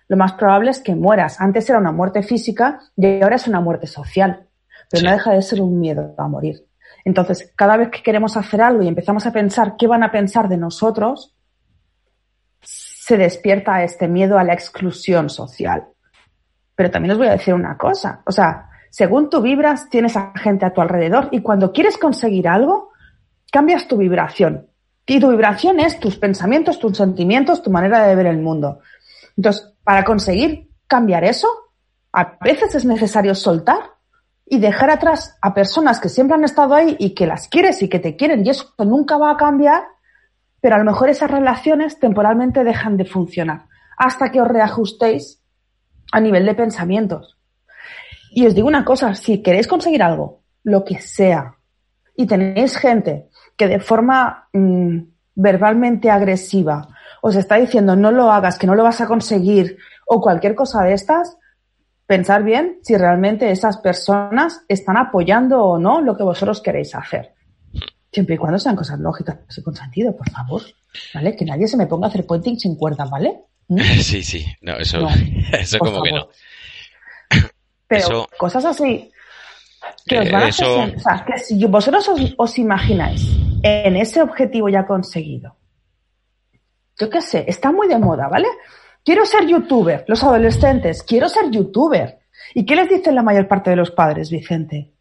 lo 0.08 0.16
más 0.16 0.32
probable 0.32 0.72
es 0.72 0.80
que 0.80 0.96
mueras. 0.96 1.40
Antes 1.40 1.70
era 1.70 1.78
una 1.78 1.92
muerte 1.92 2.24
física 2.24 2.80
y 2.96 3.22
ahora 3.22 3.36
es 3.36 3.46
una 3.46 3.60
muerte 3.60 3.86
social, 3.86 4.48
pero 4.90 5.04
no 5.04 5.12
deja 5.12 5.30
de 5.30 5.42
ser 5.42 5.60
un 5.62 5.78
miedo 5.78 6.16
a 6.18 6.26
morir. 6.26 6.66
Entonces, 7.04 7.52
cada 7.54 7.76
vez 7.76 7.90
que 7.90 8.02
queremos 8.02 8.36
hacer 8.36 8.60
algo 8.60 8.82
y 8.82 8.88
empezamos 8.88 9.24
a 9.26 9.32
pensar 9.32 9.76
qué 9.78 9.86
van 9.86 10.02
a 10.02 10.10
pensar 10.10 10.48
de 10.48 10.56
nosotros, 10.56 11.36
se 12.62 13.16
despierta 13.16 13.84
este 13.84 14.08
miedo 14.08 14.40
a 14.40 14.42
la 14.42 14.54
exclusión 14.54 15.30
social. 15.30 15.86
Pero 16.74 16.90
también 16.90 17.12
os 17.12 17.18
voy 17.18 17.28
a 17.28 17.36
decir 17.38 17.54
una 17.54 17.78
cosa, 17.78 18.22
o 18.26 18.32
sea, 18.32 18.65
según 18.96 19.28
tú 19.28 19.42
vibras, 19.42 19.90
tienes 19.90 20.16
a 20.16 20.32
gente 20.36 20.64
a 20.64 20.72
tu 20.72 20.80
alrededor 20.80 21.28
y 21.30 21.42
cuando 21.42 21.70
quieres 21.70 21.98
conseguir 21.98 22.48
algo, 22.48 22.92
cambias 23.52 23.88
tu 23.88 23.98
vibración. 23.98 24.70
Y 25.04 25.20
tu 25.20 25.28
vibración 25.28 25.80
es 25.80 26.00
tus 26.00 26.16
pensamientos, 26.16 26.78
tus 26.78 26.96
sentimientos, 26.96 27.62
tu 27.62 27.70
manera 27.70 28.06
de 28.06 28.14
ver 28.14 28.24
el 28.24 28.38
mundo. 28.38 28.80
Entonces, 29.36 29.70
para 29.84 30.02
conseguir 30.02 30.70
cambiar 30.86 31.24
eso, 31.24 31.46
a 32.10 32.38
veces 32.40 32.74
es 32.74 32.86
necesario 32.86 33.34
soltar 33.34 33.80
y 34.46 34.60
dejar 34.60 34.88
atrás 34.88 35.36
a 35.42 35.52
personas 35.52 36.00
que 36.00 36.08
siempre 36.08 36.34
han 36.34 36.44
estado 36.44 36.74
ahí 36.74 36.96
y 36.98 37.10
que 37.10 37.26
las 37.26 37.48
quieres 37.48 37.82
y 37.82 37.90
que 37.90 37.98
te 37.98 38.16
quieren 38.16 38.46
y 38.46 38.48
eso 38.48 38.72
nunca 38.78 39.18
va 39.18 39.32
a 39.32 39.36
cambiar, 39.36 39.82
pero 40.62 40.76
a 40.76 40.78
lo 40.78 40.84
mejor 40.86 41.10
esas 41.10 41.30
relaciones 41.30 42.00
temporalmente 42.00 42.64
dejan 42.64 42.96
de 42.96 43.04
funcionar 43.04 43.66
hasta 43.98 44.32
que 44.32 44.40
os 44.40 44.48
reajustéis 44.48 45.42
a 46.12 46.20
nivel 46.20 46.46
de 46.46 46.54
pensamientos. 46.54 47.35
Y 48.36 48.44
os 48.44 48.54
digo 48.54 48.68
una 48.68 48.84
cosa, 48.84 49.14
si 49.14 49.42
queréis 49.42 49.66
conseguir 49.66 50.02
algo, 50.02 50.42
lo 50.62 50.84
que 50.84 51.00
sea, 51.00 51.56
y 52.14 52.26
tenéis 52.26 52.76
gente 52.76 53.30
que 53.56 53.66
de 53.66 53.80
forma 53.80 54.50
mm, 54.52 54.98
verbalmente 55.36 56.10
agresiva 56.10 56.86
os 57.22 57.34
está 57.34 57.56
diciendo 57.56 57.96
no 57.96 58.10
lo 58.10 58.30
hagas, 58.30 58.58
que 58.58 58.66
no 58.66 58.74
lo 58.74 58.82
vas 58.82 59.00
a 59.00 59.06
conseguir, 59.06 59.78
o 60.06 60.20
cualquier 60.20 60.54
cosa 60.54 60.82
de 60.82 60.92
estas, 60.92 61.38
pensar 62.04 62.42
bien 62.44 62.78
si 62.82 62.94
realmente 62.98 63.50
esas 63.50 63.78
personas 63.78 64.60
están 64.68 64.98
apoyando 64.98 65.64
o 65.64 65.78
no 65.78 66.02
lo 66.02 66.14
que 66.14 66.22
vosotros 66.22 66.60
queréis 66.60 66.94
hacer. 66.94 67.32
Siempre 68.12 68.34
y 68.34 68.38
cuando 68.38 68.58
sean 68.58 68.76
cosas 68.76 69.00
lógicas 69.00 69.38
y 69.56 69.62
con 69.62 69.74
sentido, 69.74 70.14
por 70.14 70.28
favor. 70.28 70.60
¿Vale? 71.14 71.34
Que 71.34 71.46
nadie 71.46 71.66
se 71.66 71.78
me 71.78 71.86
ponga 71.86 72.08
a 72.08 72.10
hacer 72.10 72.26
pointing 72.26 72.60
sin 72.60 72.76
cuerda, 72.76 73.06
¿vale? 73.06 73.44
¿Mm? 73.68 73.80
Sí, 74.02 74.22
sí. 74.22 74.44
No, 74.60 74.76
eso, 74.76 74.98
eso 75.52 75.78
como 75.78 76.02
que 76.02 76.12
no. 76.12 76.28
Pero 77.88 78.26
cosas 78.38 78.64
así 78.64 79.10
que 80.06 80.18
os 80.18 80.30
van 80.30 80.42
a 80.42 80.46
hacer, 80.46 80.96
o 80.96 81.00
sea, 81.00 81.24
que 81.26 81.38
si 81.38 81.64
vosotros 81.66 82.10
os, 82.36 82.58
imagináis 82.58 83.22
en 83.62 83.96
ese 83.96 84.22
objetivo 84.22 84.68
ya 84.68 84.86
conseguido, 84.86 85.56
yo 86.98 87.10
qué 87.10 87.20
sé, 87.20 87.44
está 87.46 87.72
muy 87.72 87.88
de 87.88 87.98
moda, 87.98 88.28
¿vale? 88.28 88.48
Quiero 89.04 89.24
ser 89.24 89.46
youtuber, 89.46 90.04
los 90.08 90.22
adolescentes, 90.24 91.02
quiero 91.02 91.28
ser 91.28 91.50
youtuber. 91.50 92.18
¿Y 92.54 92.64
qué 92.64 92.74
les 92.74 92.88
dicen 92.88 93.14
la 93.14 93.22
mayor 93.22 93.46
parte 93.46 93.70
de 93.70 93.76
los 93.76 93.90
padres, 93.90 94.30
Vicente? 94.30 94.92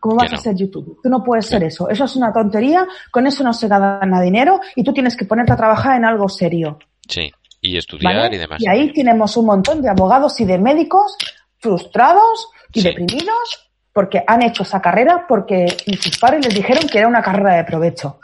¿Cómo 0.00 0.16
vas 0.16 0.32
a 0.32 0.36
ser 0.36 0.56
youtuber? 0.56 0.96
Tú 1.02 1.08
no 1.08 1.22
puedes 1.22 1.46
ser 1.46 1.62
eso. 1.62 1.88
Eso 1.88 2.04
es 2.04 2.16
una 2.16 2.32
tontería, 2.32 2.86
con 3.10 3.26
eso 3.26 3.44
no 3.44 3.52
se 3.52 3.68
gana 3.68 4.20
dinero 4.20 4.60
y 4.74 4.82
tú 4.82 4.92
tienes 4.92 5.16
que 5.16 5.26
ponerte 5.26 5.52
a 5.52 5.56
trabajar 5.56 5.96
en 5.96 6.04
algo 6.04 6.28
serio. 6.28 6.78
Sí, 7.08 7.30
y 7.60 7.76
estudiar 7.76 8.32
y 8.32 8.38
demás. 8.38 8.60
Y 8.60 8.68
ahí 8.68 8.92
tenemos 8.92 9.36
un 9.36 9.46
montón 9.46 9.82
de 9.82 9.90
abogados 9.90 10.40
y 10.40 10.44
de 10.44 10.58
médicos 10.58 11.16
frustrados 11.62 12.48
y 12.72 12.82
deprimidos 12.82 13.68
porque 13.92 14.22
han 14.26 14.42
hecho 14.42 14.62
esa 14.62 14.80
carrera 14.80 15.26
porque 15.28 15.66
sus 16.00 16.18
padres 16.18 16.46
les 16.46 16.54
dijeron 16.54 16.88
que 16.88 16.98
era 16.98 17.08
una 17.08 17.22
carrera 17.22 17.56
de 17.56 17.64
provecho. 17.64 18.20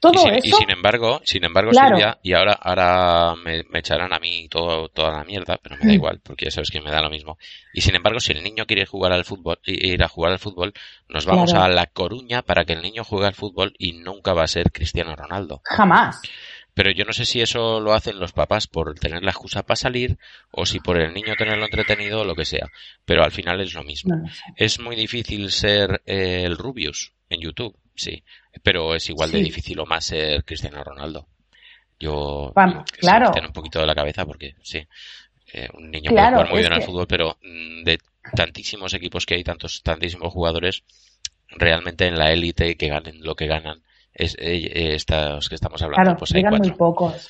Todo 0.00 0.12
y 0.14 0.18
sin, 0.18 0.34
eso. 0.34 0.46
Y 0.46 0.52
sin 0.52 0.70
embargo, 0.70 1.20
sin 1.24 1.44
embargo, 1.44 1.72
Silvia, 1.72 2.18
y 2.22 2.32
ahora, 2.32 2.52
ahora 2.54 3.34
me, 3.36 3.64
echarán 3.78 4.12
a 4.12 4.18
mí 4.18 4.48
todo, 4.48 4.88
toda 4.88 5.18
la 5.18 5.24
mierda, 5.24 5.58
pero 5.62 5.76
me 5.76 5.82
da 5.82 5.92
mm. 5.92 5.94
igual, 5.94 6.20
porque 6.22 6.46
ya 6.46 6.50
sabes 6.50 6.70
que 6.70 6.80
me 6.80 6.90
da 6.90 7.00
lo 7.00 7.10
mismo. 7.10 7.38
Y 7.72 7.80
sin 7.80 7.94
embargo, 7.94 8.18
si 8.18 8.32
el 8.32 8.42
niño 8.42 8.66
quiere 8.66 8.86
jugar 8.86 9.12
al 9.12 9.24
fútbol, 9.24 9.60
ir 9.64 10.02
a 10.02 10.08
jugar 10.08 10.32
al 10.32 10.38
fútbol, 10.40 10.74
nos 11.08 11.26
vamos 11.26 11.54
a 11.54 11.68
La 11.68 11.86
Coruña 11.86 12.42
para 12.42 12.64
que 12.64 12.72
el 12.72 12.82
niño 12.82 13.04
juegue 13.04 13.28
al 13.28 13.34
fútbol 13.34 13.74
y 13.78 13.92
nunca 13.92 14.32
va 14.32 14.42
a 14.42 14.48
ser 14.48 14.72
Cristiano 14.72 15.14
Ronaldo. 15.14 15.60
Jamás. 15.64 16.20
Pero 16.74 16.90
yo 16.90 17.04
no 17.04 17.12
sé 17.12 17.24
si 17.24 17.40
eso 17.40 17.80
lo 17.80 17.94
hacen 17.94 18.18
los 18.18 18.32
papás 18.32 18.66
por 18.66 18.98
tener 18.98 19.22
la 19.22 19.30
excusa 19.30 19.62
para 19.62 19.76
salir 19.76 20.18
o 20.50 20.66
si 20.66 20.80
por 20.80 21.00
el 21.00 21.14
niño 21.14 21.34
tenerlo 21.38 21.64
entretenido 21.64 22.20
o 22.20 22.24
lo 22.24 22.34
que 22.34 22.44
sea. 22.44 22.68
Pero 23.04 23.22
al 23.22 23.30
final 23.30 23.60
es 23.60 23.74
lo 23.74 23.84
mismo. 23.84 24.16
Es 24.56 24.80
muy 24.80 24.96
difícil 24.96 25.52
ser 25.52 26.02
eh, 26.04 26.42
el 26.44 26.58
Rubius 26.58 27.12
en 27.30 27.40
YouTube, 27.40 27.76
sí. 27.94 28.24
Pero 28.62 28.94
es 28.94 29.08
igual 29.08 29.30
de 29.30 29.38
difícil 29.38 29.78
o 29.78 29.86
más 29.86 30.06
ser 30.06 30.44
Cristiano 30.44 30.82
Ronaldo. 30.82 31.28
Yo 32.00 32.52
Vamos, 32.54 32.90
claro. 32.98 33.30
un 33.40 33.52
poquito 33.52 33.78
de 33.78 33.86
la 33.86 33.94
cabeza 33.94 34.26
porque 34.26 34.56
sí. 34.62 34.84
Eh, 35.52 35.68
un 35.74 35.90
niño 35.90 36.10
puede 36.10 36.28
jugar 36.28 36.50
muy 36.50 36.58
bien 36.58 36.72
al 36.72 36.82
fútbol, 36.82 37.06
pero 37.06 37.38
mm, 37.40 37.84
de 37.84 38.00
tantísimos 38.34 38.92
equipos 38.94 39.24
que 39.24 39.34
hay, 39.34 39.44
tantos, 39.44 39.80
tantísimos 39.84 40.32
jugadores, 40.32 40.82
realmente 41.50 42.06
en 42.06 42.18
la 42.18 42.32
élite 42.32 42.76
que 42.76 42.88
ganen 42.88 43.22
lo 43.22 43.36
que 43.36 43.46
ganan 43.46 43.82
es, 44.14 44.36
eh, 44.38 44.94
estos 44.94 45.48
que 45.48 45.54
estamos 45.56 45.82
hablando. 45.82 46.02
Claro, 46.02 46.18
pues 46.18 46.30
llegan 46.30 46.58
muy 46.58 46.70
pocos. 46.72 47.28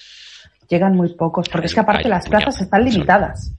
Llegan 0.68 0.97
muy 0.97 1.14
pocos, 1.14 1.49
porque 1.49 1.66
es 1.66 1.74
que 1.74 1.80
aparte 1.80 2.09
las 2.09 2.28
plazas 2.28 2.61
están 2.61 2.85
limitadas. 2.85 3.53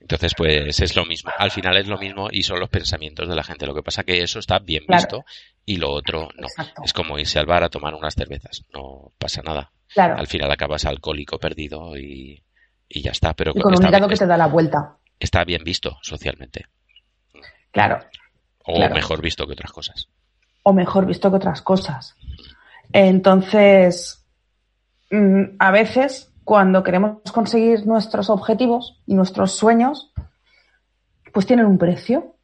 Entonces, 0.00 0.32
pues 0.36 0.80
es 0.80 0.96
lo 0.96 1.04
mismo. 1.04 1.30
Al 1.38 1.52
final 1.52 1.76
es 1.76 1.86
lo 1.86 1.96
mismo 1.96 2.28
y 2.30 2.42
son 2.42 2.58
los 2.58 2.68
pensamientos 2.68 3.28
de 3.28 3.36
la 3.36 3.44
gente. 3.44 3.66
Lo 3.66 3.74
que 3.74 3.82
pasa 3.82 4.02
que 4.02 4.20
eso 4.22 4.40
está 4.40 4.58
bien 4.58 4.84
visto 4.88 5.24
y 5.64 5.76
lo 5.76 5.92
otro 5.92 6.28
no. 6.36 6.48
Es 6.84 6.92
como 6.92 7.18
irse 7.18 7.38
al 7.38 7.46
bar 7.46 7.62
a 7.62 7.68
tomar 7.68 7.94
unas 7.94 8.14
cervezas. 8.14 8.64
No 8.74 9.12
pasa 9.16 9.42
nada. 9.42 9.70
Claro. 9.94 10.16
Al 10.18 10.26
final 10.26 10.50
acabas 10.50 10.84
alcohólico 10.86 11.38
perdido 11.38 11.96
y, 11.96 12.42
y 12.88 13.00
ya 13.00 13.12
está. 13.12 13.32
Pero 13.34 13.52
y 13.54 13.60
con 13.60 13.74
un 13.74 13.86
hígado 13.86 14.08
que 14.08 14.16
te 14.16 14.26
da 14.26 14.36
la 14.36 14.48
vuelta. 14.48 14.96
Está 15.20 15.44
bien 15.44 15.62
visto 15.62 15.98
socialmente. 16.02 16.66
Claro. 17.70 18.00
O 18.64 18.88
mejor 18.88 19.22
visto 19.22 19.46
que 19.46 19.52
otras 19.52 19.70
cosas. 19.70 20.08
O 20.64 20.72
mejor 20.72 21.06
visto 21.06 21.30
que 21.30 21.36
otras 21.36 21.62
cosas. 21.62 22.16
Entonces, 22.92 24.24
mm, 25.10 25.56
a 25.58 25.70
veces, 25.70 26.32
cuando 26.44 26.82
queremos 26.82 27.20
conseguir 27.32 27.86
nuestros 27.86 28.30
objetivos 28.30 29.00
y 29.06 29.14
nuestros 29.14 29.52
sueños, 29.52 30.12
pues 31.32 31.46
tienen 31.46 31.66
un 31.66 31.78
precio. 31.78 32.36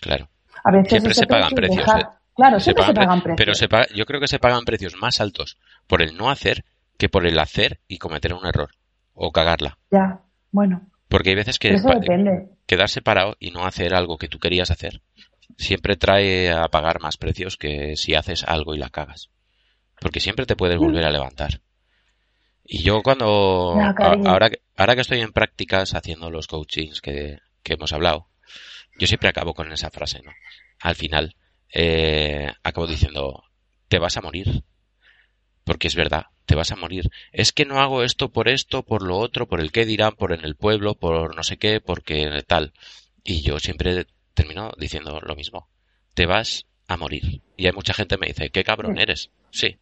Claro. 0.00 0.28
A 0.64 0.70
veces 0.70 0.90
siempre 0.90 1.14
se 1.14 1.26
pagan 1.26 1.50
precios. 1.50 1.86
¿eh? 1.88 2.06
Claro, 2.34 2.60
siempre 2.60 2.84
se 2.84 2.94
pagan, 2.94 3.22
precios. 3.22 3.58
Pero 3.68 3.84
yo 3.94 4.06
creo 4.06 4.20
que 4.20 4.28
se 4.28 4.38
pagan 4.38 4.64
precios 4.64 4.94
más 5.00 5.20
altos 5.20 5.58
por 5.86 6.02
el 6.02 6.16
no 6.16 6.30
hacer 6.30 6.64
que 6.96 7.08
por 7.08 7.26
el 7.26 7.38
hacer 7.38 7.80
y 7.88 7.98
cometer 7.98 8.32
un 8.32 8.46
error 8.46 8.70
o 9.14 9.32
cagarla. 9.32 9.78
Ya, 9.90 10.20
bueno. 10.50 10.88
Porque 11.08 11.30
hay 11.30 11.36
veces 11.36 11.58
que 11.58 11.76
quedarse 12.66 13.02
parado 13.02 13.36
y 13.38 13.50
no 13.50 13.66
hacer 13.66 13.94
algo 13.94 14.16
que 14.16 14.28
tú 14.28 14.38
querías 14.38 14.70
hacer 14.70 15.02
siempre 15.58 15.96
trae 15.96 16.50
a 16.50 16.68
pagar 16.68 17.00
más 17.00 17.16
precios 17.16 17.56
que 17.56 17.96
si 17.96 18.14
haces 18.14 18.44
algo 18.44 18.74
y 18.74 18.78
la 18.78 18.88
cagas 18.88 19.30
porque 20.02 20.20
siempre 20.20 20.46
te 20.46 20.56
puedes 20.56 20.78
volver 20.78 21.04
a 21.04 21.10
levantar. 21.10 21.60
Y 22.64 22.82
yo 22.82 23.02
cuando, 23.02 23.76
ahora, 24.26 24.50
ahora 24.76 24.94
que 24.94 25.00
estoy 25.00 25.20
en 25.20 25.32
prácticas 25.32 25.94
haciendo 25.94 26.30
los 26.30 26.46
coachings 26.46 27.00
que, 27.00 27.38
hemos 27.64 27.92
hablado, 27.92 28.28
yo 28.98 29.06
siempre 29.06 29.28
acabo 29.28 29.54
con 29.54 29.70
esa 29.72 29.90
frase, 29.90 30.20
¿no? 30.22 30.32
Al 30.80 30.94
final, 30.94 31.36
eh, 31.72 32.52
acabo 32.62 32.86
diciendo, 32.86 33.44
te 33.88 33.98
vas 33.98 34.16
a 34.16 34.22
morir. 34.22 34.64
Porque 35.64 35.86
es 35.86 35.94
verdad, 35.94 36.26
te 36.44 36.56
vas 36.56 36.72
a 36.72 36.76
morir. 36.76 37.08
Es 37.30 37.52
que 37.52 37.64
no 37.64 37.80
hago 37.80 38.02
esto 38.02 38.32
por 38.32 38.48
esto, 38.48 38.82
por 38.82 39.02
lo 39.02 39.18
otro, 39.18 39.46
por 39.46 39.60
el 39.60 39.70
qué 39.70 39.86
dirán, 39.86 40.16
por 40.16 40.32
en 40.32 40.44
el 40.44 40.56
pueblo, 40.56 40.94
por 40.96 41.36
no 41.36 41.44
sé 41.44 41.56
qué, 41.56 41.80
porque 41.80 42.42
tal. 42.46 42.72
Y 43.22 43.42
yo 43.42 43.60
siempre 43.60 44.06
termino 44.34 44.72
diciendo 44.76 45.20
lo 45.22 45.36
mismo. 45.36 45.68
Te 46.14 46.26
vas 46.26 46.66
a 46.88 46.96
morir. 46.96 47.42
Y 47.56 47.66
hay 47.66 47.72
mucha 47.72 47.94
gente 47.94 48.16
que 48.16 48.20
me 48.20 48.26
dice, 48.26 48.50
qué 48.50 48.64
cabrón 48.64 48.98
eres. 48.98 49.30
Sí, 49.50 49.78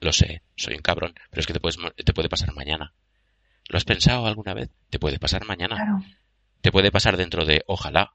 lo 0.00 0.12
sé, 0.12 0.42
soy 0.56 0.74
un 0.74 0.82
cabrón, 0.82 1.14
pero 1.30 1.40
es 1.40 1.46
que 1.46 1.52
te, 1.52 1.60
puedes, 1.60 1.78
te 2.04 2.12
puede 2.14 2.28
pasar 2.28 2.54
mañana. 2.54 2.94
¿Lo 3.68 3.76
has 3.76 3.84
pensado 3.84 4.26
alguna 4.26 4.54
vez? 4.54 4.70
Te 4.88 4.98
puede 4.98 5.18
pasar 5.18 5.44
mañana. 5.44 6.02
Te 6.60 6.72
puede 6.72 6.90
pasar 6.90 7.16
dentro 7.16 7.44
de, 7.44 7.62
ojalá, 7.66 8.14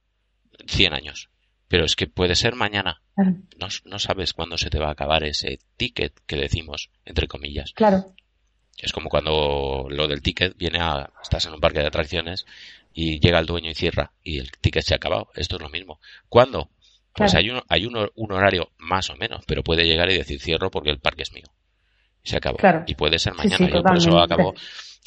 100 0.68 0.94
años. 0.94 1.30
Pero 1.68 1.86
es 1.86 1.96
que 1.96 2.08
puede 2.08 2.36
ser 2.36 2.56
mañana. 2.56 3.02
No, 3.16 3.68
no, 3.86 4.00
sabes 4.00 4.34
cuándo 4.34 4.58
se 4.58 4.70
te 4.70 4.80
va 4.80 4.90
a 4.90 4.92
acabar 4.92 5.24
ese 5.24 5.60
ticket 5.78 6.14
que 6.26 6.36
decimos, 6.36 6.90
entre 7.06 7.28
comillas. 7.28 7.72
Claro. 7.74 8.14
Es 8.78 8.92
como 8.92 9.10
cuando 9.10 9.88
lo 9.90 10.08
del 10.08 10.22
ticket 10.22 10.58
viene 10.58 10.80
a, 10.82 11.12
estás 11.22 11.46
en 11.46 11.54
un 11.54 11.62
parque 11.62 11.80
de 11.80 11.88
atracciones 11.88 12.46
y 12.94 13.20
llega 13.20 13.40
el 13.40 13.46
dueño 13.46 13.72
y 13.72 13.76
cierra 13.76 14.12
y 14.24 14.40
el 14.40 14.52
ticket 14.52 14.84
se 14.84 14.94
ha 14.94 14.98
acabado. 14.98 15.30
Esto 15.36 15.56
es 15.56 15.62
lo 15.62 15.70
mismo. 15.70 16.00
¿Cuándo? 16.28 16.70
Pues 17.14 17.34
hay, 17.34 17.50
un, 17.50 17.62
hay 17.70 17.86
un, 17.86 18.10
un 18.14 18.32
horario 18.34 18.72
más 18.78 19.10
o 19.10 19.16
menos, 19.16 19.46
pero 19.48 19.64
puede 19.64 19.88
llegar 19.88 20.12
y 20.12 20.18
decir 20.18 20.42
cierro 20.42 20.70
porque 20.70 20.90
el 20.90 21.00
parque 21.00 21.24
es 21.24 21.32
mío 21.32 21.46
se 22.26 22.38
acabó. 22.38 22.58
Y 22.88 22.96
puede 22.96 23.20
ser 23.20 23.34
mañana. 23.34 23.70
Yo 23.70 23.82
por 23.82 23.98
eso 23.98 24.20
acabo 24.20 24.54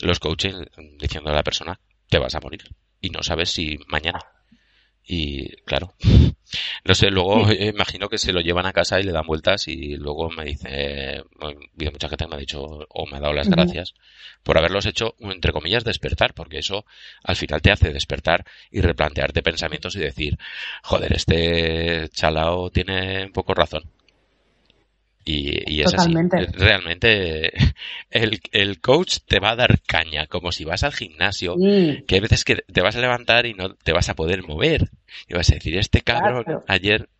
los 0.00 0.20
coaching 0.20 0.64
diciendo 0.98 1.30
a 1.30 1.34
la 1.34 1.42
persona, 1.42 1.78
te 2.08 2.18
vas 2.18 2.34
a 2.34 2.40
morir. 2.40 2.62
Y 3.00 3.10
no 3.10 3.22
sabes 3.22 3.50
si 3.50 3.78
mañana. 3.88 4.20
Y 5.10 5.48
claro, 5.62 5.94
no 6.84 6.94
sé, 6.94 7.10
luego 7.10 7.50
imagino 7.52 8.10
que 8.10 8.18
se 8.18 8.32
lo 8.32 8.40
llevan 8.40 8.66
a 8.66 8.74
casa 8.74 9.00
y 9.00 9.04
le 9.04 9.12
dan 9.12 9.26
vueltas 9.26 9.66
y 9.66 9.96
luego 9.96 10.28
me 10.30 10.44
dice, 10.44 11.24
habido 11.40 11.92
mucha 11.92 12.10
gente 12.10 12.26
me 12.26 12.36
ha 12.36 12.38
dicho 12.38 12.60
o 12.62 13.06
me 13.06 13.16
ha 13.16 13.20
dado 13.20 13.32
las 13.32 13.48
gracias 13.48 13.94
por 14.42 14.58
haberlos 14.58 14.84
hecho, 14.84 15.14
entre 15.20 15.52
comillas, 15.52 15.84
despertar, 15.84 16.34
porque 16.34 16.58
eso 16.58 16.84
al 17.24 17.36
final 17.36 17.62
te 17.62 17.70
hace 17.70 17.90
despertar 17.90 18.44
y 18.70 18.82
replantearte 18.82 19.42
pensamientos 19.42 19.96
y 19.96 20.00
decir, 20.00 20.38
joder, 20.82 21.14
este 21.14 22.10
chalao 22.10 22.70
tiene 22.70 23.24
un 23.24 23.32
poco 23.32 23.54
razón. 23.54 23.90
Y, 25.30 25.82
es 25.82 25.92
así. 25.92 26.14
Realmente 26.54 27.52
el, 28.10 28.40
el, 28.50 28.80
coach 28.80 29.18
te 29.26 29.40
va 29.40 29.50
a 29.50 29.56
dar 29.56 29.82
caña, 29.82 30.26
como 30.26 30.52
si 30.52 30.64
vas 30.64 30.84
al 30.84 30.94
gimnasio, 30.94 31.54
que 32.06 32.14
hay 32.14 32.20
veces 32.20 32.44
que 32.44 32.56
te 32.56 32.80
vas 32.80 32.96
a 32.96 33.00
levantar 33.00 33.44
y 33.44 33.52
no 33.52 33.74
te 33.74 33.92
vas 33.92 34.08
a 34.08 34.14
poder 34.14 34.42
mover. 34.42 34.88
Y 35.26 35.34
vas 35.34 35.50
a 35.50 35.54
decir, 35.54 35.76
este 35.76 36.00
cabrón 36.00 36.44
ayer 36.66 37.10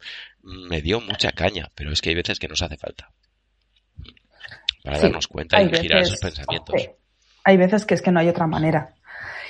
me 0.43 0.81
dio 0.81 1.03
mucha 1.03 1.33
caña, 1.33 1.71
pero 1.75 1.93
es 1.93 2.01
que 2.01 2.09
hay 2.09 2.15
veces 2.15 2.39
que 2.39 2.49
nos 2.49 2.63
hace 2.63 2.79
falta. 2.79 3.11
Para 4.83 5.01
darnos 5.01 5.29
cuenta 5.29 5.61
y 5.61 5.69
girar 5.69 6.01
esos 6.01 6.19
pensamientos. 6.19 6.77
Hay 7.45 7.57
veces 7.59 7.85
que 7.85 7.93
es 7.93 8.01
que 8.01 8.11
no 8.11 8.21
hay 8.21 8.29
otra 8.29 8.47
manera. 8.47 8.95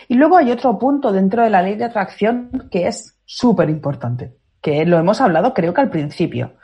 Y 0.09 0.15
luego 0.15 0.37
hay 0.37 0.51
otro 0.51 0.77
punto 0.81 1.13
dentro 1.13 1.45
de 1.45 1.51
la 1.51 1.63
ley 1.63 1.77
de 1.77 1.85
atracción 1.85 2.69
que 2.73 2.89
es 2.89 3.17
súper 3.25 3.71
importante, 3.71 4.35
que 4.61 4.85
lo 4.85 4.99
hemos 4.99 5.21
hablado 5.21 5.55
creo 5.55 5.73
que 5.73 5.83
al 5.83 5.91
principio, 5.91 6.55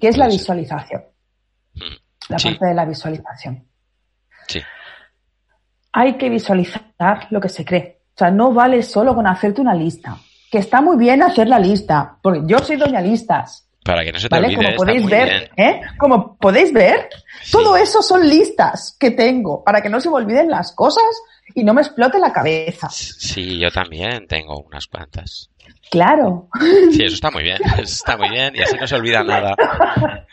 que 0.00 0.08
es 0.08 0.16
la 0.16 0.26
visualización. 0.26 1.13
La 2.28 2.38
parte 2.38 2.66
de 2.66 2.74
la 2.74 2.84
visualización. 2.84 3.66
Sí. 4.48 4.60
Hay 5.92 6.16
que 6.16 6.28
visualizar 6.28 7.26
lo 7.30 7.40
que 7.40 7.48
se 7.48 7.64
cree. 7.64 8.02
O 8.14 8.18
sea, 8.18 8.30
no 8.30 8.52
vale 8.52 8.82
solo 8.82 9.14
con 9.14 9.26
hacerte 9.26 9.60
una 9.60 9.74
lista. 9.74 10.16
Que 10.50 10.58
está 10.58 10.80
muy 10.80 10.96
bien 10.96 11.22
hacer 11.22 11.48
la 11.48 11.58
lista, 11.58 12.16
porque 12.22 12.42
yo 12.46 12.58
soy 12.60 12.76
doña 12.76 13.00
listas. 13.00 13.63
Para 13.84 14.02
que 14.02 14.12
no 14.12 14.18
se 14.18 14.28
te 14.28 14.36
olvide, 14.36 14.56
Como 14.56 14.76
podéis 14.76 15.06
ver, 15.06 15.50
¿eh? 15.56 15.80
Como 15.98 16.36
podéis 16.38 16.72
ver, 16.72 17.08
todo 17.52 17.76
eso 17.76 18.02
son 18.02 18.26
listas 18.28 18.96
que 18.98 19.10
tengo 19.10 19.62
para 19.62 19.82
que 19.82 19.90
no 19.90 20.00
se 20.00 20.08
me 20.08 20.16
olviden 20.16 20.48
las 20.48 20.72
cosas 20.72 21.04
y 21.54 21.62
no 21.64 21.74
me 21.74 21.82
explote 21.82 22.18
la 22.18 22.32
cabeza. 22.32 22.88
Sí, 22.88 23.58
yo 23.58 23.70
también 23.70 24.26
tengo 24.26 24.58
unas 24.60 24.86
cuantas. 24.86 25.50
Claro. 25.90 26.48
Sí, 26.92 27.04
eso 27.04 27.14
está 27.14 27.30
muy 27.30 27.42
bien, 27.42 27.58
eso 27.62 27.82
está 27.82 28.16
muy 28.16 28.30
bien 28.30 28.56
y 28.56 28.62
así 28.62 28.76
no 28.80 28.86
se 28.86 28.94
olvida 28.94 29.22
nada. 29.22 29.54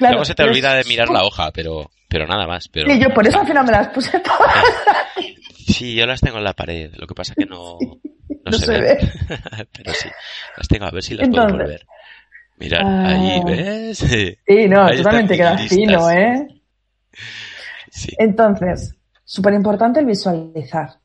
Luego 0.00 0.24
se 0.24 0.34
te 0.34 0.42
olvida 0.42 0.74
de 0.74 0.84
mirar 0.84 1.08
la 1.08 1.22
hoja, 1.22 1.50
pero, 1.52 1.90
pero 2.08 2.26
nada 2.26 2.46
más. 2.46 2.68
Pero, 2.68 2.90
sí, 2.90 2.98
yo 3.00 3.08
por 3.14 3.26
eso 3.26 3.38
al 3.38 3.46
final 3.46 3.64
me 3.64 3.72
las 3.72 3.88
puse 3.88 4.18
todas. 4.20 4.64
Sí, 5.66 5.96
yo 5.96 6.06
las 6.06 6.20
tengo 6.20 6.38
en 6.38 6.44
la 6.44 6.52
pared, 6.52 6.92
lo 6.94 7.08
que 7.08 7.14
pasa 7.14 7.34
que 7.34 7.44
no, 7.50 7.76
no, 8.44 8.52
se, 8.52 8.80
ve. 8.80 8.98
pero 9.72 9.92
sí, 9.92 10.08
las 10.56 10.68
tengo 10.68 10.86
a 10.86 10.92
ver 10.92 11.02
si 11.02 11.14
las 11.16 11.28
puedo 11.28 11.48
volver. 11.48 11.84
Mira, 12.58 13.08
ahí, 13.08 13.42
¿ves? 13.44 13.98
Sí, 13.98 14.36
no, 14.68 14.88
totalmente 14.90 15.36
quedas 15.36 15.62
fino, 15.68 16.10
¿eh? 16.10 16.48
Sí. 17.90 18.14
Entonces, 18.18 18.94
súper 19.24 19.54
importante 19.54 20.00
el 20.00 20.06
visualizar. 20.06 20.98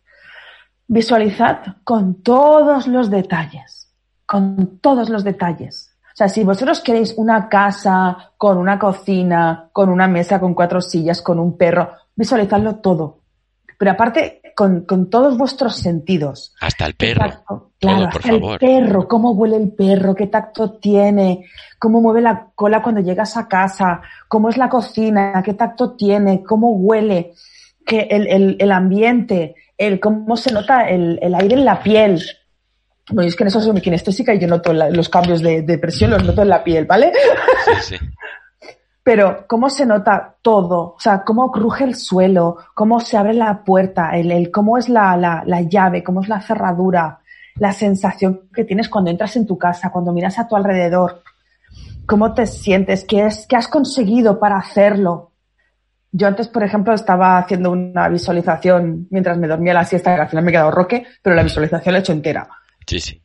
Visualizad 0.87 1.59
con 1.83 2.21
todos 2.21 2.87
los 2.87 3.09
detalles, 3.09 3.89
con 4.25 4.79
todos 4.79 5.09
los 5.09 5.23
detalles. 5.23 5.91
O 6.13 6.15
sea, 6.15 6.27
si 6.27 6.43
vosotros 6.43 6.81
queréis 6.81 7.13
una 7.15 7.47
casa 7.47 8.33
con 8.37 8.57
una 8.57 8.77
cocina, 8.77 9.69
con 9.71 9.89
una 9.89 10.07
mesa 10.07 10.39
con 10.39 10.53
cuatro 10.53 10.81
sillas, 10.81 11.21
con 11.21 11.39
un 11.39 11.57
perro, 11.57 11.93
visualizadlo 12.15 12.75
todo. 12.75 13.19
Pero 13.77 13.91
aparte, 13.91 14.40
con, 14.85 15.09
todos 15.09 15.37
vuestros 15.37 15.75
sentidos. 15.77 16.53
Hasta 16.61 16.85
el 16.85 16.93
perro. 16.93 17.71
claro, 17.79 18.07
hasta 18.07 18.29
el 18.29 18.57
perro, 18.59 19.07
cómo 19.07 19.31
huele 19.31 19.57
el 19.57 19.71
perro, 19.71 20.13
qué 20.13 20.27
tacto 20.27 20.73
tiene, 20.73 21.45
cómo 21.79 21.99
mueve 21.99 22.21
la 22.21 22.49
cola 22.53 22.83
cuando 22.83 23.01
llegas 23.01 23.37
a 23.37 23.47
casa, 23.47 24.01
cómo 24.27 24.49
es 24.49 24.57
la 24.57 24.69
cocina, 24.69 25.41
qué 25.43 25.55
tacto 25.55 25.95
tiene, 25.95 26.43
cómo 26.43 26.71
huele, 26.71 27.33
que 27.85 28.01
el, 28.01 28.57
el, 28.59 28.71
ambiente, 28.71 29.55
el 29.77 29.99
cómo 29.99 30.37
se 30.37 30.53
nota 30.53 30.87
el, 30.87 31.17
el, 31.21 31.33
aire 31.33 31.55
en 31.55 31.65
la 31.65 31.81
piel. 31.81 32.21
Bueno, 33.09 33.27
es 33.27 33.35
que 33.35 33.43
en 33.43 33.47
eso 33.47 33.61
soy 33.61 33.81
kinestésica 33.81 34.33
y 34.35 34.39
yo 34.39 34.47
noto 34.47 34.73
los 34.73 35.09
cambios 35.09 35.41
de, 35.41 35.63
de, 35.63 35.77
presión, 35.79 36.11
los 36.11 36.23
noto 36.23 36.43
en 36.43 36.49
la 36.49 36.63
piel, 36.63 36.85
¿vale? 36.85 37.11
Sí, 37.65 37.97
sí. 37.97 38.05
Pero 39.03 39.45
cómo 39.47 39.69
se 39.69 39.85
nota 39.85 40.35
todo, 40.41 40.93
o 40.95 40.99
sea, 40.99 41.23
cómo 41.23 41.51
cruje 41.51 41.85
el 41.85 41.95
suelo, 41.95 42.57
cómo 42.75 42.99
se 42.99 43.17
abre 43.17 43.33
la 43.33 43.63
puerta, 43.63 44.11
el, 44.11 44.31
el 44.31 44.51
cómo 44.51 44.77
es 44.77 44.89
la, 44.89 45.17
la, 45.17 45.43
la 45.45 45.61
llave, 45.61 46.03
cómo 46.03 46.21
es 46.21 46.29
la 46.29 46.41
cerradura, 46.41 47.19
la 47.55 47.73
sensación 47.73 48.49
que 48.53 48.63
tienes 48.63 48.89
cuando 48.89 49.09
entras 49.09 49.35
en 49.35 49.47
tu 49.47 49.57
casa, 49.57 49.91
cuando 49.91 50.13
miras 50.13 50.37
a 50.37 50.47
tu 50.47 50.55
alrededor, 50.55 51.23
cómo 52.05 52.33
te 52.33 52.45
sientes, 52.45 53.05
qué, 53.05 53.25
es, 53.25 53.47
qué 53.47 53.55
has 53.55 53.67
conseguido 53.67 54.39
para 54.39 54.57
hacerlo. 54.57 55.31
Yo 56.11 56.27
antes, 56.27 56.47
por 56.49 56.63
ejemplo, 56.63 56.93
estaba 56.93 57.37
haciendo 57.37 57.71
una 57.71 58.09
visualización 58.09 59.07
mientras 59.09 59.37
me 59.37 59.47
dormía 59.47 59.73
la 59.73 59.85
siesta, 59.85 60.13
que 60.13 60.21
al 60.21 60.29
final 60.29 60.43
me 60.43 60.51
he 60.51 60.53
quedado 60.53 60.71
roque, 60.71 61.05
pero 61.21 61.35
la 61.35 61.43
visualización 61.43 61.93
la 61.93 61.99
he 61.99 62.01
hecho 62.01 62.11
entera. 62.11 62.49
Sí, 62.85 62.99
sí. 62.99 63.21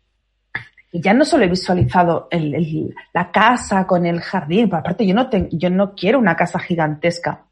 Y 0.96 1.02
ya 1.02 1.12
no 1.12 1.26
solo 1.26 1.44
he 1.44 1.48
visualizado 1.48 2.26
el, 2.30 2.94
la 3.12 3.30
casa 3.30 3.86
con 3.86 4.06
el 4.06 4.18
jardín, 4.22 4.70
pero 4.70 4.80
aparte 4.80 5.06
yo 5.06 5.14
no, 5.14 5.28
yo 5.50 5.68
no 5.68 5.94
quiero 5.94 6.18
una 6.18 6.34
casa 6.34 6.58
gigantesca. 6.58 7.44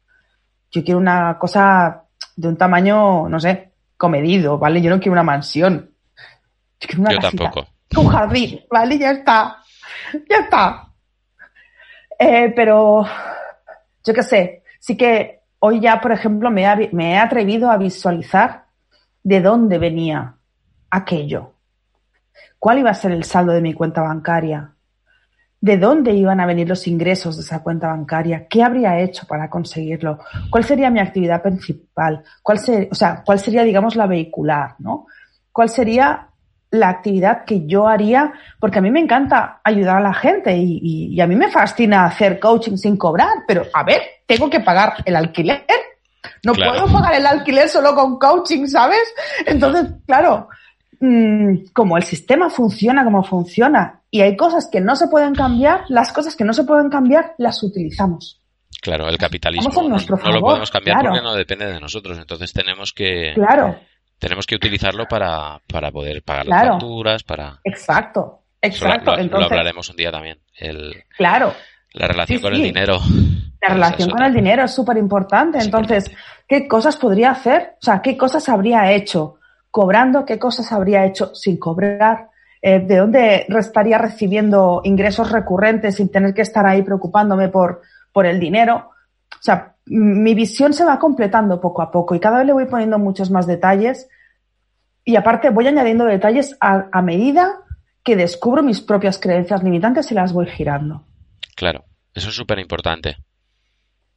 Yo 0.71 0.83
quiero 0.83 0.99
una 0.99 1.37
cosa 1.37 2.05
de 2.35 2.47
un 2.47 2.57
tamaño, 2.57 3.29
no 3.29 3.39
sé, 3.39 3.73
comedido, 3.97 4.57
¿vale? 4.57 4.81
Yo 4.81 4.89
no 4.89 4.97
quiero 4.97 5.11
una 5.11 5.21
mansión. 5.21 5.91
Yo 6.79 6.87
quiero 6.87 7.01
una 7.03 7.19
tampoco. 7.19 7.67
Un 7.95 8.07
jardín, 8.07 8.61
¿vale? 8.67 8.97
Ya 8.97 9.11
está. 9.11 9.57
Ya 10.27 10.37
está. 10.37 10.87
Eh, 12.17 12.51
pero, 12.55 13.05
yo 14.03 14.11
qué 14.11 14.23
sé, 14.23 14.63
sí 14.79 14.97
que 14.97 15.41
hoy 15.59 15.81
ya, 15.81 16.01
por 16.01 16.13
ejemplo, 16.13 16.49
me, 16.49 16.89
me 16.93 17.11
he 17.11 17.17
atrevido 17.19 17.69
a 17.69 17.77
visualizar 17.77 18.65
de 19.21 19.39
dónde 19.39 19.77
venía 19.77 20.33
aquello 20.89 21.54
cuál 22.65 22.79
iba 22.79 22.89
a 22.89 22.95
ser 22.95 23.11
el 23.11 23.23
saldo 23.23 23.51
de 23.53 23.61
mi 23.61 23.75
cuenta 23.75 24.01
bancaria, 24.01 24.71
de 25.61 25.77
dónde 25.77 26.13
iban 26.13 26.39
a 26.39 26.47
venir 26.47 26.67
los 26.67 26.87
ingresos 26.87 27.35
de 27.35 27.43
esa 27.43 27.61
cuenta 27.61 27.89
bancaria, 27.89 28.47
qué 28.49 28.63
habría 28.63 28.99
hecho 29.01 29.27
para 29.27 29.51
conseguirlo, 29.51 30.17
cuál 30.49 30.63
sería 30.63 30.89
mi 30.89 30.99
actividad 30.99 31.43
principal, 31.43 32.23
cuál, 32.41 32.57
o 32.89 32.95
sea, 32.95 33.21
cuál 33.23 33.37
sería, 33.37 33.61
digamos, 33.61 33.95
la 33.95 34.07
vehicular, 34.07 34.77
¿no? 34.79 35.05
¿Cuál 35.51 35.69
sería 35.69 36.29
la 36.71 36.89
actividad 36.89 37.45
que 37.45 37.67
yo 37.67 37.87
haría? 37.87 38.33
Porque 38.59 38.79
a 38.79 38.81
mí 38.81 38.89
me 38.89 38.99
encanta 38.99 39.61
ayudar 39.63 39.97
a 39.97 40.01
la 40.01 40.15
gente 40.15 40.57
y, 40.57 41.21
a 41.21 41.27
mí 41.27 41.35
me 41.35 41.51
fascina 41.51 42.05
hacer 42.05 42.39
coaching 42.39 42.77
sin 42.77 42.97
cobrar, 42.97 43.43
pero 43.47 43.67
a 43.75 43.83
ver, 43.83 44.01
tengo 44.25 44.49
que 44.49 44.61
pagar 44.61 45.03
el 45.05 45.15
alquiler. 45.15 45.67
No 46.43 46.53
puedo 46.53 46.87
pagar 46.91 47.13
el 47.13 47.27
alquiler 47.27 47.69
solo 47.69 47.93
con 47.93 48.17
coaching, 48.17 48.65
¿sabes? 48.65 49.13
Entonces, 49.45 49.85
claro, 50.07 50.49
como 51.73 51.97
el 51.97 52.03
sistema 52.03 52.49
funciona 52.49 53.03
como 53.03 53.23
funciona 53.23 54.01
y 54.09 54.21
hay 54.21 54.35
cosas 54.35 54.69
que 54.71 54.81
no 54.81 54.95
se 54.95 55.07
pueden 55.07 55.33
cambiar, 55.33 55.81
las 55.89 56.11
cosas 56.11 56.35
que 56.35 56.43
no 56.43 56.53
se 56.53 56.63
pueden 56.63 56.89
cambiar 56.89 57.33
las 57.37 57.61
utilizamos. 57.63 58.41
Claro, 58.81 59.09
el 59.09 59.17
capitalismo 59.17 59.69
no, 59.83 59.97
lo 60.31 60.41
podemos 60.41 60.69
cambiar 60.69 61.01
porque 61.01 61.21
no 61.21 61.33
depende 61.33 61.65
de 61.65 61.79
nosotros, 61.79 62.17
entonces 62.17 62.53
tenemos 62.53 62.93
que 62.93 63.31
claro. 63.33 63.77
tenemos 64.19 64.45
que 64.45 64.55
utilizarlo 64.55 65.05
para, 65.07 65.59
para 65.67 65.91
poder 65.91 66.21
pagar 66.23 66.45
las 66.45 66.67
facturas, 66.67 67.23
para 67.23 67.59
Exacto, 67.63 68.43
exacto. 68.61 69.15
Lo, 69.15 69.21
entonces, 69.21 69.49
lo 69.49 69.53
hablaremos 69.53 69.89
un 69.89 69.95
día 69.95 70.11
también. 70.11 70.39
El, 70.57 71.03
claro. 71.17 71.53
La 71.93 72.07
relación 72.07 72.41
con 72.41 72.53
el 72.53 72.61
dinero. 72.61 72.99
La 73.61 73.69
relación 73.69 74.09
con 74.09 74.23
el 74.23 74.33
dinero 74.33 74.65
es 74.65 74.75
súper 74.75 74.97
importante. 74.97 75.57
Entonces, 75.59 76.11
¿qué 76.47 76.67
cosas 76.67 76.97
podría 76.97 77.31
hacer? 77.31 77.75
O 77.81 77.85
sea, 77.85 78.01
¿qué 78.01 78.15
cosas 78.17 78.47
habría 78.49 78.91
hecho? 78.91 79.39
Cobrando, 79.75 80.25
qué 80.25 80.39
cosas 80.39 80.71
habría 80.71 81.05
hecho 81.05 81.35
sin 81.35 81.57
cobrar, 81.57 82.29
eh, 82.61 82.79
de 82.79 82.95
dónde 82.95 83.45
estaría 83.59 83.97
recibiendo 83.97 84.79
ingresos 84.85 85.33
recurrentes 85.33 85.95
sin 85.95 86.07
tener 86.07 86.33
que 86.33 86.43
estar 86.43 86.65
ahí 86.65 86.81
preocupándome 86.81 87.49
por, 87.49 87.81
por 88.13 88.25
el 88.25 88.39
dinero. 88.39 88.91
O 89.33 89.41
sea, 89.41 89.75
mi 89.87 90.33
visión 90.33 90.71
se 90.71 90.85
va 90.85 90.97
completando 90.97 91.59
poco 91.59 91.81
a 91.81 91.91
poco 91.91 92.15
y 92.15 92.21
cada 92.21 92.37
vez 92.37 92.47
le 92.47 92.53
voy 92.53 92.67
poniendo 92.67 92.97
muchos 92.99 93.29
más 93.31 93.47
detalles 93.47 94.07
y 95.03 95.17
aparte 95.17 95.49
voy 95.49 95.67
añadiendo 95.67 96.05
detalles 96.05 96.55
a, 96.61 96.87
a 96.89 97.01
medida 97.01 97.59
que 98.01 98.15
descubro 98.15 98.63
mis 98.63 98.79
propias 98.79 99.19
creencias 99.19 99.61
limitantes 99.61 100.09
y 100.09 100.15
las 100.15 100.31
voy 100.31 100.45
girando. 100.45 101.03
Claro, 101.53 101.83
eso 102.13 102.29
es 102.29 102.35
súper 102.35 102.59
importante. 102.59 103.17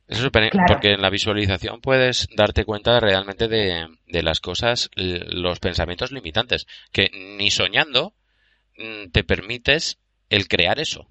Eso 0.08 0.26
es 0.26 0.50
porque 0.66 0.92
en 0.92 1.02
la 1.02 1.10
visualización 1.10 1.82
puedes 1.82 2.28
darte 2.34 2.64
cuenta 2.64 2.98
realmente 2.98 3.46
de, 3.46 3.86
de, 4.06 4.22
las 4.22 4.40
cosas, 4.40 4.88
los 4.96 5.60
pensamientos 5.60 6.12
limitantes, 6.12 6.66
que 6.92 7.10
ni 7.12 7.50
soñando 7.50 8.14
mm, 8.78 9.10
te 9.12 9.22
permites 9.22 9.98
el 10.30 10.48
crear 10.48 10.80
eso. 10.80 11.08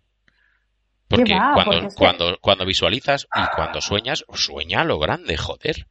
Porque 1.08 1.38
cuando, 1.54 1.88
cuando, 1.96 2.38
cuando 2.42 2.66
visualizas 2.66 3.28
y 3.36 3.56
cuando 3.56 3.82
sueñas, 3.82 4.26
sueña 4.34 4.84
lo 4.84 4.98
grande, 5.00 5.38
joder. 5.38 5.88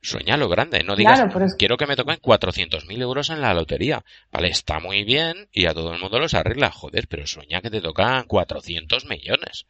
Sueña 0.00 0.36
lo 0.36 0.48
grande, 0.48 0.84
no 0.84 0.94
digas, 0.94 1.20
quiero 1.58 1.76
que 1.76 1.86
me 1.86 1.96
toquen 1.96 2.20
400.000 2.20 3.02
euros 3.02 3.30
en 3.30 3.40
la 3.40 3.52
lotería. 3.52 4.04
Vale, 4.30 4.48
está 4.48 4.78
muy 4.78 5.02
bien 5.02 5.48
y 5.50 5.66
a 5.66 5.74
todo 5.74 5.92
el 5.92 6.00
mundo 6.00 6.20
los 6.20 6.34
arregla, 6.34 6.70
joder, 6.70 7.08
pero 7.08 7.26
sueña 7.26 7.60
que 7.60 7.70
te 7.70 7.80
tocan 7.80 8.24
400 8.26 9.06
millones. 9.06 9.66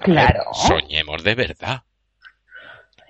Claro. 0.00 0.42
soñemos 0.52 1.24
de 1.24 1.34
verdad. 1.34 1.82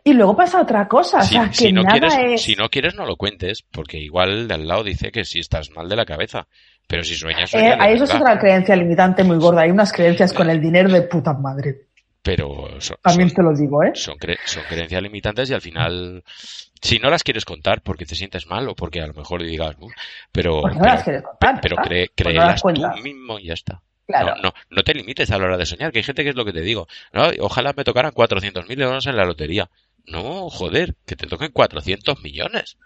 Y 0.07 0.13
luego 0.13 0.37
pasa 0.37 0.63
otra 0.63 0.87
cosa. 0.87 1.21
Si, 1.21 1.73
no 1.73 1.83
quieres, 1.83 2.41
si 2.41 2.55
no 2.55 2.69
quieres, 2.69 2.95
no 2.95 3.05
lo 3.05 3.17
cuentes, 3.17 3.63
porque 3.63 3.99
igual 3.99 4.47
de 4.47 4.55
al 4.55 4.69
lado 4.69 4.85
dice 4.85 5.11
que 5.11 5.25
si 5.25 5.41
estás 5.41 5.73
mal 5.73 5.89
de 5.89 5.97
la 5.97 6.05
cabeza. 6.05 6.47
Pero 6.87 7.03
si 7.03 7.17
sueñas. 7.17 7.53
Eh, 7.55 7.77
eso 7.89 8.05
es 8.05 8.15
otra 8.15 8.39
creencia 8.39 8.77
limitante 8.77 9.25
muy 9.25 9.39
gorda. 9.39 9.63
Hay 9.63 9.71
unas 9.73 9.93
creencias 9.93 10.33
con 10.33 10.49
el 10.49 10.61
dinero 10.61 10.89
de 10.89 11.03
puta 11.03 11.33
madre. 11.33 11.87
Pero. 12.23 12.69
También 13.03 13.35
te 13.35 13.43
lo 13.43 13.53
digo, 13.53 13.83
¿eh? 13.83 13.91
Son, 13.95 14.17
creencias 14.17 15.03
limitantes 15.03 15.51
y 15.51 15.55
al 15.55 15.61
final. 15.61 16.23
Si 16.81 16.99
no 16.99 17.11
las 17.11 17.25
quieres 17.25 17.45
contar 17.45 17.83
porque 17.83 18.07
te 18.07 18.15
sientes 18.15 18.47
mal 18.47 18.69
o 18.69 18.77
porque 18.77 19.01
a 19.01 19.09
lo 19.09 19.15
mejor 19.15 19.43
digas. 19.43 19.77
pero. 20.31 20.61
Pues 20.63 20.77
no 20.77 20.85
las 20.85 21.03
quieres 21.03 21.23
contar. 21.23 21.61
Pero 21.61 21.77
pues 21.85 22.11
créelas 22.15 22.63
tú 22.63 23.03
mismo 23.03 23.41
y 23.41 23.47
ya 23.47 23.55
está. 23.55 23.83
No, 24.09 24.37
no, 24.37 24.55
no, 24.71 24.83
te 24.85 24.95
limites 24.95 25.31
a 25.31 25.39
la 25.39 25.47
hora 25.47 25.57
de 25.57 25.67
soñar, 25.67 25.91
que 25.91 25.99
hay 25.99 26.05
gente 26.05 26.23
que 26.23 26.31
es 26.31 26.37
lo 26.37 26.45
que 26.45 26.53
te 26.53 26.61
digo. 26.61 26.87
ojalá 27.41 27.73
me 27.77 27.85
tocaran 27.85 28.13
400.000 28.13 28.83
euros 28.83 29.07
en 29.07 29.17
la 29.17 29.25
lotería. 29.25 29.69
No, 30.07 30.49
joder, 30.49 30.95
que 31.05 31.17
te 31.17 31.27
toquen 31.27 31.51
400 31.51 32.23
millones. 32.23 32.79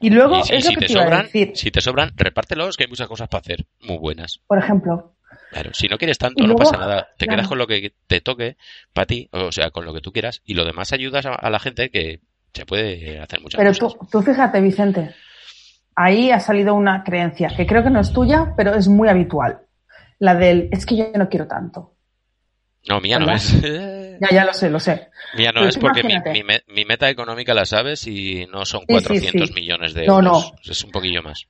Y 0.00 0.10
luego, 0.10 0.42
si, 0.44 0.60
te, 0.74 0.88
sobran, 0.88 1.28
si 1.28 1.70
te 1.70 1.80
sobran, 1.80 2.12
repártelos, 2.16 2.76
que 2.76 2.84
hay 2.84 2.88
muchas 2.88 3.08
cosas 3.08 3.28
para 3.28 3.40
hacer, 3.40 3.66
muy 3.80 3.96
buenas. 3.98 4.40
Por 4.46 4.58
ejemplo. 4.58 5.14
Claro, 5.50 5.72
si 5.72 5.88
no 5.88 5.96
quieres 5.96 6.18
tanto, 6.18 6.46
no 6.46 6.56
pasa 6.56 6.76
nada. 6.76 7.08
Te 7.16 7.26
quedas 7.26 7.48
con 7.48 7.58
lo 7.58 7.66
que 7.66 7.94
te 8.06 8.20
toque 8.20 8.56
para 8.92 9.06
ti, 9.06 9.28
o 9.32 9.52
sea, 9.52 9.70
con 9.70 9.84
lo 9.84 9.94
que 9.94 10.00
tú 10.00 10.12
quieras, 10.12 10.42
y 10.44 10.54
lo 10.54 10.64
demás 10.64 10.92
ayudas 10.92 11.24
a, 11.26 11.50
la 11.50 11.58
gente 11.58 11.90
que 11.90 12.20
se 12.52 12.66
puede 12.66 13.20
hacer 13.20 13.40
muchas 13.40 13.58
pero 13.58 13.70
cosas. 13.70 13.94
Pero 13.98 14.10
tú, 14.10 14.18
tú 14.18 14.22
fíjate, 14.22 14.60
Vicente, 14.60 15.14
ahí 15.94 16.30
ha 16.30 16.40
salido 16.40 16.74
una 16.74 17.02
creencia 17.04 17.52
que 17.56 17.66
creo 17.66 17.82
que 17.82 17.90
no 17.90 18.00
es 18.00 18.12
tuya, 18.12 18.52
pero 18.56 18.74
es 18.74 18.88
muy 18.88 19.08
habitual 19.08 19.63
la 20.24 20.34
del 20.34 20.70
es 20.72 20.86
que 20.86 20.96
yo 20.96 21.04
no 21.14 21.28
quiero 21.28 21.46
tanto. 21.46 21.92
No, 22.88 23.00
mía 23.00 23.18
no 23.18 23.30
es. 23.30 23.60
ya, 24.20 24.30
ya 24.30 24.44
lo 24.44 24.54
sé, 24.54 24.70
lo 24.70 24.80
sé. 24.80 25.08
Mía 25.36 25.52
no 25.54 25.66
es 25.66 25.76
porque 25.76 26.02
mi, 26.02 26.84
meta 26.84 27.10
económica 27.10 27.52
la 27.52 27.66
sabes 27.66 28.06
y 28.06 28.46
no 28.50 28.64
son 28.64 28.86
400 28.86 29.52
millones 29.52 29.92
de 29.92 30.06
euros. 30.06 30.24
No, 30.24 30.32
no. 30.32 30.42
Es 30.64 30.82
un 30.82 30.90
poquillo 30.90 31.22
más. 31.22 31.46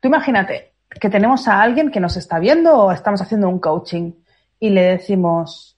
Tú 0.00 0.08
imagínate 0.08 0.74
que 1.00 1.10
tenemos 1.10 1.48
a 1.48 1.60
alguien 1.60 1.90
que 1.90 1.98
nos 1.98 2.16
está 2.16 2.38
viendo 2.38 2.72
o 2.76 2.92
estamos 2.92 3.20
haciendo 3.20 3.48
un 3.48 3.58
coaching 3.58 4.12
y 4.60 4.70
le 4.70 4.82
decimos, 4.82 5.76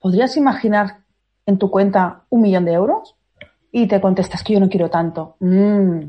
¿podrías 0.00 0.36
imaginar 0.36 0.98
en 1.46 1.58
tu 1.58 1.70
cuenta 1.70 2.24
un 2.30 2.42
millón 2.42 2.64
de 2.64 2.72
euros? 2.72 3.14
Y 3.70 3.86
te 3.86 4.00
contestas 4.00 4.42
que 4.42 4.54
yo 4.54 4.60
no 4.60 4.68
quiero 4.68 4.90
tanto. 4.90 5.36
Mm. 5.38 6.00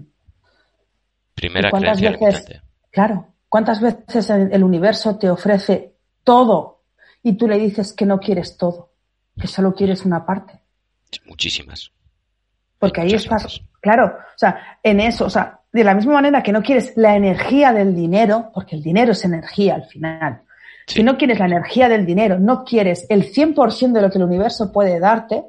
Primera 1.35 1.69
creencia 1.69 2.11
veces, 2.11 2.61
Claro. 2.91 3.32
¿Cuántas 3.53 3.81
veces 3.81 4.31
el 4.31 4.63
universo 4.63 5.19
te 5.19 5.29
ofrece 5.29 5.93
todo 6.23 6.81
y 7.21 7.33
tú 7.33 7.47
le 7.47 7.59
dices 7.59 7.93
que 7.93 8.03
no 8.03 8.19
quieres 8.19 8.57
todo, 8.57 8.93
que 9.39 9.45
solo 9.45 9.75
quieres 9.75 10.05
una 10.05 10.25
parte? 10.25 10.59
Muchísimas. 11.27 11.91
Porque 12.79 13.01
ahí 13.01 13.11
estás, 13.11 13.61
claro, 13.79 14.05
o 14.07 14.37
sea, 14.37 14.79
en 14.81 14.99
eso, 14.99 15.25
o 15.25 15.29
sea, 15.29 15.59
de 15.71 15.83
la 15.83 15.93
misma 15.93 16.13
manera 16.13 16.41
que 16.41 16.51
no 16.51 16.63
quieres 16.63 16.93
la 16.95 17.15
energía 17.15 17.71
del 17.71 17.93
dinero, 17.93 18.49
porque 18.55 18.75
el 18.75 18.81
dinero 18.81 19.11
es 19.11 19.23
energía 19.23 19.75
al 19.75 19.85
final. 19.85 20.41
Si 20.87 21.03
no 21.03 21.15
quieres 21.15 21.37
la 21.37 21.45
energía 21.45 21.87
del 21.87 22.07
dinero, 22.07 22.39
no 22.39 22.63
quieres 22.63 23.05
el 23.07 23.31
100% 23.31 23.91
de 23.91 24.01
lo 24.01 24.09
que 24.09 24.17
el 24.17 24.23
universo 24.23 24.71
puede 24.71 24.99
darte, 24.99 25.43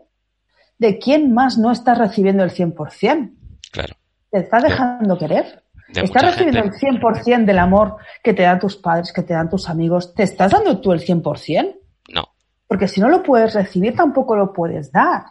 ¿de 0.77 0.99
quién 0.99 1.33
más 1.33 1.57
no 1.57 1.73
estás 1.73 1.97
recibiendo 1.97 2.45
el 2.45 2.51
100%? 2.51 3.35
Claro. 3.73 3.95
¿Te 4.31 4.41
está 4.41 4.61
dejando 4.61 5.17
querer? 5.17 5.64
¿Estás 5.89 6.23
recibiendo 6.23 6.61
el 6.61 6.73
100% 6.73 7.45
del 7.45 7.59
amor 7.59 7.97
que 8.23 8.33
te 8.33 8.43
dan 8.43 8.59
tus 8.59 8.77
padres, 8.77 9.13
que 9.13 9.23
te 9.23 9.35
dan 9.35 9.51
tus 9.51 9.69
amigos? 9.69 10.15
¿Te 10.15 10.23
estás 10.23 10.53
dando 10.53 10.81
tú 10.81 10.93
el 10.93 11.01
100%? 11.01 11.77
No. 12.09 12.29
Porque 12.67 12.89
si 12.89 13.01
no 13.01 13.09
lo 13.09 13.23
puedes 13.23 13.55
recibir, 13.55 13.95
tampoco 13.95 14.35
lo 14.35 14.53
puedes 14.53 14.91
dar. 14.91 15.25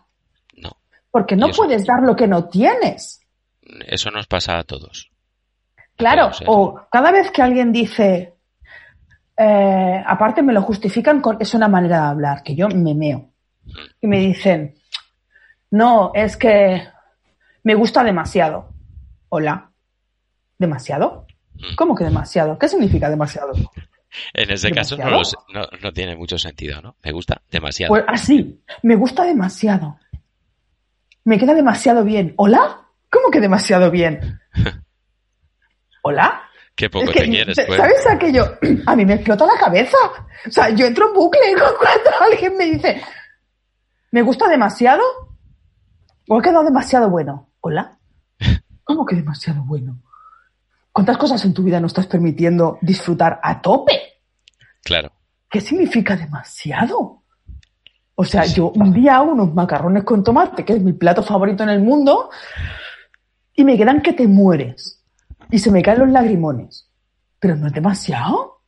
No. 0.55 0.71
Porque 1.09 1.35
no 1.35 1.49
puedes 1.49 1.85
dar 1.85 2.03
lo 2.03 2.15
que 2.15 2.27
no 2.27 2.47
tienes. 2.47 3.21
Eso 3.87 4.11
nos 4.11 4.27
pasa 4.27 4.59
a 4.59 4.63
todos. 4.63 5.09
Claro, 5.95 6.31
o 6.47 6.81
cada 6.91 7.11
vez 7.11 7.31
que 7.31 7.41
alguien 7.41 7.71
dice, 7.71 8.35
eh, 9.37 10.03
aparte 10.05 10.41
me 10.41 10.53
lo 10.53 10.61
justifican 10.61 11.21
con, 11.21 11.37
es 11.39 11.53
una 11.53 11.67
manera 11.67 12.01
de 12.01 12.07
hablar, 12.07 12.43
que 12.43 12.55
yo 12.55 12.67
me 12.69 12.93
meo. 12.93 13.31
Mm. 13.63 13.71
Y 14.01 14.07
me 14.07 14.19
dicen, 14.19 14.75
no, 15.71 16.11
es 16.13 16.37
que 16.37 16.83
me 17.63 17.75
gusta 17.75 18.03
demasiado. 18.03 18.69
Hola. 19.29 19.72
¿Demasiado? 20.63 21.27
Mm. 21.55 21.75
¿Cómo 21.75 21.93
que 21.93 22.05
demasiado? 22.05 22.57
¿Qué 22.57 22.69
significa 22.69 23.09
demasiado? 23.09 23.51
En 24.33 24.49
ese 24.49 24.71
caso 24.71 24.95
no, 24.95 25.21
no, 25.81 25.91
tiene 25.91 26.15
mucho 26.15 26.37
sentido, 26.37 26.81
¿no? 26.81 26.95
Me 27.03 27.11
gusta 27.11 27.41
demasiado. 27.51 27.89
Pues 27.89 28.05
así, 28.07 28.63
me 28.81 28.95
gusta 28.95 29.25
demasiado. 29.25 29.97
Me 31.25 31.37
queda 31.37 31.53
demasiado 31.53 32.05
bien. 32.05 32.33
¿Hola? 32.37 32.79
¿Cómo 33.09 33.29
que 33.29 33.41
demasiado 33.41 33.91
bien? 33.91 34.39
¿Hola? 36.03 36.43
Qué 36.75 36.89
poco 36.89 37.11
te 37.11 37.29
quieres, 37.29 37.57
pues. 37.67 37.77
¿Sabes 37.77 38.07
aquello? 38.07 38.57
A 38.85 38.95
mí 38.95 39.05
me 39.05 39.15
explota 39.15 39.45
la 39.45 39.59
cabeza. 39.59 39.97
O 40.47 40.51
sea, 40.51 40.69
yo 40.69 40.85
entro 40.85 41.09
en 41.09 41.13
bucle 41.13 41.41
cuando 41.57 42.09
alguien 42.31 42.55
me 42.55 42.65
dice, 42.65 43.01
¿me 44.11 44.21
gusta 44.21 44.47
demasiado? 44.47 45.03
¿O 46.29 46.39
ha 46.39 46.41
quedado 46.41 46.63
demasiado 46.63 47.09
bueno? 47.09 47.49
¿Hola? 47.59 47.99
¿Cómo 48.85 49.05
que 49.05 49.17
demasiado 49.17 49.61
bueno? 49.65 50.01
¿Cuántas 50.93 51.17
cosas 51.17 51.43
en 51.43 51.55
tu 51.55 51.63
vida 51.63 51.79
no 51.79 51.87
estás 51.87 52.05
permitiendo 52.05 52.77
disfrutar 52.81 53.39
a 53.41 53.59
tope? 53.59 53.99
Claro. 54.83 55.11
¿Qué 55.49 55.59
significa 55.59 56.15
demasiado? 56.15 57.23
O 58.13 58.23
sea, 58.23 58.45
yo 58.45 58.69
un 58.69 58.93
día 58.93 59.15
hago 59.15 59.31
unos 59.31 59.55
macarrones 59.55 60.03
con 60.03 60.23
tomate, 60.23 60.63
que 60.63 60.73
es 60.73 60.81
mi 60.81 60.93
plato 60.93 61.23
favorito 61.23 61.63
en 61.63 61.69
el 61.69 61.81
mundo, 61.81 62.29
y 63.55 63.63
me 63.63 63.75
quedan 63.75 64.01
que 64.01 64.13
te 64.13 64.27
mueres. 64.27 65.03
Y 65.49 65.57
se 65.57 65.71
me 65.71 65.81
caen 65.81 65.99
los 65.99 66.09
lagrimones. 66.09 66.87
Pero 67.39 67.55
no 67.55 67.67
es 67.67 67.73
demasiado. 67.73 68.61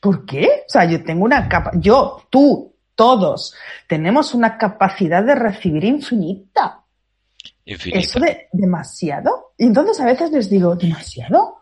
¿Por 0.00 0.24
qué? 0.24 0.64
O 0.66 0.70
sea, 0.70 0.86
yo 0.86 1.04
tengo 1.04 1.24
una 1.24 1.48
capa, 1.48 1.72
yo, 1.74 2.22
tú, 2.30 2.74
todos, 2.94 3.54
tenemos 3.86 4.32
una 4.32 4.56
capacidad 4.56 5.22
de 5.22 5.34
recibir 5.34 5.84
infinita. 5.84 6.82
Infinita. 7.66 7.98
¿Eso 7.98 8.20
de 8.20 8.48
demasiado? 8.52 9.52
Y 9.58 9.66
entonces 9.66 10.00
a 10.00 10.06
veces 10.06 10.30
les 10.30 10.48
digo, 10.48 10.76
¿demasiado? 10.76 11.57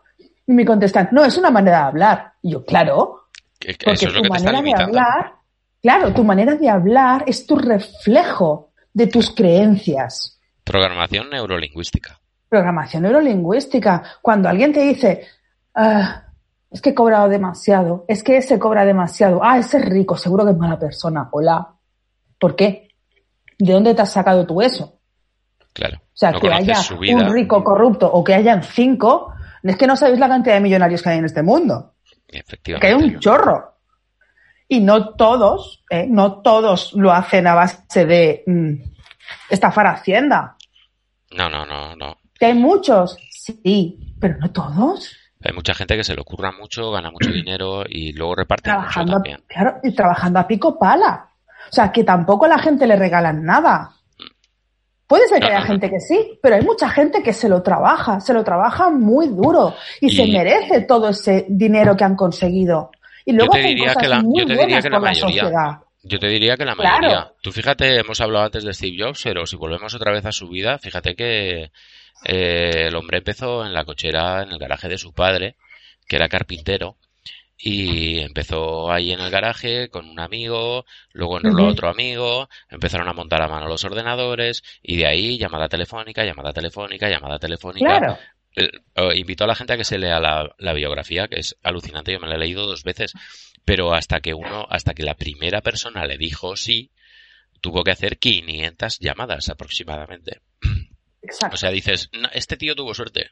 Y 0.47 0.53
me 0.53 0.65
contestan, 0.65 1.09
no, 1.11 1.25
es 1.25 1.37
una 1.37 1.51
manera 1.51 1.79
de 1.79 1.83
hablar. 1.83 2.33
Y 2.41 2.51
yo, 2.51 2.65
claro. 2.65 3.27
porque 3.83 4.07
tu 4.07 4.23
manera 4.29 4.61
de 4.61 4.73
hablar, 4.73 5.33
claro, 5.81 6.13
tu 6.13 6.23
manera 6.23 6.55
de 6.55 6.69
hablar 6.69 7.25
es 7.27 7.45
tu 7.45 7.57
reflejo 7.57 8.71
de 8.93 9.07
tus 9.07 9.35
creencias. 9.35 10.39
Programación 10.63 11.29
neurolingüística. 11.29 12.19
Programación 12.49 13.03
neurolingüística. 13.03 14.03
Cuando 14.21 14.47
alguien 14.47 14.71
te 14.71 14.81
dice, 14.81 15.27
ah, 15.75 16.23
es 16.71 16.81
que 16.81 16.89
he 16.89 16.95
cobrado 16.95 17.29
demasiado, 17.29 18.05
es 18.07 18.23
que 18.23 18.37
ese 18.37 18.57
cobra 18.57 18.85
demasiado, 18.85 19.41
ah, 19.43 19.57
ese 19.57 19.77
es 19.77 19.85
rico, 19.85 20.17
seguro 20.17 20.45
que 20.45 20.51
es 20.51 20.57
mala 20.57 20.79
persona. 20.79 21.27
Hola. 21.31 21.73
¿Por 22.39 22.55
qué? 22.55 22.89
¿De 23.57 23.73
dónde 23.73 23.95
te 23.95 24.01
has 24.01 24.11
sacado 24.11 24.45
tú 24.45 24.61
eso? 24.61 24.99
Claro. 25.73 25.97
O 25.97 26.17
sea, 26.17 26.33
que 26.33 26.51
haya 26.51 26.75
un 27.13 27.31
rico 27.31 27.63
corrupto 27.63 28.11
o 28.11 28.23
que 28.23 28.33
hayan 28.33 28.63
cinco, 28.63 29.33
es 29.63 29.77
que 29.77 29.87
no 29.87 29.95
sabéis 29.95 30.19
la 30.19 30.27
cantidad 30.27 30.55
de 30.55 30.61
millonarios 30.61 31.01
que 31.01 31.09
hay 31.09 31.17
en 31.17 31.25
este 31.25 31.43
mundo. 31.43 31.95
Efectivamente. 32.27 32.87
Que 32.87 32.93
hay 32.93 32.93
un 32.93 33.19
chorro. 33.19 33.75
Y 34.67 34.81
no 34.81 35.15
todos, 35.15 35.83
¿eh? 35.89 36.07
no 36.09 36.41
todos 36.41 36.93
lo 36.93 37.11
hacen 37.11 37.47
a 37.47 37.53
base 37.53 38.05
de 38.05 38.43
mm, 38.45 38.73
estafar 39.49 39.87
Hacienda. 39.87 40.57
No, 41.31 41.49
no, 41.49 41.65
no, 41.65 41.95
no. 41.95 42.17
¿Que 42.37 42.47
hay 42.47 42.53
muchos? 42.53 43.17
Sí, 43.31 44.15
pero 44.19 44.37
no 44.39 44.51
todos. 44.51 45.15
Hay 45.43 45.53
mucha 45.53 45.73
gente 45.73 45.95
que 45.95 46.03
se 46.03 46.15
le 46.15 46.21
ocurra 46.21 46.51
mucho, 46.51 46.91
gana 46.91 47.11
mucho 47.11 47.31
dinero 47.31 47.83
y 47.87 48.11
luego 48.13 48.35
reparte 48.35 48.63
trabajando, 48.63 49.13
mucho 49.13 49.15
también. 49.15 49.43
Claro, 49.47 49.77
y 49.83 49.93
trabajando 49.93 50.39
a 50.39 50.47
pico 50.47 50.77
pala. 50.77 51.29
O 51.69 51.73
sea, 51.73 51.91
que 51.91 52.03
tampoco 52.03 52.45
a 52.45 52.49
la 52.49 52.59
gente 52.59 52.87
le 52.87 52.95
regalan 52.95 53.43
nada. 53.43 53.91
Puede 55.07 55.27
ser 55.29 55.39
que 55.39 55.47
haya 55.47 55.61
gente 55.61 55.89
que 55.89 56.01
sí, 56.01 56.37
pero 56.41 56.55
hay 56.55 56.63
mucha 56.63 56.89
gente 56.89 57.23
que 57.23 57.31
se 57.31 57.47
lo 57.47 57.63
trabaja, 57.63 58.19
se 58.19 58.33
lo 58.33 58.43
trabaja 58.43 58.89
muy 58.89 59.29
duro 59.29 59.73
y, 60.01 60.13
se 60.13 60.27
merece 60.27 60.81
todo 60.81 61.09
ese 61.09 61.45
dinero 61.47 61.95
que 61.95 62.03
han 62.03 62.17
conseguido. 62.17 62.91
Y 63.23 63.31
luego 63.31 63.53
yo 63.55 63.61
te 63.61 63.67
diría 63.67 63.95
que 63.95 64.07
la, 64.07 64.21
yo 64.21 64.45
te 64.45 64.57
diría 64.57 64.81
que 64.81 64.89
la 64.89 64.99
mayoría. 64.99 65.81
yo 66.03 66.19
te 66.19 66.27
diría 66.27 66.57
que 66.57 66.65
la 66.65 66.75
mayoría. 66.75 67.31
Tú 67.41 67.53
fíjate, 67.53 67.97
hemos 67.97 68.19
hablado 68.19 68.45
antes 68.45 68.65
de 68.65 68.73
Steve 68.73 68.97
Jobs, 68.99 69.21
pero 69.23 69.45
si 69.45 69.55
volvemos 69.55 69.95
otra 69.95 70.11
vez 70.11 70.25
a 70.25 70.33
su 70.33 70.49
vida, 70.49 70.77
fíjate 70.77 71.15
que 71.15 71.71
eh, 72.25 72.87
el 72.87 72.95
hombre 72.95 73.19
empezó 73.19 73.65
en 73.65 73.73
la 73.73 73.85
cochera, 73.85 74.43
en 74.43 74.51
el 74.51 74.59
garaje 74.59 74.89
de 74.89 74.97
su 74.97 75.13
padre, 75.13 75.55
que 76.05 76.17
era 76.17 76.27
carpintero, 76.27 76.97
y 77.57 78.19
empezó 78.19 78.91
ahí 78.91 79.11
en 79.11 79.19
el 79.19 79.31
garaje 79.31 79.89
con 79.89 80.07
un 80.07 80.19
amigo, 80.19 80.85
luego 81.11 81.37
enroló 81.37 81.67
otro 81.67 81.89
amigo, 81.89 82.49
empezaron 82.69 83.07
a 83.07 83.13
montar 83.13 83.41
a 83.41 83.47
mano 83.47 83.67
los 83.67 83.83
ordenadores 83.83 84.63
y 84.83 84.97
de 84.97 85.07
ahí 85.07 85.37
llamada 85.37 85.67
telefónica, 85.67 86.23
llamada 86.23 86.53
telefónica, 86.53 87.09
llamada 87.09 87.39
telefónica. 87.39 87.99
Claro. 87.99 89.13
invitó 89.15 89.45
a 89.45 89.47
la 89.47 89.55
gente 89.55 89.73
a 89.73 89.77
que 89.77 89.83
se 89.83 89.97
lea 89.97 90.19
la, 90.19 90.53
la, 90.59 90.73
biografía, 90.73 91.27
que 91.27 91.39
es 91.39 91.57
alucinante, 91.63 92.13
yo 92.13 92.19
me 92.19 92.27
la 92.27 92.35
he 92.35 92.39
leído 92.39 92.67
dos 92.67 92.83
veces, 92.83 93.13
pero 93.65 93.93
hasta 93.93 94.19
que 94.19 94.33
uno, 94.33 94.67
hasta 94.69 94.93
que 94.93 95.03
la 95.03 95.15
primera 95.15 95.61
persona 95.61 96.05
le 96.05 96.17
dijo 96.17 96.55
sí, 96.55 96.91
tuvo 97.59 97.83
que 97.83 97.91
hacer 97.91 98.17
500 98.17 98.99
llamadas 98.99 99.49
aproximadamente. 99.49 100.41
Exacto. 101.21 101.55
O 101.55 101.57
sea, 101.57 101.71
dices, 101.71 102.09
este 102.33 102.55
tío 102.55 102.75
tuvo 102.75 102.93
suerte. 102.93 103.31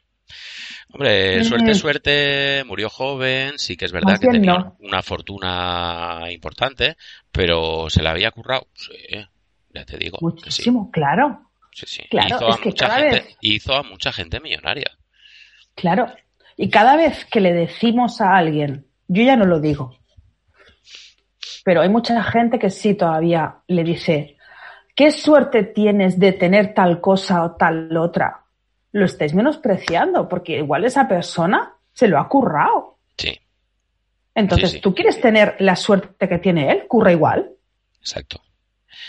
Hombre, 0.92 1.44
suerte, 1.44 1.74
suerte, 1.74 2.64
murió 2.66 2.88
joven, 2.88 3.58
sí 3.58 3.76
que 3.76 3.84
es 3.84 3.92
verdad 3.92 4.18
que 4.18 4.28
tenía 4.28 4.72
una 4.80 5.02
fortuna 5.02 6.24
importante, 6.30 6.96
pero 7.30 7.90
se 7.90 8.02
la 8.02 8.12
había 8.12 8.30
currado, 8.30 8.68
sí, 8.74 8.94
ya 9.74 9.84
te 9.84 9.98
digo. 9.98 10.18
Muchísimo, 10.20 10.90
claro. 10.90 11.50
Sí, 11.72 11.86
sí. 11.86 12.02
hizo, 12.10 12.46
a 12.50 12.58
mucha 12.64 12.90
gente, 12.90 13.36
hizo 13.42 13.74
a 13.74 13.82
mucha 13.82 14.12
gente 14.12 14.40
millonaria. 14.40 14.90
Claro. 15.74 16.06
Y 16.56 16.70
cada 16.70 16.96
vez 16.96 17.26
que 17.26 17.40
le 17.40 17.52
decimos 17.52 18.20
a 18.22 18.34
alguien, 18.34 18.86
yo 19.08 19.22
ya 19.22 19.36
no 19.36 19.44
lo 19.44 19.60
digo, 19.60 19.98
pero 21.64 21.82
hay 21.82 21.88
mucha 21.88 22.22
gente 22.22 22.58
que 22.58 22.70
sí 22.70 22.94
todavía 22.94 23.56
le 23.66 23.84
dice, 23.84 24.38
¿qué 24.94 25.10
suerte 25.10 25.64
tienes 25.64 26.18
de 26.18 26.32
tener 26.32 26.72
tal 26.72 27.00
cosa 27.00 27.44
o 27.44 27.56
tal 27.56 27.94
otra? 27.96 28.45
Lo 28.96 29.04
estáis 29.04 29.34
menospreciando, 29.34 30.26
porque 30.28 30.56
igual 30.56 30.84
esa 30.84 31.06
persona 31.06 31.74
se 31.92 32.08
lo 32.08 32.18
ha 32.18 32.28
currado. 32.28 32.98
Sí. 33.16 33.38
Entonces, 34.34 34.80
¿tú 34.80 34.94
quieres 34.94 35.20
tener 35.20 35.56
la 35.58 35.76
suerte 35.76 36.28
que 36.28 36.38
tiene 36.38 36.70
él? 36.70 36.86
Curra 36.88 37.12
igual. 37.12 37.50
Exacto. 38.00 38.40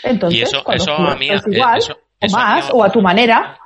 Entonces, 0.02 0.52
eso, 0.74 0.92
a 0.92 1.16
mí, 1.16 1.28
igual, 1.46 1.80
o 2.20 2.30
más, 2.30 2.70
o 2.70 2.84
a 2.84 2.92
tu 2.92 3.00
manera, 3.00 3.58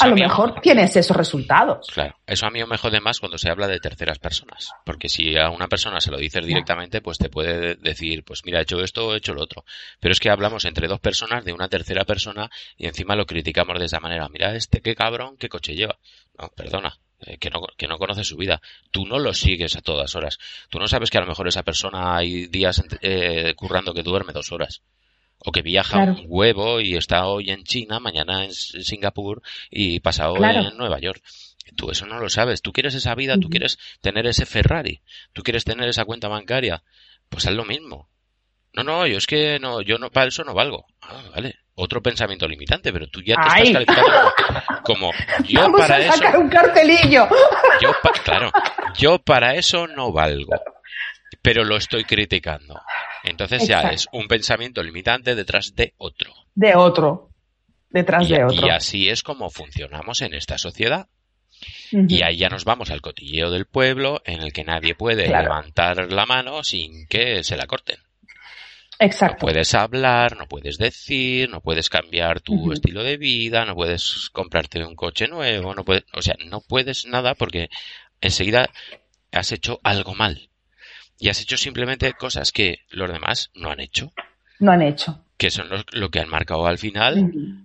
a 0.00 0.08
lo 0.08 0.16
mejor 0.16 0.60
tienes 0.60 0.96
esos 0.96 1.16
resultados. 1.16 1.88
Claro, 1.92 2.16
eso 2.26 2.46
a 2.46 2.50
mí 2.50 2.62
me 2.64 2.76
jode 2.76 3.00
más 3.00 3.20
cuando 3.20 3.38
se 3.38 3.50
habla 3.50 3.68
de 3.68 3.80
terceras 3.80 4.18
personas, 4.18 4.70
porque 4.84 5.08
si 5.08 5.36
a 5.36 5.50
una 5.50 5.68
persona 5.68 6.00
se 6.00 6.10
lo 6.10 6.18
dices 6.18 6.44
directamente, 6.44 7.00
pues 7.00 7.18
te 7.18 7.28
puede 7.28 7.76
decir, 7.76 8.24
pues 8.24 8.42
mira, 8.44 8.58
he 8.58 8.62
hecho 8.62 8.80
esto, 8.80 9.14
he 9.14 9.18
hecho 9.18 9.34
lo 9.34 9.42
otro. 9.42 9.64
Pero 10.00 10.12
es 10.12 10.20
que 10.20 10.30
hablamos 10.30 10.64
entre 10.64 10.88
dos 10.88 11.00
personas 11.00 11.44
de 11.44 11.52
una 11.52 11.68
tercera 11.68 12.04
persona 12.04 12.50
y 12.76 12.86
encima 12.86 13.16
lo 13.16 13.26
criticamos 13.26 13.78
de 13.78 13.86
esa 13.86 14.00
manera. 14.00 14.28
Mira, 14.28 14.54
este 14.54 14.80
qué 14.80 14.94
cabrón, 14.94 15.36
qué 15.36 15.48
coche 15.48 15.74
lleva. 15.74 15.98
No, 16.38 16.48
perdona. 16.48 16.98
Eh, 17.20 17.38
que, 17.38 17.48
no, 17.48 17.62
que 17.78 17.88
no 17.88 17.96
conoce 17.96 18.24
su 18.24 18.36
vida. 18.36 18.60
Tú 18.90 19.06
no 19.06 19.18
lo 19.18 19.32
sigues 19.32 19.74
a 19.76 19.80
todas 19.80 20.14
horas. 20.16 20.38
Tú 20.68 20.78
no 20.78 20.86
sabes 20.86 21.10
que 21.10 21.16
a 21.16 21.22
lo 21.22 21.26
mejor 21.26 21.48
esa 21.48 21.62
persona 21.62 22.14
hay 22.14 22.46
días 22.46 22.82
eh, 23.00 23.54
currando 23.56 23.94
que 23.94 24.02
duerme 24.02 24.34
dos 24.34 24.52
horas 24.52 24.82
o 25.46 25.52
que 25.52 25.62
viaja 25.62 25.98
un 25.98 26.24
huevo 26.26 26.80
y 26.80 26.96
está 26.96 27.26
hoy 27.26 27.50
en 27.50 27.62
China, 27.62 28.00
mañana 28.00 28.44
en 28.44 28.52
Singapur 28.52 29.42
y 29.70 30.00
pasado 30.00 30.36
en 30.44 30.76
Nueva 30.76 30.98
York. 30.98 31.22
Tú 31.76 31.92
eso 31.92 32.04
no 32.04 32.18
lo 32.18 32.28
sabes. 32.28 32.62
Tú 32.62 32.72
quieres 32.72 32.94
esa 32.94 33.14
vida, 33.14 33.38
tú 33.38 33.48
quieres 33.48 33.78
tener 34.00 34.26
ese 34.26 34.44
Ferrari, 34.44 35.02
tú 35.32 35.44
quieres 35.44 35.64
tener 35.64 35.88
esa 35.88 36.04
cuenta 36.04 36.26
bancaria. 36.26 36.82
Pues 37.28 37.46
haz 37.46 37.52
lo 37.54 37.64
mismo. 37.64 38.08
No, 38.72 38.82
no, 38.82 39.06
yo 39.06 39.18
es 39.18 39.26
que 39.28 39.60
no, 39.60 39.82
yo 39.82 39.98
no, 39.98 40.10
para 40.10 40.26
eso 40.26 40.42
no 40.42 40.52
valgo. 40.52 40.84
Ah, 41.00 41.22
vale. 41.32 41.60
Otro 41.76 42.02
pensamiento 42.02 42.48
limitante, 42.48 42.92
pero 42.92 43.06
tú 43.06 43.22
ya 43.22 43.36
te 43.36 43.62
estás 43.62 43.70
calificando 43.70 44.32
como, 44.82 45.12
yo 45.44 45.70
para 45.72 46.00
eso. 46.00 46.40
un 46.40 46.48
cartelillo. 46.48 47.28
Yo, 47.80 47.92
claro, 48.24 48.50
yo 48.98 49.18
para 49.18 49.54
eso 49.54 49.86
no 49.86 50.10
valgo 50.10 50.54
pero 51.46 51.64
lo 51.64 51.76
estoy 51.76 52.04
criticando. 52.04 52.80
Entonces 53.26 53.66
ya 53.66 53.82
es 53.90 54.08
un 54.12 54.28
pensamiento 54.28 54.82
limitante 54.82 55.34
detrás 55.34 55.74
de 55.74 55.94
otro. 55.98 56.32
De 56.54 56.74
otro. 56.74 57.30
detrás 57.90 58.28
de 58.28 58.44
otro. 58.44 58.66
Y 58.66 58.70
así 58.70 59.08
es 59.08 59.22
como 59.22 59.50
funcionamos 59.50 60.22
en 60.22 60.34
esta 60.34 60.58
sociedad. 60.58 61.08
Y 61.90 62.22
ahí 62.22 62.36
ya 62.36 62.48
nos 62.48 62.64
vamos 62.64 62.90
al 62.90 63.00
cotilleo 63.00 63.50
del 63.50 63.66
pueblo 63.66 64.20
en 64.24 64.42
el 64.42 64.52
que 64.52 64.64
nadie 64.64 64.94
puede 64.94 65.26
levantar 65.28 66.12
la 66.12 66.26
mano 66.26 66.62
sin 66.62 67.06
que 67.06 67.42
se 67.44 67.56
la 67.56 67.66
corten. 67.66 67.96
Exacto. 68.98 69.46
No 69.46 69.52
puedes 69.52 69.74
hablar, 69.74 70.36
no 70.36 70.46
puedes 70.46 70.78
decir, 70.78 71.50
no 71.50 71.60
puedes 71.60 71.88
cambiar 71.88 72.40
tu 72.40 72.72
estilo 72.72 73.02
de 73.02 73.16
vida, 73.16 73.64
no 73.64 73.74
puedes 73.74 74.30
comprarte 74.32 74.84
un 74.84 74.94
coche 74.94 75.28
nuevo, 75.28 75.74
no 75.74 75.84
puedes, 75.84 76.04
o 76.12 76.22
sea, 76.22 76.36
no 76.46 76.60
puedes 76.60 77.06
nada 77.06 77.34
porque 77.34 77.68
enseguida 78.20 78.70
has 79.32 79.52
hecho 79.52 79.80
algo 79.82 80.14
mal. 80.14 80.48
Y 81.18 81.28
has 81.28 81.40
hecho 81.40 81.56
simplemente 81.56 82.12
cosas 82.12 82.52
que 82.52 82.80
los 82.90 83.10
demás 83.10 83.50
no 83.54 83.70
han 83.70 83.80
hecho. 83.80 84.12
No 84.58 84.72
han 84.72 84.82
hecho. 84.82 85.24
Que 85.36 85.50
son 85.50 85.68
lo, 85.92 86.10
que 86.10 86.20
han 86.20 86.28
marcado 86.28 86.66
al 86.66 86.78
final 86.78 87.64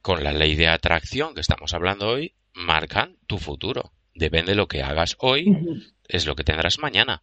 con 0.00 0.24
la 0.24 0.32
ley 0.32 0.56
de 0.56 0.68
atracción 0.68 1.34
que 1.34 1.40
estamos 1.40 1.74
hablando 1.74 2.08
hoy, 2.08 2.34
marcan 2.54 3.16
tu 3.26 3.38
futuro. 3.38 3.92
Depende 4.14 4.52
de 4.52 4.56
lo 4.56 4.68
que 4.68 4.82
hagas 4.82 5.16
hoy, 5.20 5.56
es 6.08 6.26
lo 6.26 6.34
que 6.34 6.44
tendrás 6.44 6.78
mañana. 6.78 7.22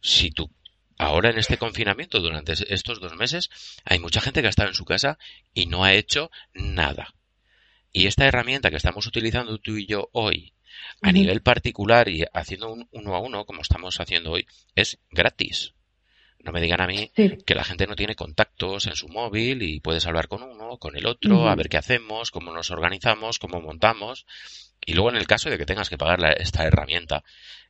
Si 0.00 0.30
tú 0.30 0.50
ahora 0.98 1.30
en 1.30 1.38
este 1.38 1.56
confinamiento, 1.56 2.20
durante 2.20 2.52
estos 2.52 3.00
dos 3.00 3.16
meses, 3.16 3.50
hay 3.84 3.98
mucha 3.98 4.20
gente 4.20 4.40
que 4.40 4.48
ha 4.48 4.50
estado 4.50 4.68
en 4.68 4.74
su 4.74 4.84
casa 4.84 5.18
y 5.54 5.66
no 5.66 5.84
ha 5.84 5.94
hecho 5.94 6.30
nada. 6.52 7.14
Y 7.92 8.06
esta 8.06 8.26
herramienta 8.26 8.70
que 8.70 8.76
estamos 8.76 9.06
utilizando 9.06 9.58
tú 9.58 9.76
y 9.76 9.86
yo 9.86 10.10
hoy, 10.12 10.52
a 11.02 11.12
nivel 11.12 11.42
particular 11.42 12.08
y 12.08 12.24
haciendo 12.32 12.72
un 12.72 12.88
uno 12.92 13.14
a 13.14 13.20
uno, 13.20 13.44
como 13.44 13.62
estamos 13.62 14.00
haciendo 14.00 14.32
hoy, 14.32 14.46
es 14.74 14.98
gratis. 15.10 15.74
No 16.40 16.52
me 16.52 16.60
digan 16.60 16.80
a 16.80 16.86
mí 16.86 17.10
que 17.14 17.54
la 17.54 17.64
gente 17.64 17.86
no 17.86 17.96
tiene 17.96 18.14
contactos 18.14 18.86
en 18.86 18.94
su 18.94 19.08
móvil 19.08 19.62
y 19.62 19.80
puedes 19.80 20.06
hablar 20.06 20.28
con 20.28 20.42
uno, 20.42 20.78
con 20.78 20.96
el 20.96 21.06
otro, 21.06 21.48
a 21.48 21.54
ver 21.56 21.68
qué 21.68 21.76
hacemos, 21.76 22.30
cómo 22.30 22.52
nos 22.52 22.70
organizamos, 22.70 23.38
cómo 23.38 23.60
montamos. 23.60 24.24
Y 24.86 24.94
luego 24.94 25.10
en 25.10 25.16
el 25.16 25.26
caso 25.26 25.50
de 25.50 25.58
que 25.58 25.66
tengas 25.66 25.88
que 25.90 25.98
pagar 25.98 26.36
esta 26.40 26.64
herramienta, 26.64 27.24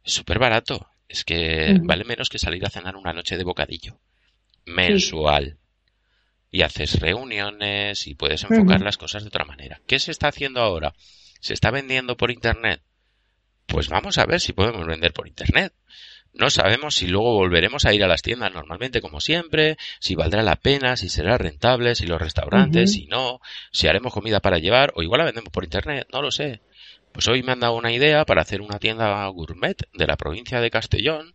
es 0.04 0.12
súper 0.12 0.38
barato. 0.38 0.86
Es 1.08 1.24
que 1.24 1.78
vale 1.82 2.04
menos 2.04 2.28
que 2.28 2.38
salir 2.38 2.64
a 2.66 2.70
cenar 2.70 2.94
una 2.96 3.14
noche 3.14 3.38
de 3.38 3.44
bocadillo. 3.44 3.98
Mensual. 4.66 5.56
Y 6.50 6.62
haces 6.62 7.00
reuniones 7.00 8.06
y 8.06 8.14
puedes 8.14 8.44
enfocar 8.44 8.82
las 8.82 8.98
cosas 8.98 9.22
de 9.22 9.28
otra 9.28 9.46
manera. 9.46 9.80
¿Qué 9.86 9.98
se 9.98 10.10
está 10.10 10.28
haciendo 10.28 10.60
ahora? 10.60 10.94
¿Se 11.40 11.54
está 11.54 11.70
vendiendo 11.70 12.16
por 12.16 12.30
Internet? 12.30 12.82
Pues 13.68 13.88
vamos 13.90 14.16
a 14.18 14.24
ver 14.24 14.40
si 14.40 14.54
podemos 14.54 14.86
vender 14.86 15.12
por 15.12 15.28
Internet. 15.28 15.72
No 16.32 16.50
sabemos 16.50 16.94
si 16.94 17.06
luego 17.06 17.34
volveremos 17.34 17.84
a 17.84 17.92
ir 17.92 18.02
a 18.02 18.08
las 18.08 18.22
tiendas 18.22 18.52
normalmente 18.52 19.00
como 19.00 19.20
siempre, 19.20 19.76
si 20.00 20.14
valdrá 20.14 20.42
la 20.42 20.56
pena, 20.56 20.96
si 20.96 21.08
será 21.08 21.36
rentable, 21.36 21.94
si 21.94 22.06
los 22.06 22.20
restaurantes, 22.20 22.92
si 22.92 23.06
no, 23.06 23.40
si 23.72 23.88
haremos 23.88 24.12
comida 24.12 24.40
para 24.40 24.58
llevar 24.58 24.92
o 24.94 25.02
igual 25.02 25.18
la 25.18 25.24
vendemos 25.26 25.52
por 25.52 25.64
internet, 25.64 26.08
no 26.12 26.22
lo 26.22 26.30
sé. 26.30 26.60
Pues 27.12 27.28
hoy 27.28 27.42
me 27.42 27.52
han 27.52 27.60
dado 27.60 27.74
una 27.74 27.92
idea 27.92 28.24
para 28.24 28.42
hacer 28.42 28.60
una 28.60 28.78
tienda 28.78 29.26
gourmet 29.28 29.76
de 29.92 30.06
la 30.06 30.16
provincia 30.16 30.60
de 30.60 30.70
Castellón. 30.70 31.34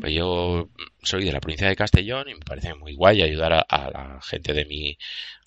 Pues 0.00 0.12
yo 0.12 0.68
soy 1.02 1.24
de 1.24 1.32
la 1.32 1.40
provincia 1.40 1.68
de 1.68 1.76
Castellón 1.76 2.28
y 2.28 2.34
me 2.34 2.40
parece 2.40 2.74
muy 2.74 2.94
guay 2.94 3.22
ayudar 3.22 3.64
a, 3.66 3.90
la 3.90 4.20
gente 4.22 4.52
de 4.52 4.66
mi, 4.66 4.98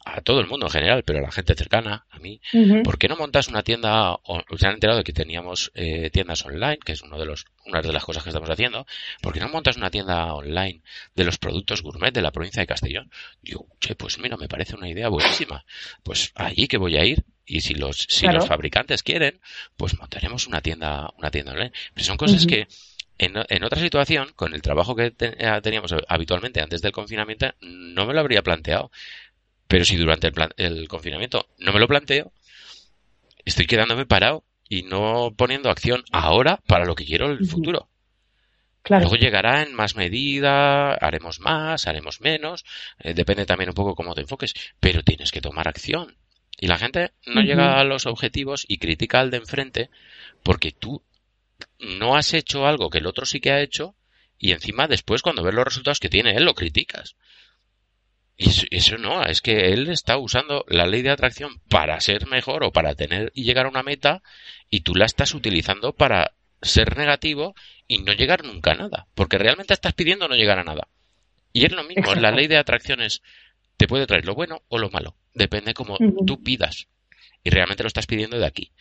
a 0.04 0.22
todo 0.22 0.40
el 0.40 0.48
mundo 0.48 0.66
en 0.66 0.72
general, 0.72 1.04
pero 1.04 1.20
a 1.20 1.22
la 1.22 1.32
gente 1.32 1.54
cercana 1.54 2.08
a 2.10 2.18
mí. 2.18 2.42
¿Por 2.84 2.98
qué 2.98 3.08
no 3.08 3.18
montas 3.18 3.50
una 3.50 3.62
tienda? 3.62 4.18
Se 4.58 4.66
han 4.66 4.74
enterado 4.74 4.98
de 4.98 5.04
que 5.04 5.14
teníamos 5.14 5.72
eh, 5.76 6.10
tiendas 6.10 6.44
online, 6.44 6.80
que 6.84 6.94
es 6.94 7.04
uno 7.04 7.20
de 7.20 7.26
los, 7.26 7.46
una 7.68 7.82
de 7.82 7.94
las 7.94 8.04
cosas 8.04 8.24
que 8.24 8.30
estamos 8.30 8.50
haciendo. 8.50 8.88
¿Por 9.22 9.34
qué 9.34 9.40
no 9.40 9.50
montas 9.50 9.78
una 9.78 9.92
tienda 9.92 10.34
online 10.34 10.82
de 11.14 11.24
los 11.24 11.38
productos 11.38 11.84
gourmet 11.84 12.12
de 12.12 12.24
la 12.24 12.32
provincia 12.32 12.62
de 12.62 12.68
Castellón? 12.68 13.12
Digo, 13.44 13.68
che, 13.80 13.94
pues 13.94 14.18
mira, 14.18 14.38
me 14.38 14.48
parece 14.48 14.76
una 14.76 14.90
idea 14.90 15.08
buenísima. 15.10 15.66
Pues 16.02 16.32
allí 16.34 16.68
que 16.68 16.78
voy 16.78 16.98
a 16.98 17.06
ir 17.06 17.24
y 17.46 17.62
si 17.62 17.76
los, 17.76 18.08
si 18.10 18.26
los 18.26 18.48
fabricantes 18.48 19.04
quieren, 19.04 19.40
pues 19.78 20.00
montaremos 20.00 20.48
una 20.48 20.62
tienda, 20.62 21.12
una 21.20 21.30
tienda 21.30 21.52
online. 21.52 21.74
Pero 21.94 22.06
son 22.06 22.18
cosas 22.18 22.48
que 22.48 22.68
en, 23.18 23.34
en, 23.48 23.64
otra 23.64 23.80
situación, 23.80 24.32
con 24.36 24.54
el 24.54 24.62
trabajo 24.62 24.96
que 24.96 25.14
eh, 25.20 25.60
teníamos 25.64 25.94
habitualmente 26.08 26.62
antes 26.62 26.82
del 26.82 26.92
confinamiento, 26.92 27.54
no 27.62 28.06
me 28.06 28.14
lo 28.14 28.20
habría 28.20 28.44
planteado. 28.44 28.92
Pero 29.68 29.86
si 29.86 29.96
durante 29.96 30.28
el, 30.28 30.34
el 30.58 30.88
confinamiento 30.88 31.48
no 31.58 31.74
me 31.74 31.80
lo 31.80 31.88
planteo, 31.88 32.32
estoy 33.46 33.66
quedándome 33.66 34.06
parado 34.06 34.44
y 34.68 34.84
no 34.84 35.34
poniendo 35.36 35.70
acción 35.70 36.04
ahora 36.12 36.62
para 36.68 36.86
lo 36.86 36.96
que 36.96 37.06
quiero 37.06 37.26
en 37.26 37.38
el 37.40 37.48
futuro. 37.48 37.90
Claro. 38.82 39.04
Luego 39.04 39.16
llegará 39.16 39.64
en 39.64 39.74
más 39.74 39.96
medida, 39.96 40.94
haremos 40.94 41.40
más, 41.40 41.88
haremos 41.88 42.22
menos, 42.22 42.66
eh, 43.00 43.16
depende 43.16 43.48
también 43.48 43.70
un 43.70 43.76
poco 43.76 43.96
cómo 43.96 44.14
te 44.14 44.22
enfoques, 44.22 44.54
pero 44.80 45.02
tienes 45.02 45.32
que 45.32 45.42
tomar 45.42 45.68
acción. 45.68 46.16
Y 46.60 46.68
la 46.68 46.78
gente 46.78 47.12
no 47.26 47.42
llega 47.42 47.80
a 47.80 47.84
los 47.84 48.06
objetivos 48.06 48.66
y 48.68 48.78
critica 48.78 49.20
al 49.20 49.32
de 49.32 49.38
enfrente 49.38 49.90
porque 50.44 50.72
tú 50.72 51.04
no 51.80 52.16
has 52.16 52.34
hecho 52.34 52.66
algo 52.66 52.90
que 52.90 53.00
el 53.00 53.08
otro 53.08 53.26
sí 53.26 53.40
que 53.40 53.52
ha 53.52 53.62
hecho 53.62 53.96
y 54.38 54.52
encima 54.52 54.88
después 54.88 55.22
cuando 55.22 55.44
ves 55.44 55.54
los 55.54 55.66
resultados 55.66 56.00
que 56.00 56.10
tiene 56.10 56.36
él 56.36 56.46
lo 56.46 56.56
criticas. 56.56 57.16
Y 58.38 58.50
eso, 58.76 58.98
no, 58.98 59.24
es 59.24 59.40
que 59.40 59.72
él 59.72 59.88
está 59.90 60.18
usando 60.18 60.66
la 60.68 60.88
ley 60.88 61.02
de 61.02 61.10
atracción 61.10 61.62
para 61.70 62.00
ser 62.02 62.28
mejor 62.28 62.66
o 62.66 62.72
para 62.72 62.94
tener 62.94 63.32
y 63.34 63.44
llegar 63.44 63.66
a 63.66 63.70
una 63.70 63.84
meta 63.84 64.22
y 64.70 64.82
tú 64.82 64.94
la 64.94 65.06
estás 65.06 65.34
utilizando 65.34 65.94
para 65.94 66.34
ser 66.62 66.98
negativo 66.98 67.56
y 67.88 68.00
no 68.00 68.12
llegar 68.12 68.44
nunca 68.44 68.72
a 68.72 68.76
nada. 68.76 69.08
Porque 69.16 69.38
realmente 69.38 69.74
estás 69.74 69.94
pidiendo 69.94 70.28
no 70.28 70.36
llegar 70.36 70.60
a 70.60 70.66
nada. 70.66 70.90
Y 71.54 71.66
es 71.66 71.72
lo 71.72 71.86
mismo, 71.86 72.14
la 72.16 72.32
ley 72.32 72.48
de 72.48 72.58
atracción 72.58 73.02
es 73.02 73.22
te 73.78 73.88
puede 73.88 74.08
traer 74.08 74.26
lo 74.26 74.36
bueno 74.36 74.64
o 74.68 74.78
lo 74.78 74.90
malo. 74.90 75.16
Depende 75.34 75.74
como 75.74 75.98
tú 76.26 76.42
pidas. 76.44 76.88
Y 77.44 77.50
realmente 77.50 77.84
lo 77.84 77.88
estás 77.88 78.08
pidiendo 78.08 78.38
de 78.38 78.46
aquí. 78.46 78.72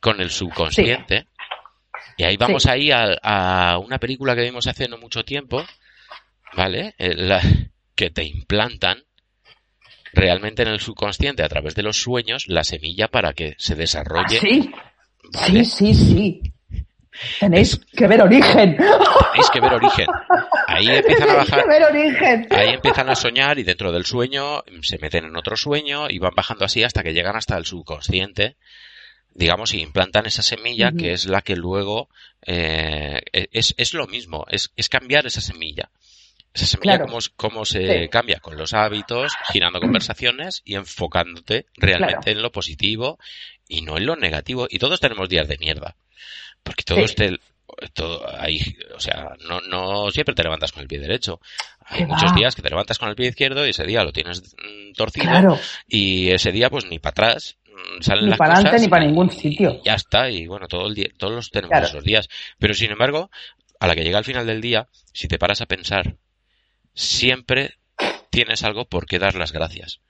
Con 0.00 0.20
el 0.20 0.30
subconsciente. 0.30 1.26
Y 2.16 2.24
ahí 2.24 2.36
vamos 2.36 2.66
ahí 2.66 2.90
a, 2.92 3.78
una 3.78 3.98
película 3.98 4.34
que 4.34 4.42
vimos 4.42 4.66
hace 4.66 4.88
no 4.88 4.98
mucho 4.98 5.24
tiempo. 5.24 5.64
¿Vale? 6.54 6.94
Eh, 6.98 7.30
que 7.94 8.10
te 8.10 8.24
implantan 8.24 9.02
realmente 10.12 10.62
en 10.62 10.68
el 10.68 10.80
subconsciente 10.80 11.42
a 11.42 11.48
través 11.48 11.74
de 11.74 11.82
los 11.82 12.00
sueños 12.00 12.46
la 12.46 12.64
semilla 12.64 13.08
para 13.08 13.32
que 13.32 13.54
se 13.58 13.74
desarrolle. 13.74 14.38
sí, 14.38 14.70
sí, 15.32 15.64
sí, 15.64 15.94
sí. 15.94 16.42
Tenéis 17.40 17.80
que 17.96 18.06
ver 18.06 18.22
origen. 18.22 18.76
Tenéis 18.76 19.50
que 19.52 19.60
ver 19.60 19.72
origen. 19.74 20.06
Ahí 20.66 20.88
empiezan 20.88 21.30
a 21.30 21.34
bajar. 21.34 21.62
Que 21.62 21.68
ver 21.68 21.82
origen. 21.84 22.46
Ahí 22.50 22.74
empiezan 22.74 23.08
a 23.08 23.14
soñar 23.14 23.58
y 23.58 23.62
dentro 23.62 23.92
del 23.92 24.04
sueño 24.04 24.62
se 24.82 24.98
meten 24.98 25.24
en 25.24 25.36
otro 25.36 25.56
sueño 25.56 26.08
y 26.10 26.18
van 26.18 26.34
bajando 26.34 26.64
así 26.64 26.82
hasta 26.82 27.02
que 27.02 27.14
llegan 27.14 27.36
hasta 27.36 27.56
el 27.56 27.64
subconsciente. 27.64 28.56
Digamos, 29.36 29.74
y 29.74 29.82
implantan 29.82 30.24
esa 30.24 30.42
semilla 30.42 30.92
que 30.92 31.12
es 31.12 31.26
la 31.26 31.42
que 31.42 31.56
luego 31.56 32.08
eh, 32.40 33.20
es, 33.32 33.74
es 33.76 33.92
lo 33.92 34.06
mismo, 34.06 34.46
es, 34.48 34.72
es 34.76 34.88
cambiar 34.88 35.26
esa 35.26 35.42
semilla. 35.42 35.90
Esa 36.54 36.64
semilla, 36.66 37.04
cómo, 37.36 37.66
se 37.66 38.08
cambia 38.08 38.40
con 38.40 38.56
los 38.56 38.72
hábitos, 38.72 39.34
girando 39.52 39.78
conversaciones 39.78 40.62
y 40.64 40.76
enfocándote 40.76 41.66
realmente 41.76 42.30
en 42.30 42.40
lo 42.40 42.50
positivo 42.50 43.18
y 43.68 43.82
no 43.82 43.98
en 43.98 44.06
lo 44.06 44.16
negativo. 44.16 44.66
Y 44.70 44.78
todos 44.78 44.98
tenemos 44.98 45.28
días 45.28 45.48
de 45.48 45.58
mierda. 45.58 45.96
Porque 46.62 46.82
todo 46.82 47.00
este, 47.00 47.38
todo 47.92 48.26
ahí, 48.40 48.58
o 48.94 49.00
sea, 49.00 49.36
no, 49.46 49.60
no 49.60 50.10
siempre 50.10 50.34
te 50.34 50.44
levantas 50.44 50.72
con 50.72 50.80
el 50.80 50.88
pie 50.88 50.98
derecho. 50.98 51.40
Hay 51.80 52.06
muchos 52.06 52.34
días 52.34 52.54
que 52.54 52.62
te 52.62 52.70
levantas 52.70 52.98
con 52.98 53.10
el 53.10 53.16
pie 53.16 53.28
izquierdo 53.28 53.66
y 53.66 53.70
ese 53.70 53.84
día 53.84 54.02
lo 54.02 54.12
tienes 54.12 54.42
mm, 54.56 54.92
torcido 54.94 55.58
y 55.86 56.30
ese 56.30 56.52
día 56.52 56.70
pues 56.70 56.86
ni 56.86 56.98
para 56.98 57.10
atrás 57.10 57.58
salen 58.00 58.30
ni 58.30 58.36
para 58.36 58.54
adelante 58.54 58.80
ni 58.80 58.88
para 58.88 59.04
ningún 59.04 59.30
sitio. 59.30 59.80
ya 59.84 59.94
está 59.94 60.30
y 60.30 60.46
bueno, 60.46 60.68
todo 60.68 60.86
el 60.86 60.94
día, 60.94 61.08
todos 61.16 61.34
los 61.34 61.50
tenemos 61.50 61.88
esos 61.88 62.04
días. 62.04 62.28
Pero 62.58 62.74
sin 62.74 62.90
embargo, 62.90 63.30
a 63.80 63.86
la 63.86 63.94
que 63.94 64.04
llega 64.04 64.18
el 64.18 64.24
final 64.24 64.46
del 64.46 64.60
día, 64.60 64.88
si 65.12 65.28
te 65.28 65.38
paras 65.38 65.60
a 65.60 65.66
pensar, 65.66 66.16
siempre 66.94 67.74
tienes 68.30 68.62
algo 68.64 68.86
por 68.86 69.06
qué 69.06 69.18
dar 69.18 69.34
las 69.34 69.52
gracias. 69.52 70.00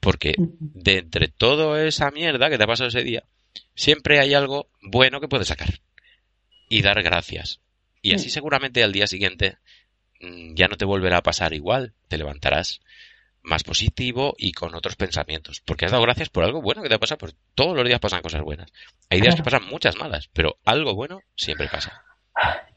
Porque 0.00 0.34
de 0.38 0.98
entre 0.98 1.28
toda 1.28 1.84
esa 1.84 2.10
mierda 2.10 2.50
que 2.50 2.58
te 2.58 2.64
ha 2.64 2.68
pasado 2.68 2.88
ese 2.88 3.02
día, 3.02 3.24
siempre 3.74 4.20
hay 4.20 4.34
algo 4.34 4.68
bueno 4.82 5.20
que 5.20 5.28
puedes 5.28 5.48
sacar 5.48 5.80
y 6.68 6.82
dar 6.82 7.02
gracias. 7.02 7.60
Y 8.02 8.14
así 8.14 8.28
mm. 8.28 8.30
seguramente 8.30 8.82
al 8.82 8.92
día 8.92 9.06
siguiente 9.06 9.58
mm, 10.20 10.54
ya 10.54 10.68
no 10.68 10.76
te 10.76 10.84
volverá 10.84 11.18
a 11.18 11.22
pasar 11.22 11.52
igual, 11.54 11.94
te 12.08 12.18
levantarás 12.18 12.80
más 13.46 13.64
positivo 13.64 14.34
y 14.36 14.52
con 14.52 14.74
otros 14.74 14.96
pensamientos, 14.96 15.62
porque 15.64 15.86
has 15.86 15.92
dado 15.92 16.02
gracias 16.02 16.28
por 16.28 16.44
algo 16.44 16.60
bueno 16.60 16.82
que 16.82 16.88
te 16.88 16.96
ha 16.96 16.98
pasado, 16.98 17.18
porque 17.18 17.36
todos 17.54 17.76
los 17.76 17.86
días 17.86 18.00
pasan 18.00 18.22
cosas 18.22 18.42
buenas. 18.42 18.70
Hay 19.10 19.20
días 19.20 19.34
que 19.34 19.42
pasan 19.42 19.64
muchas 19.66 19.96
malas, 19.96 20.28
pero 20.32 20.56
algo 20.64 20.94
bueno 20.94 21.20
siempre 21.34 21.68
pasa. 21.68 22.02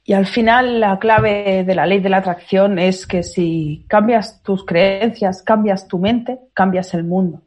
Y 0.03 0.13
al 0.13 0.25
final 0.25 0.79
la 0.79 0.97
clave 0.99 1.63
de 1.65 1.75
la 1.75 1.85
ley 1.85 1.99
de 1.99 2.09
la 2.09 2.17
atracción 2.17 2.79
es 2.79 3.05
que 3.05 3.23
si 3.23 3.85
cambias 3.89 4.41
tus 4.41 4.65
creencias, 4.65 5.43
cambias 5.43 5.87
tu 5.87 5.99
mente, 5.99 6.39
cambias 6.53 6.93
el 6.93 7.03
mundo. 7.03 7.41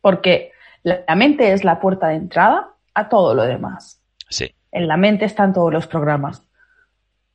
Porque 0.00 0.52
la 0.82 1.14
mente 1.16 1.52
es 1.52 1.64
la 1.64 1.80
puerta 1.80 2.08
de 2.08 2.16
entrada 2.16 2.74
a 2.94 3.08
todo 3.08 3.34
lo 3.34 3.44
demás. 3.44 4.02
Sí 4.28 4.54
en 4.72 4.88
la 4.88 4.96
mente 4.96 5.24
están 5.24 5.52
todos 5.52 5.72
los 5.72 5.86
programas. 5.86 6.42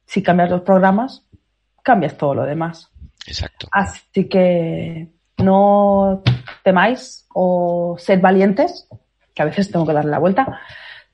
Si 0.06 0.22
cambias 0.22 0.50
los 0.50 0.62
programas, 0.62 1.26
cambias 1.82 2.18
todo 2.18 2.36
lo 2.36 2.44
demás. 2.44 2.92
Exacto. 3.28 3.68
Así 3.72 4.28
que 4.28 5.08
no 5.38 6.24
temáis 6.64 7.26
o 7.34 7.96
sed 7.98 8.22
valientes, 8.22 8.88
que 9.34 9.42
a 9.42 9.46
veces 9.46 9.72
tengo 9.72 9.86
que 9.86 9.94
darle 9.94 10.12
la 10.12 10.20
vuelta, 10.20 10.60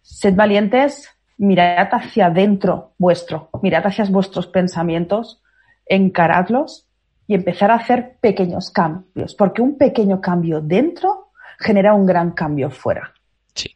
sed 0.01 0.35
valientes, 0.35 1.09
mirad 1.37 1.87
hacia 1.91 2.27
adentro 2.27 2.93
vuestro, 2.97 3.49
mirad 3.61 3.85
hacia 3.85 4.05
vuestros 4.05 4.47
pensamientos, 4.47 5.41
encaradlos 5.85 6.87
y 7.27 7.35
empezar 7.35 7.71
a 7.71 7.75
hacer 7.75 8.17
pequeños 8.19 8.71
cambios, 8.71 9.35
porque 9.35 9.61
un 9.61 9.77
pequeño 9.77 10.19
cambio 10.19 10.61
dentro 10.61 11.31
genera 11.59 11.93
un 11.93 12.05
gran 12.05 12.31
cambio 12.31 12.69
fuera. 12.69 13.13
Sí. 13.53 13.75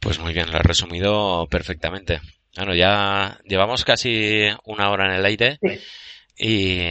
Pues 0.00 0.18
muy 0.18 0.32
bien, 0.32 0.50
lo 0.50 0.58
has 0.58 0.64
resumido 0.64 1.46
perfectamente. 1.48 2.20
Bueno, 2.56 2.74
ya 2.74 3.38
llevamos 3.44 3.84
casi 3.84 4.46
una 4.64 4.90
hora 4.90 5.06
en 5.06 5.12
el 5.12 5.24
aire 5.24 5.58
y 6.38 6.86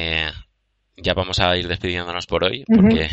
ya 0.98 1.14
vamos 1.14 1.40
a 1.40 1.56
ir 1.58 1.68
despidiéndonos 1.68 2.26
por 2.26 2.44
hoy, 2.44 2.64
porque 2.66 3.10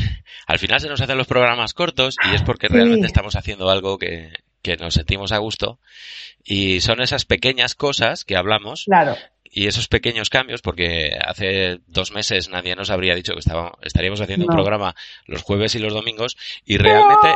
al 0.46 0.58
final 0.58 0.80
se 0.80 0.88
nos 0.88 1.00
hacen 1.00 1.18
los 1.18 1.26
programas 1.26 1.74
cortos 1.74 2.16
y 2.30 2.34
es 2.34 2.42
porque 2.42 2.68
realmente 2.68 3.06
estamos 3.06 3.36
haciendo 3.36 3.70
algo 3.70 3.98
que, 3.98 4.32
que 4.62 4.76
nos 4.76 4.94
sentimos 4.94 5.32
a 5.32 5.38
gusto. 5.38 5.78
Y 6.44 6.80
son 6.80 7.00
esas 7.00 7.24
pequeñas 7.24 7.74
cosas 7.74 8.24
que 8.24 8.36
hablamos 8.36 8.84
claro. 8.84 9.16
y 9.44 9.66
esos 9.66 9.88
pequeños 9.88 10.30
cambios, 10.30 10.62
porque 10.62 11.18
hace 11.24 11.80
dos 11.86 12.12
meses 12.12 12.48
nadie 12.48 12.76
nos 12.76 12.90
habría 12.90 13.14
dicho 13.14 13.34
que 13.34 13.40
estábamos, 13.40 13.72
estaríamos 13.82 14.20
haciendo 14.20 14.46
un 14.46 14.54
programa 14.54 14.94
los 15.26 15.42
jueves 15.42 15.74
y 15.74 15.80
los 15.80 15.92
domingos, 15.92 16.36
y 16.64 16.78
realmente, 16.78 17.28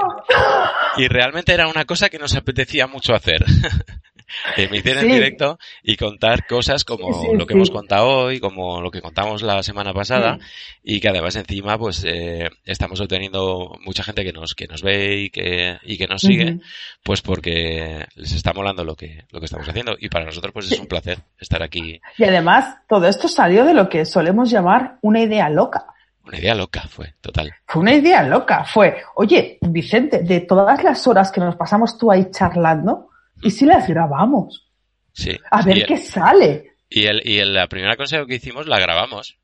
y 0.97 1.09
realmente 1.09 1.53
era 1.53 1.69
una 1.69 1.85
cosa 1.85 2.09
que 2.09 2.19
nos 2.19 2.35
apetecía 2.35 2.87
mucho 2.87 3.15
hacer. 3.15 3.45
emitir 4.57 4.97
en 4.97 5.09
directo 5.09 5.59
y 5.83 5.97
contar 5.97 6.47
cosas 6.47 6.85
como 6.85 7.33
lo 7.35 7.47
que 7.47 7.55
hemos 7.55 7.71
contado 7.71 8.09
hoy, 8.09 8.41
como 8.41 8.81
lo 8.81 8.91
que 8.91 9.01
contamos 9.01 9.43
la 9.43 9.63
semana 9.63 9.93
pasada 9.93 10.39
y 10.83 11.01
que 11.01 11.09
además 11.09 11.37
encima 11.37 11.79
pues 11.79 12.05
eh, 12.05 12.51
estamos 12.65 13.01
obteniendo 13.01 13.77
mucha 13.85 14.03
gente 14.03 14.25
que 14.25 14.33
nos 14.33 14.55
que 14.55 14.67
nos 14.67 14.83
ve 14.83 15.17
y 15.17 15.31
que 15.31 15.79
y 15.83 15.99
que 15.99 16.07
nos 16.07 16.23
sigue 16.23 16.59
pues 17.03 17.23
porque 17.23 18.07
les 18.15 18.33
está 18.33 18.53
molando 18.53 18.85
lo 18.85 18.95
que 18.95 19.25
lo 19.31 19.41
que 19.41 19.47
estamos 19.47 19.69
haciendo 19.69 19.97
y 19.99 20.09
para 20.09 20.25
nosotros 20.25 20.53
pues 20.53 20.71
es 20.71 20.79
un 20.79 20.87
placer 20.87 21.19
estar 21.39 21.63
aquí. 21.63 22.01
Y 22.19 22.25
además 22.25 22.79
todo 22.89 23.07
esto 23.07 23.29
salió 23.29 23.65
de 23.65 23.75
lo 23.75 23.89
que 23.89 24.05
solemos 24.05 24.51
llamar 24.51 24.99
una 25.03 25.21
idea 25.21 25.49
loca. 25.49 25.87
Una 26.25 26.39
idea 26.39 26.55
loca 26.57 26.83
fue, 26.89 27.15
total. 27.21 27.55
Fue 27.67 27.83
una 27.83 27.95
idea 27.95 28.23
loca, 28.25 28.65
fue, 28.65 28.97
oye, 29.15 29.59
Vicente, 29.61 30.23
de 30.25 30.41
todas 30.41 30.83
las 30.83 31.07
horas 31.07 31.31
que 31.31 31.41
nos 31.41 31.55
pasamos 31.55 31.97
tú 31.97 32.11
ahí 32.11 32.31
charlando, 32.33 33.11
¿Y 33.43 33.51
si 33.51 33.65
las 33.65 33.87
grabamos? 33.87 34.67
Sí. 35.13 35.37
A 35.51 35.63
ver 35.63 35.87
qué 35.87 35.97
sale. 35.97 36.77
Y, 36.89 37.07
el, 37.07 37.23
y 37.25 37.39
el, 37.39 37.55
la 37.55 37.67
primera 37.69 37.97
consejo 37.97 38.27
que 38.27 38.37
hicimos 38.37 38.67
la 38.67 38.79
grabamos. 38.79 39.39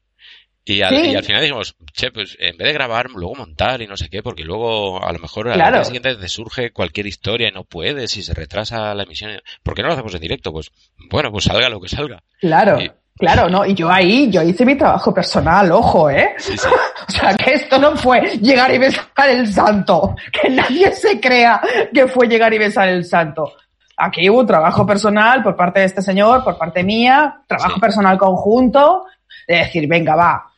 Y 0.65 0.83
al, 0.83 0.95
y 0.95 1.17
al, 1.17 1.25
final 1.25 1.43
dijimos, 1.43 1.75
che, 1.93 2.13
pues 2.13 2.37
en 2.39 2.57
vez 2.57 2.69
de 2.69 2.73
grabar, 2.73 3.11
luego 3.11 3.35
montar 3.35 3.83
y 3.83 3.89
no 3.89 3.97
sé 3.97 4.09
qué, 4.09 4.23
porque 4.23 4.45
luego 4.45 5.05
a 5.05 5.13
lo 5.13 5.19
mejor 5.19 5.49
al 5.49 5.59
día 5.59 5.85
siguiente 5.85 6.15
te 6.15 6.29
surge 6.29 6.71
cualquier 6.73 7.09
historia 7.09 7.49
y 7.49 7.53
no 7.53 7.65
puedes 7.65 8.17
y 8.17 8.23
se 8.23 8.33
retrasa 8.33 8.95
la 8.95 9.03
emisión. 9.03 9.33
¿Por 9.65 9.75
qué 9.75 9.83
no 9.83 9.89
lo 9.89 9.95
hacemos 9.95 10.15
en 10.15 10.21
directo? 10.21 10.53
Pues 10.53 10.71
bueno, 11.11 11.33
pues 11.33 11.45
salga 11.45 11.69
lo 11.69 11.81
que 11.81 11.89
salga. 11.89 12.23
Claro. 12.39 12.79
Claro, 13.19 13.49
¿no? 13.49 13.67
Y 13.67 13.75
yo 13.75 13.91
ahí, 13.91 14.31
yo 14.31 14.43
hice 14.43 14.65
mi 14.65 14.77
trabajo 14.77 15.13
personal, 15.13 15.71
ojo, 15.73 16.09
¿eh? 16.09 16.35
Sí, 16.39 16.57
sí. 16.57 16.69
o 17.09 17.11
sea, 17.11 17.37
que 17.37 17.55
esto 17.55 17.79
no 17.79 17.97
fue 17.97 18.39
llegar 18.39 18.73
y 18.73 18.79
besar 18.79 19.29
el 19.29 19.53
santo. 19.53 20.15
Que 20.31 20.49
nadie 20.49 20.93
se 20.93 21.21
crea 21.21 21.61
que 21.93 22.07
fue 22.07 22.27
llegar 22.29 22.55
y 22.55 22.59
besar 22.59 22.89
el 22.89 23.05
santo 23.05 23.53
aquí 23.97 24.29
hubo 24.29 24.45
trabajo 24.47 24.87
personal 24.87 25.43
por 25.43 25.57
parte 25.57 25.81
de 25.81 25.87
este 25.87 26.03
señor, 26.03 26.45
por 26.45 26.59
parte 26.59 26.83
mía, 26.83 27.43
trabajo 27.47 27.81
personal 27.81 28.19
conjunto, 28.19 29.05
de 29.47 29.57
decir, 29.57 29.89
venga, 29.89 30.15
va, 30.15 30.53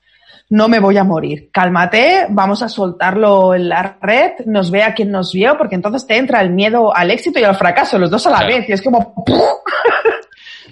no 0.50 0.68
me 0.68 0.78
voy 0.78 0.96
a 0.96 1.04
morir, 1.04 1.50
cálmate, 1.52 2.26
vamos 2.30 2.62
a 2.62 2.68
soltarlo 2.68 3.54
en 3.54 3.68
la 3.68 3.98
red, 4.00 4.32
nos 4.46 4.70
vea 4.70 4.94
quien 4.94 5.10
nos 5.10 5.32
vio, 5.32 5.56
porque 5.56 5.74
entonces 5.74 6.06
te 6.06 6.16
entra 6.16 6.40
el 6.40 6.50
miedo 6.50 6.94
al 6.94 7.10
éxito 7.10 7.38
y 7.38 7.44
al 7.44 7.56
fracaso, 7.56 7.98
los 7.98 8.10
dos 8.10 8.26
a 8.26 8.30
la 8.30 8.46
vez, 8.46 8.68
y 8.68 8.72
es 8.72 8.82
como... 8.82 9.24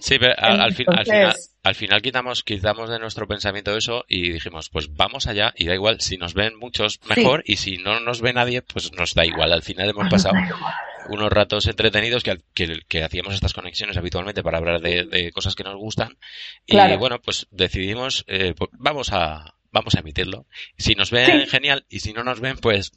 Sí, 0.01 0.19
pero 0.19 0.35
al, 0.37 0.75
final, 0.75 1.05
al 1.63 1.75
final 1.77 2.03
quitamos, 2.03 2.43
quitamos 2.43 2.91
de 2.91 2.99
nuestro 2.99 3.29
pensamiento 3.29 3.77
eso 3.77 4.05
y 4.09 4.33
dijimos, 4.33 4.69
pues 4.69 4.93
vamos 4.97 5.29
allá 5.29 5.55
y 5.57 5.67
da 5.67 5.75
igual, 5.75 6.01
si 6.01 6.17
nos 6.17 6.35
ven 6.35 6.59
muchos 6.59 6.99
mejor 7.09 7.45
y 7.47 7.55
si 7.59 7.77
no 7.77 8.01
nos 8.01 8.21
ve 8.21 8.33
nadie, 8.33 8.63
pues 8.63 8.93
nos 8.95 9.15
da 9.15 9.25
igual. 9.25 9.53
Al 9.53 9.63
final 9.63 9.91
hemos 9.91 10.09
pasado 10.09 10.35
unos 11.09 11.31
ratos 11.31 11.67
entretenidos 11.67 12.23
que, 12.23 12.39
que, 12.55 13.03
hacíamos 13.03 13.35
estas 13.35 13.53
conexiones 13.53 13.97
habitualmente 13.97 14.43
para 14.43 14.59
hablar 14.59 14.81
de, 14.81 15.31
cosas 15.33 15.55
que 15.55 15.65
nos 15.65 15.77
gustan 15.77 16.17
y 16.67 16.77
bueno, 16.97 17.21
pues 17.21 17.47
decidimos, 17.51 18.25
eh, 18.29 18.55
pues 18.57 18.71
vamos 18.73 19.13
a, 19.13 19.55
vamos 19.73 19.95
a 19.95 20.01
emitirlo. 20.01 20.47
Si 20.77 20.95
nos 20.95 21.11
ven, 21.11 21.47
genial, 21.47 21.85
y 21.89 22.01
si 22.01 22.13
no 22.13 22.23
nos 22.23 22.41
ven, 22.41 22.57
pues, 22.59 22.93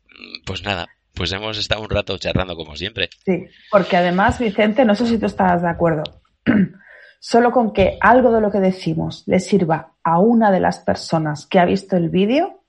pues 0.46 0.64
nada, 0.64 0.88
pues 1.14 1.32
hemos 1.32 1.58
estado 1.58 1.82
un 1.82 1.90
rato 1.90 2.18
charlando 2.18 2.56
como 2.56 2.76
siempre. 2.76 3.10
Sí, 3.26 3.46
porque 3.72 3.98
además, 3.98 4.38
Vicente, 4.38 4.86
no 4.86 4.94
sé 4.94 5.08
si 5.08 5.18
tú 5.18 5.26
estás 5.26 5.62
de 5.62 5.70
acuerdo. 5.70 6.04
Solo 7.20 7.52
con 7.52 7.74
que 7.74 7.98
algo 8.02 8.32
de 8.32 8.42
lo 8.42 8.52
que 8.52 8.60
decimos 8.60 9.24
le 9.26 9.40
sirva 9.40 9.94
a 10.04 10.20
una 10.20 10.52
de 10.52 10.60
las 10.60 10.80
personas 10.80 11.48
que 11.48 11.58
ha 11.58 11.66
visto 11.66 11.98
el 11.98 12.10
vídeo, 12.10 12.62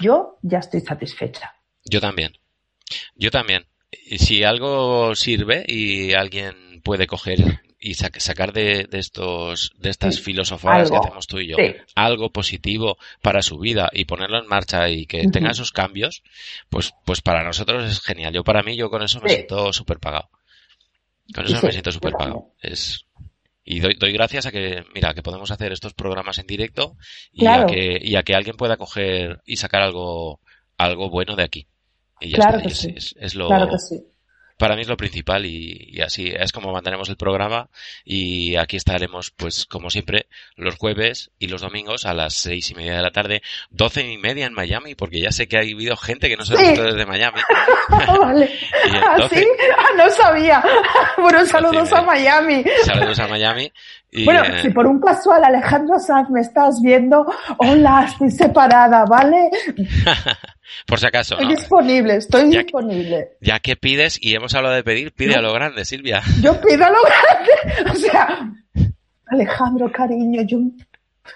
yo 0.00 0.38
ya 0.42 0.58
estoy 0.58 0.80
satisfecha. 0.80 1.54
Yo 1.84 2.00
también. 2.00 2.32
Yo 3.14 3.30
también. 3.30 3.66
Si 4.16 4.42
algo 4.42 5.14
sirve 5.14 5.64
y 5.66 6.14
alguien 6.14 6.80
puede 6.82 7.06
coger 7.06 7.62
y 7.84 7.94
sacar 7.94 8.52
de, 8.52 8.88
estos 8.92 9.72
de 9.76 9.90
estas 9.90 10.20
filosofadas 10.20 10.88
que 10.88 10.96
hacemos 10.96 11.26
tú 11.26 11.40
y 11.40 11.48
yo 11.48 11.56
algo 11.96 12.30
positivo 12.30 12.96
para 13.20 13.42
su 13.42 13.58
vida 13.58 13.90
y 13.92 14.04
ponerlo 14.04 14.38
en 14.38 14.46
marcha 14.46 14.88
y 14.88 15.06
que 15.06 15.26
tenga 15.28 15.50
esos 15.50 15.72
cambios 15.72 16.22
pues 16.68 16.94
pues 17.04 17.22
para 17.22 17.42
nosotros 17.42 17.90
es 17.90 18.00
genial. 18.00 18.32
Yo 18.32 18.44
para 18.44 18.62
mí 18.62 18.76
yo 18.76 18.88
con 18.88 19.02
eso 19.02 19.20
me 19.20 19.30
siento 19.30 19.72
súper 19.72 19.98
pagado 19.98 20.30
con 21.34 21.44
eso 21.44 21.58
me 21.60 21.72
siento 21.72 21.90
súper 21.90 22.12
pagado 22.12 22.52
es 22.60 23.04
y 23.64 23.80
doy, 23.80 23.94
doy 23.94 24.12
gracias 24.12 24.46
a 24.46 24.52
que 24.52 24.84
mira 24.94 25.12
que 25.14 25.22
podemos 25.22 25.50
hacer 25.50 25.72
estos 25.72 25.92
programas 25.92 26.38
en 26.38 26.46
directo 26.46 26.96
y 27.32 27.46
a 27.46 27.66
que 27.66 27.98
y 28.00 28.14
a 28.14 28.22
que 28.22 28.36
alguien 28.36 28.56
pueda 28.56 28.76
coger 28.76 29.40
y 29.44 29.56
sacar 29.56 29.82
algo 29.82 30.40
algo 30.76 31.10
bueno 31.10 31.34
de 31.34 31.42
aquí 31.42 31.66
y 32.22 32.30
ya 32.30 32.36
claro 32.36 32.58
está, 32.58 32.88
es, 33.20 33.34
lo 33.34 33.48
claro 33.48 33.68
que 33.68 33.78
sí 33.78 34.02
para 34.62 34.76
mí 34.76 34.82
es 34.82 34.88
lo 34.88 34.96
principal 34.96 35.44
y, 35.44 36.00
así 36.06 36.32
es 36.32 36.52
como 36.52 36.72
mantenemos 36.72 37.08
el 37.08 37.16
programa 37.16 37.68
y 38.04 38.54
aquí 38.54 38.76
estaremos 38.76 39.32
pues 39.32 39.66
como 39.66 39.90
siempre 39.90 40.26
los 40.54 40.76
jueves 40.76 41.32
y 41.40 41.48
los 41.48 41.62
domingos 41.62 42.06
a 42.06 42.14
las 42.14 42.34
seis 42.34 42.70
y 42.70 42.76
media 42.76 42.94
de 42.94 43.02
la 43.02 43.10
tarde, 43.10 43.42
doce 43.70 44.06
y 44.08 44.18
media 44.18 44.46
en 44.46 44.54
Miami 44.54 44.94
porque 44.94 45.20
ya 45.20 45.32
sé 45.32 45.48
que 45.48 45.56
ha 45.56 45.62
habido 45.62 45.96
gente 45.96 46.28
que 46.28 46.36
no 46.36 46.44
se 46.44 46.54
ha 46.54 46.60
visto 46.60 46.84
desde 46.84 47.04
Miami. 47.06 47.40
vale. 48.20 48.50
¿Ah, 49.04 49.28
¿sí? 49.28 49.44
Ah, 49.76 49.96
no 49.96 50.10
sabía. 50.10 50.62
Bueno, 51.18 51.44
saludos 51.46 51.92
a 51.92 52.02
Miami. 52.02 52.64
Saludos 52.84 53.18
a 53.18 53.28
Miami. 53.28 53.72
bueno, 54.24 54.42
eh, 54.44 54.62
si 54.62 54.70
por 54.70 54.86
un 54.86 55.00
casual 55.00 55.44
Alejandro 55.44 55.98
Sanz 55.98 56.30
me 56.30 56.40
estás 56.40 56.80
viendo, 56.82 57.26
hola, 57.58 58.06
estoy 58.08 58.30
separada, 58.30 59.04
¿vale? 59.04 59.50
Por 60.86 60.98
si 60.98 61.06
acaso. 61.06 61.34
Estoy 61.34 61.56
disponible, 61.56 62.16
estoy 62.16 62.50
disponible. 62.50 63.36
ya 63.40 63.60
que 63.60 63.76
pides, 63.76 64.18
y 64.20 64.34
hemos 64.34 64.54
hablado 64.54 64.74
de 64.74 64.82
pedir, 64.82 65.12
pide 65.12 65.34
a 65.34 65.40
lo 65.40 65.52
grande, 65.52 65.84
Silvia. 65.84 66.22
Yo 66.40 66.60
pido 66.66 66.84
a 66.84 66.90
lo 66.90 66.98
grande. 67.02 67.90
O 67.92 67.94
sea, 67.94 68.50
Alejandro, 69.26 69.90
cariño, 69.90 70.42
yo 70.42 70.58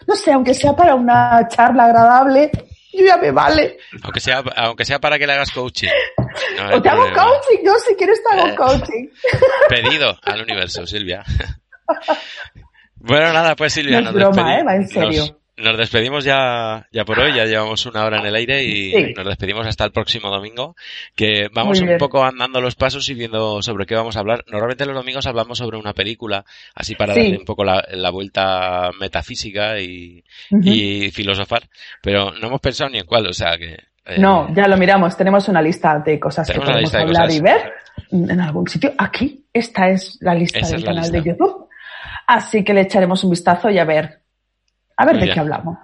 no 0.07 0.15
sé, 0.15 0.33
aunque 0.33 0.55
sea 0.55 0.75
para 0.75 0.95
una 0.95 1.47
charla 1.49 1.85
agradable, 1.85 2.51
yo 2.93 3.05
ya 3.05 3.17
me 3.17 3.31
vale. 3.31 3.79
Aunque 4.03 4.21
sea, 4.21 4.43
aunque 4.57 4.85
sea 4.85 4.99
para 4.99 5.19
que 5.19 5.27
le 5.27 5.35
hagas 5.35 5.51
coaching. 5.51 5.89
o 6.73 6.83
te 6.83 6.89
hago 6.89 7.05
coaching, 7.13 7.65
no, 7.65 7.79
si 7.79 7.95
quieres 7.95 8.21
te 8.23 8.37
hago 8.37 8.49
eh, 8.49 8.55
coaching. 8.55 9.09
Pedido 9.69 10.19
al 10.23 10.43
universo, 10.43 10.87
Silvia. 10.87 11.25
bueno, 12.97 13.33
nada, 13.33 13.55
pues 13.55 13.73
Silvia. 13.73 14.01
No 14.01 14.11
es 14.11 14.15
broma, 14.15 14.59
¿eh? 14.59 14.65
Va 14.65 14.77
en 14.77 14.89
serio. 14.89 15.23
Nos 15.23 15.35
despedimos 15.57 16.25
ya, 16.25 16.87
ya 16.93 17.05
por 17.05 17.19
hoy, 17.19 17.35
ya 17.35 17.45
llevamos 17.45 17.87
una 17.87 18.05
hora 18.05 18.19
en 18.19 18.27
el 18.27 18.35
aire 18.35 18.63
y 18.63 19.15
nos 19.15 19.27
despedimos 19.27 19.67
hasta 19.67 19.85
el 19.85 19.93
próximo 19.93 20.29
domingo, 20.29 20.77
que 21.15 21.49
vamos 21.53 21.81
un 21.81 21.97
poco 21.99 22.23
andando 22.25 22.61
los 22.61 22.75
pasos 22.75 23.09
y 23.09 23.15
viendo 23.15 23.63
sobre 23.63 23.87
qué 23.87 23.95
vamos 23.95 24.17
a 24.17 24.21
hablar. 24.21 24.45
Normalmente 24.49 24.85
los 24.85 24.95
domingos 24.95 25.27
hablamos 25.27 25.59
sobre 25.59 25.79
una 25.79 25.95
película, 25.95 26.45
así 26.75 26.95
para 26.95 27.15
darle 27.15 27.39
un 27.39 27.45
poco 27.45 27.65
la, 27.65 28.11
vuelta 28.11 28.91
metafísica 29.01 29.81
y, 29.81 30.23
filosofar, 31.13 31.63
pero 32.03 32.33
no 32.33 32.49
hemos 32.49 32.61
pensado 32.61 32.91
ni 32.91 32.99
en 32.99 33.07
cuál, 33.07 33.27
o 33.27 33.33
sea 33.33 33.57
que... 33.57 33.77
Eh, 34.09 34.21
no, 34.21 34.55
ya 34.55 34.69
lo 34.69 34.77
miramos, 34.77 35.17
tenemos 35.17 35.49
una 35.49 35.61
lista 35.61 35.99
de 35.99 36.21
cosas 36.21 36.49
que 36.49 36.61
podemos 36.61 36.95
hablar 36.95 37.31
y 37.31 37.41
ver 37.41 37.73
en 38.13 38.41
algún 38.41 38.69
sitio. 38.69 38.93
Aquí, 38.97 39.47
esta 39.53 39.89
es 39.89 40.19
la 40.21 40.35
lista 40.35 40.67
del 40.69 40.85
canal 40.85 41.11
de 41.11 41.23
YouTube. 41.23 41.69
Así 42.27 42.63
que 42.63 42.75
le 42.75 42.83
echaremos 42.83 43.25
un 43.25 43.31
vistazo 43.31 43.71
y 43.71 43.79
a 43.79 43.85
ver 43.85 44.26
a 44.97 45.05
ver 45.05 45.19
de 45.19 45.31
qué 45.31 45.41
hablamos. 45.41 45.79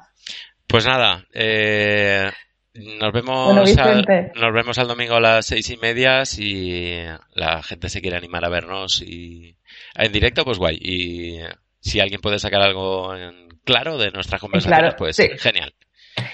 Pues 0.66 0.86
nada, 0.86 1.24
eh, 1.34 2.30
nos 2.74 3.12
vemos, 3.12 3.76
al, 3.78 4.32
nos 4.34 4.54
vemos 4.54 4.78
al 4.78 4.88
domingo 4.88 5.16
a 5.16 5.20
las 5.20 5.44
seis 5.44 5.68
y 5.68 5.76
media 5.76 6.24
si 6.24 6.96
la 7.34 7.62
gente 7.62 7.90
se 7.90 8.00
quiere 8.00 8.16
animar 8.16 8.44
a 8.44 8.48
vernos 8.48 9.02
y 9.02 9.56
en 9.94 10.12
directo, 10.12 10.44
pues 10.44 10.58
guay. 10.58 10.78
Y 10.80 11.38
si 11.80 12.00
alguien 12.00 12.20
puede 12.20 12.38
sacar 12.38 12.62
algo 12.62 13.14
en 13.14 13.48
claro 13.64 13.98
de 13.98 14.10
nuestras 14.10 14.40
conversaciones, 14.40 14.94
pues 14.96 15.16
genial. 15.38 15.74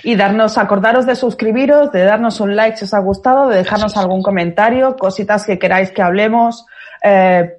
Y 0.02 0.16
darnos, 0.16 0.58
acordaros 0.58 1.06
de 1.06 1.16
suscribiros, 1.16 1.90
de 1.92 2.04
darnos 2.04 2.40
un 2.40 2.54
like 2.54 2.76
si 2.76 2.84
os 2.84 2.94
ha 2.94 3.00
gustado, 3.00 3.48
de 3.48 3.58
dejarnos 3.58 3.96
algún 3.96 4.22
comentario, 4.22 4.96
cositas 4.96 5.44
que 5.44 5.58
queráis 5.58 5.90
que 5.90 6.02
hablemos, 6.02 6.66
eh, 7.02 7.58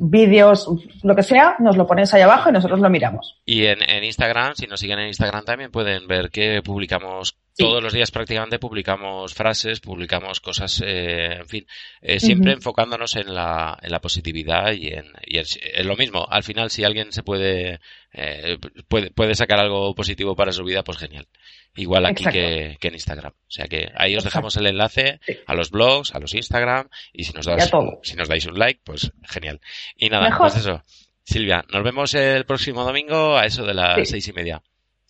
vídeos, 0.00 0.66
lo 1.02 1.14
que 1.14 1.22
sea, 1.22 1.56
nos 1.58 1.76
lo 1.76 1.86
ponéis 1.86 2.12
ahí 2.14 2.22
abajo 2.22 2.48
y 2.48 2.52
nosotros 2.52 2.80
lo 2.80 2.90
miramos. 2.90 3.38
Y 3.44 3.66
en, 3.66 3.78
en 3.88 4.02
Instagram, 4.04 4.54
si 4.54 4.66
nos 4.66 4.80
siguen 4.80 4.98
en 4.98 5.08
Instagram 5.08 5.44
también 5.44 5.70
pueden 5.70 6.06
ver 6.06 6.30
que 6.30 6.62
publicamos 6.62 7.36
todos 7.60 7.82
los 7.82 7.92
días 7.92 8.10
prácticamente 8.10 8.58
publicamos 8.58 9.34
frases, 9.34 9.80
publicamos 9.80 10.40
cosas, 10.40 10.82
eh, 10.84 11.40
en 11.40 11.48
fin, 11.48 11.66
eh, 12.00 12.18
siempre 12.18 12.52
enfocándonos 12.52 13.16
en 13.16 13.34
la, 13.34 13.78
en 13.82 13.90
la 13.90 14.00
positividad 14.00 14.72
y 14.72 14.88
en, 14.88 15.06
y 15.26 15.38
en, 15.38 15.86
lo 15.86 15.96
mismo. 15.96 16.26
Al 16.28 16.42
final, 16.42 16.70
si 16.70 16.84
alguien 16.84 17.12
se 17.12 17.22
puede, 17.22 17.80
eh, 18.12 18.58
puede, 18.88 19.10
puede 19.10 19.34
sacar 19.34 19.60
algo 19.60 19.94
positivo 19.94 20.34
para 20.34 20.52
su 20.52 20.64
vida, 20.64 20.82
pues 20.82 20.98
genial. 20.98 21.26
Igual 21.76 22.06
aquí 22.06 22.24
que, 22.24 22.76
que, 22.80 22.88
en 22.88 22.94
Instagram. 22.94 23.32
O 23.32 23.50
sea 23.50 23.66
que 23.66 23.90
ahí 23.94 24.16
os 24.16 24.24
dejamos 24.24 24.56
el 24.56 24.66
enlace 24.66 25.20
a 25.46 25.54
los 25.54 25.70
blogs, 25.70 26.14
a 26.14 26.18
los 26.18 26.34
Instagram 26.34 26.88
y 27.12 27.24
si 27.24 27.32
nos, 27.32 27.46
dais, 27.46 27.70
si 28.02 28.16
nos 28.16 28.28
dais 28.28 28.46
un 28.46 28.58
like, 28.58 28.80
pues 28.84 29.12
genial. 29.22 29.60
Y 29.96 30.08
nada, 30.08 30.36
pues 30.36 30.56
eso. 30.56 30.82
Silvia, 31.22 31.64
nos 31.72 31.84
vemos 31.84 32.12
el 32.14 32.44
próximo 32.44 32.82
domingo 32.82 33.36
a 33.36 33.46
eso 33.46 33.64
de 33.64 33.74
las 33.74 34.08
seis 34.08 34.26
y 34.26 34.32
media. 34.32 34.62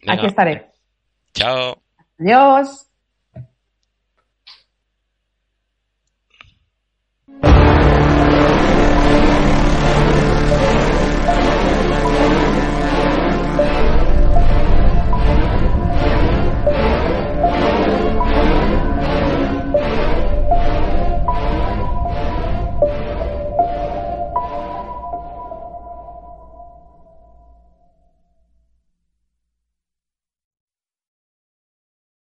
Aquí 0.06 0.26
estaré. 0.26 0.70
Chao. 1.32 1.82
Adiós. 2.18 2.89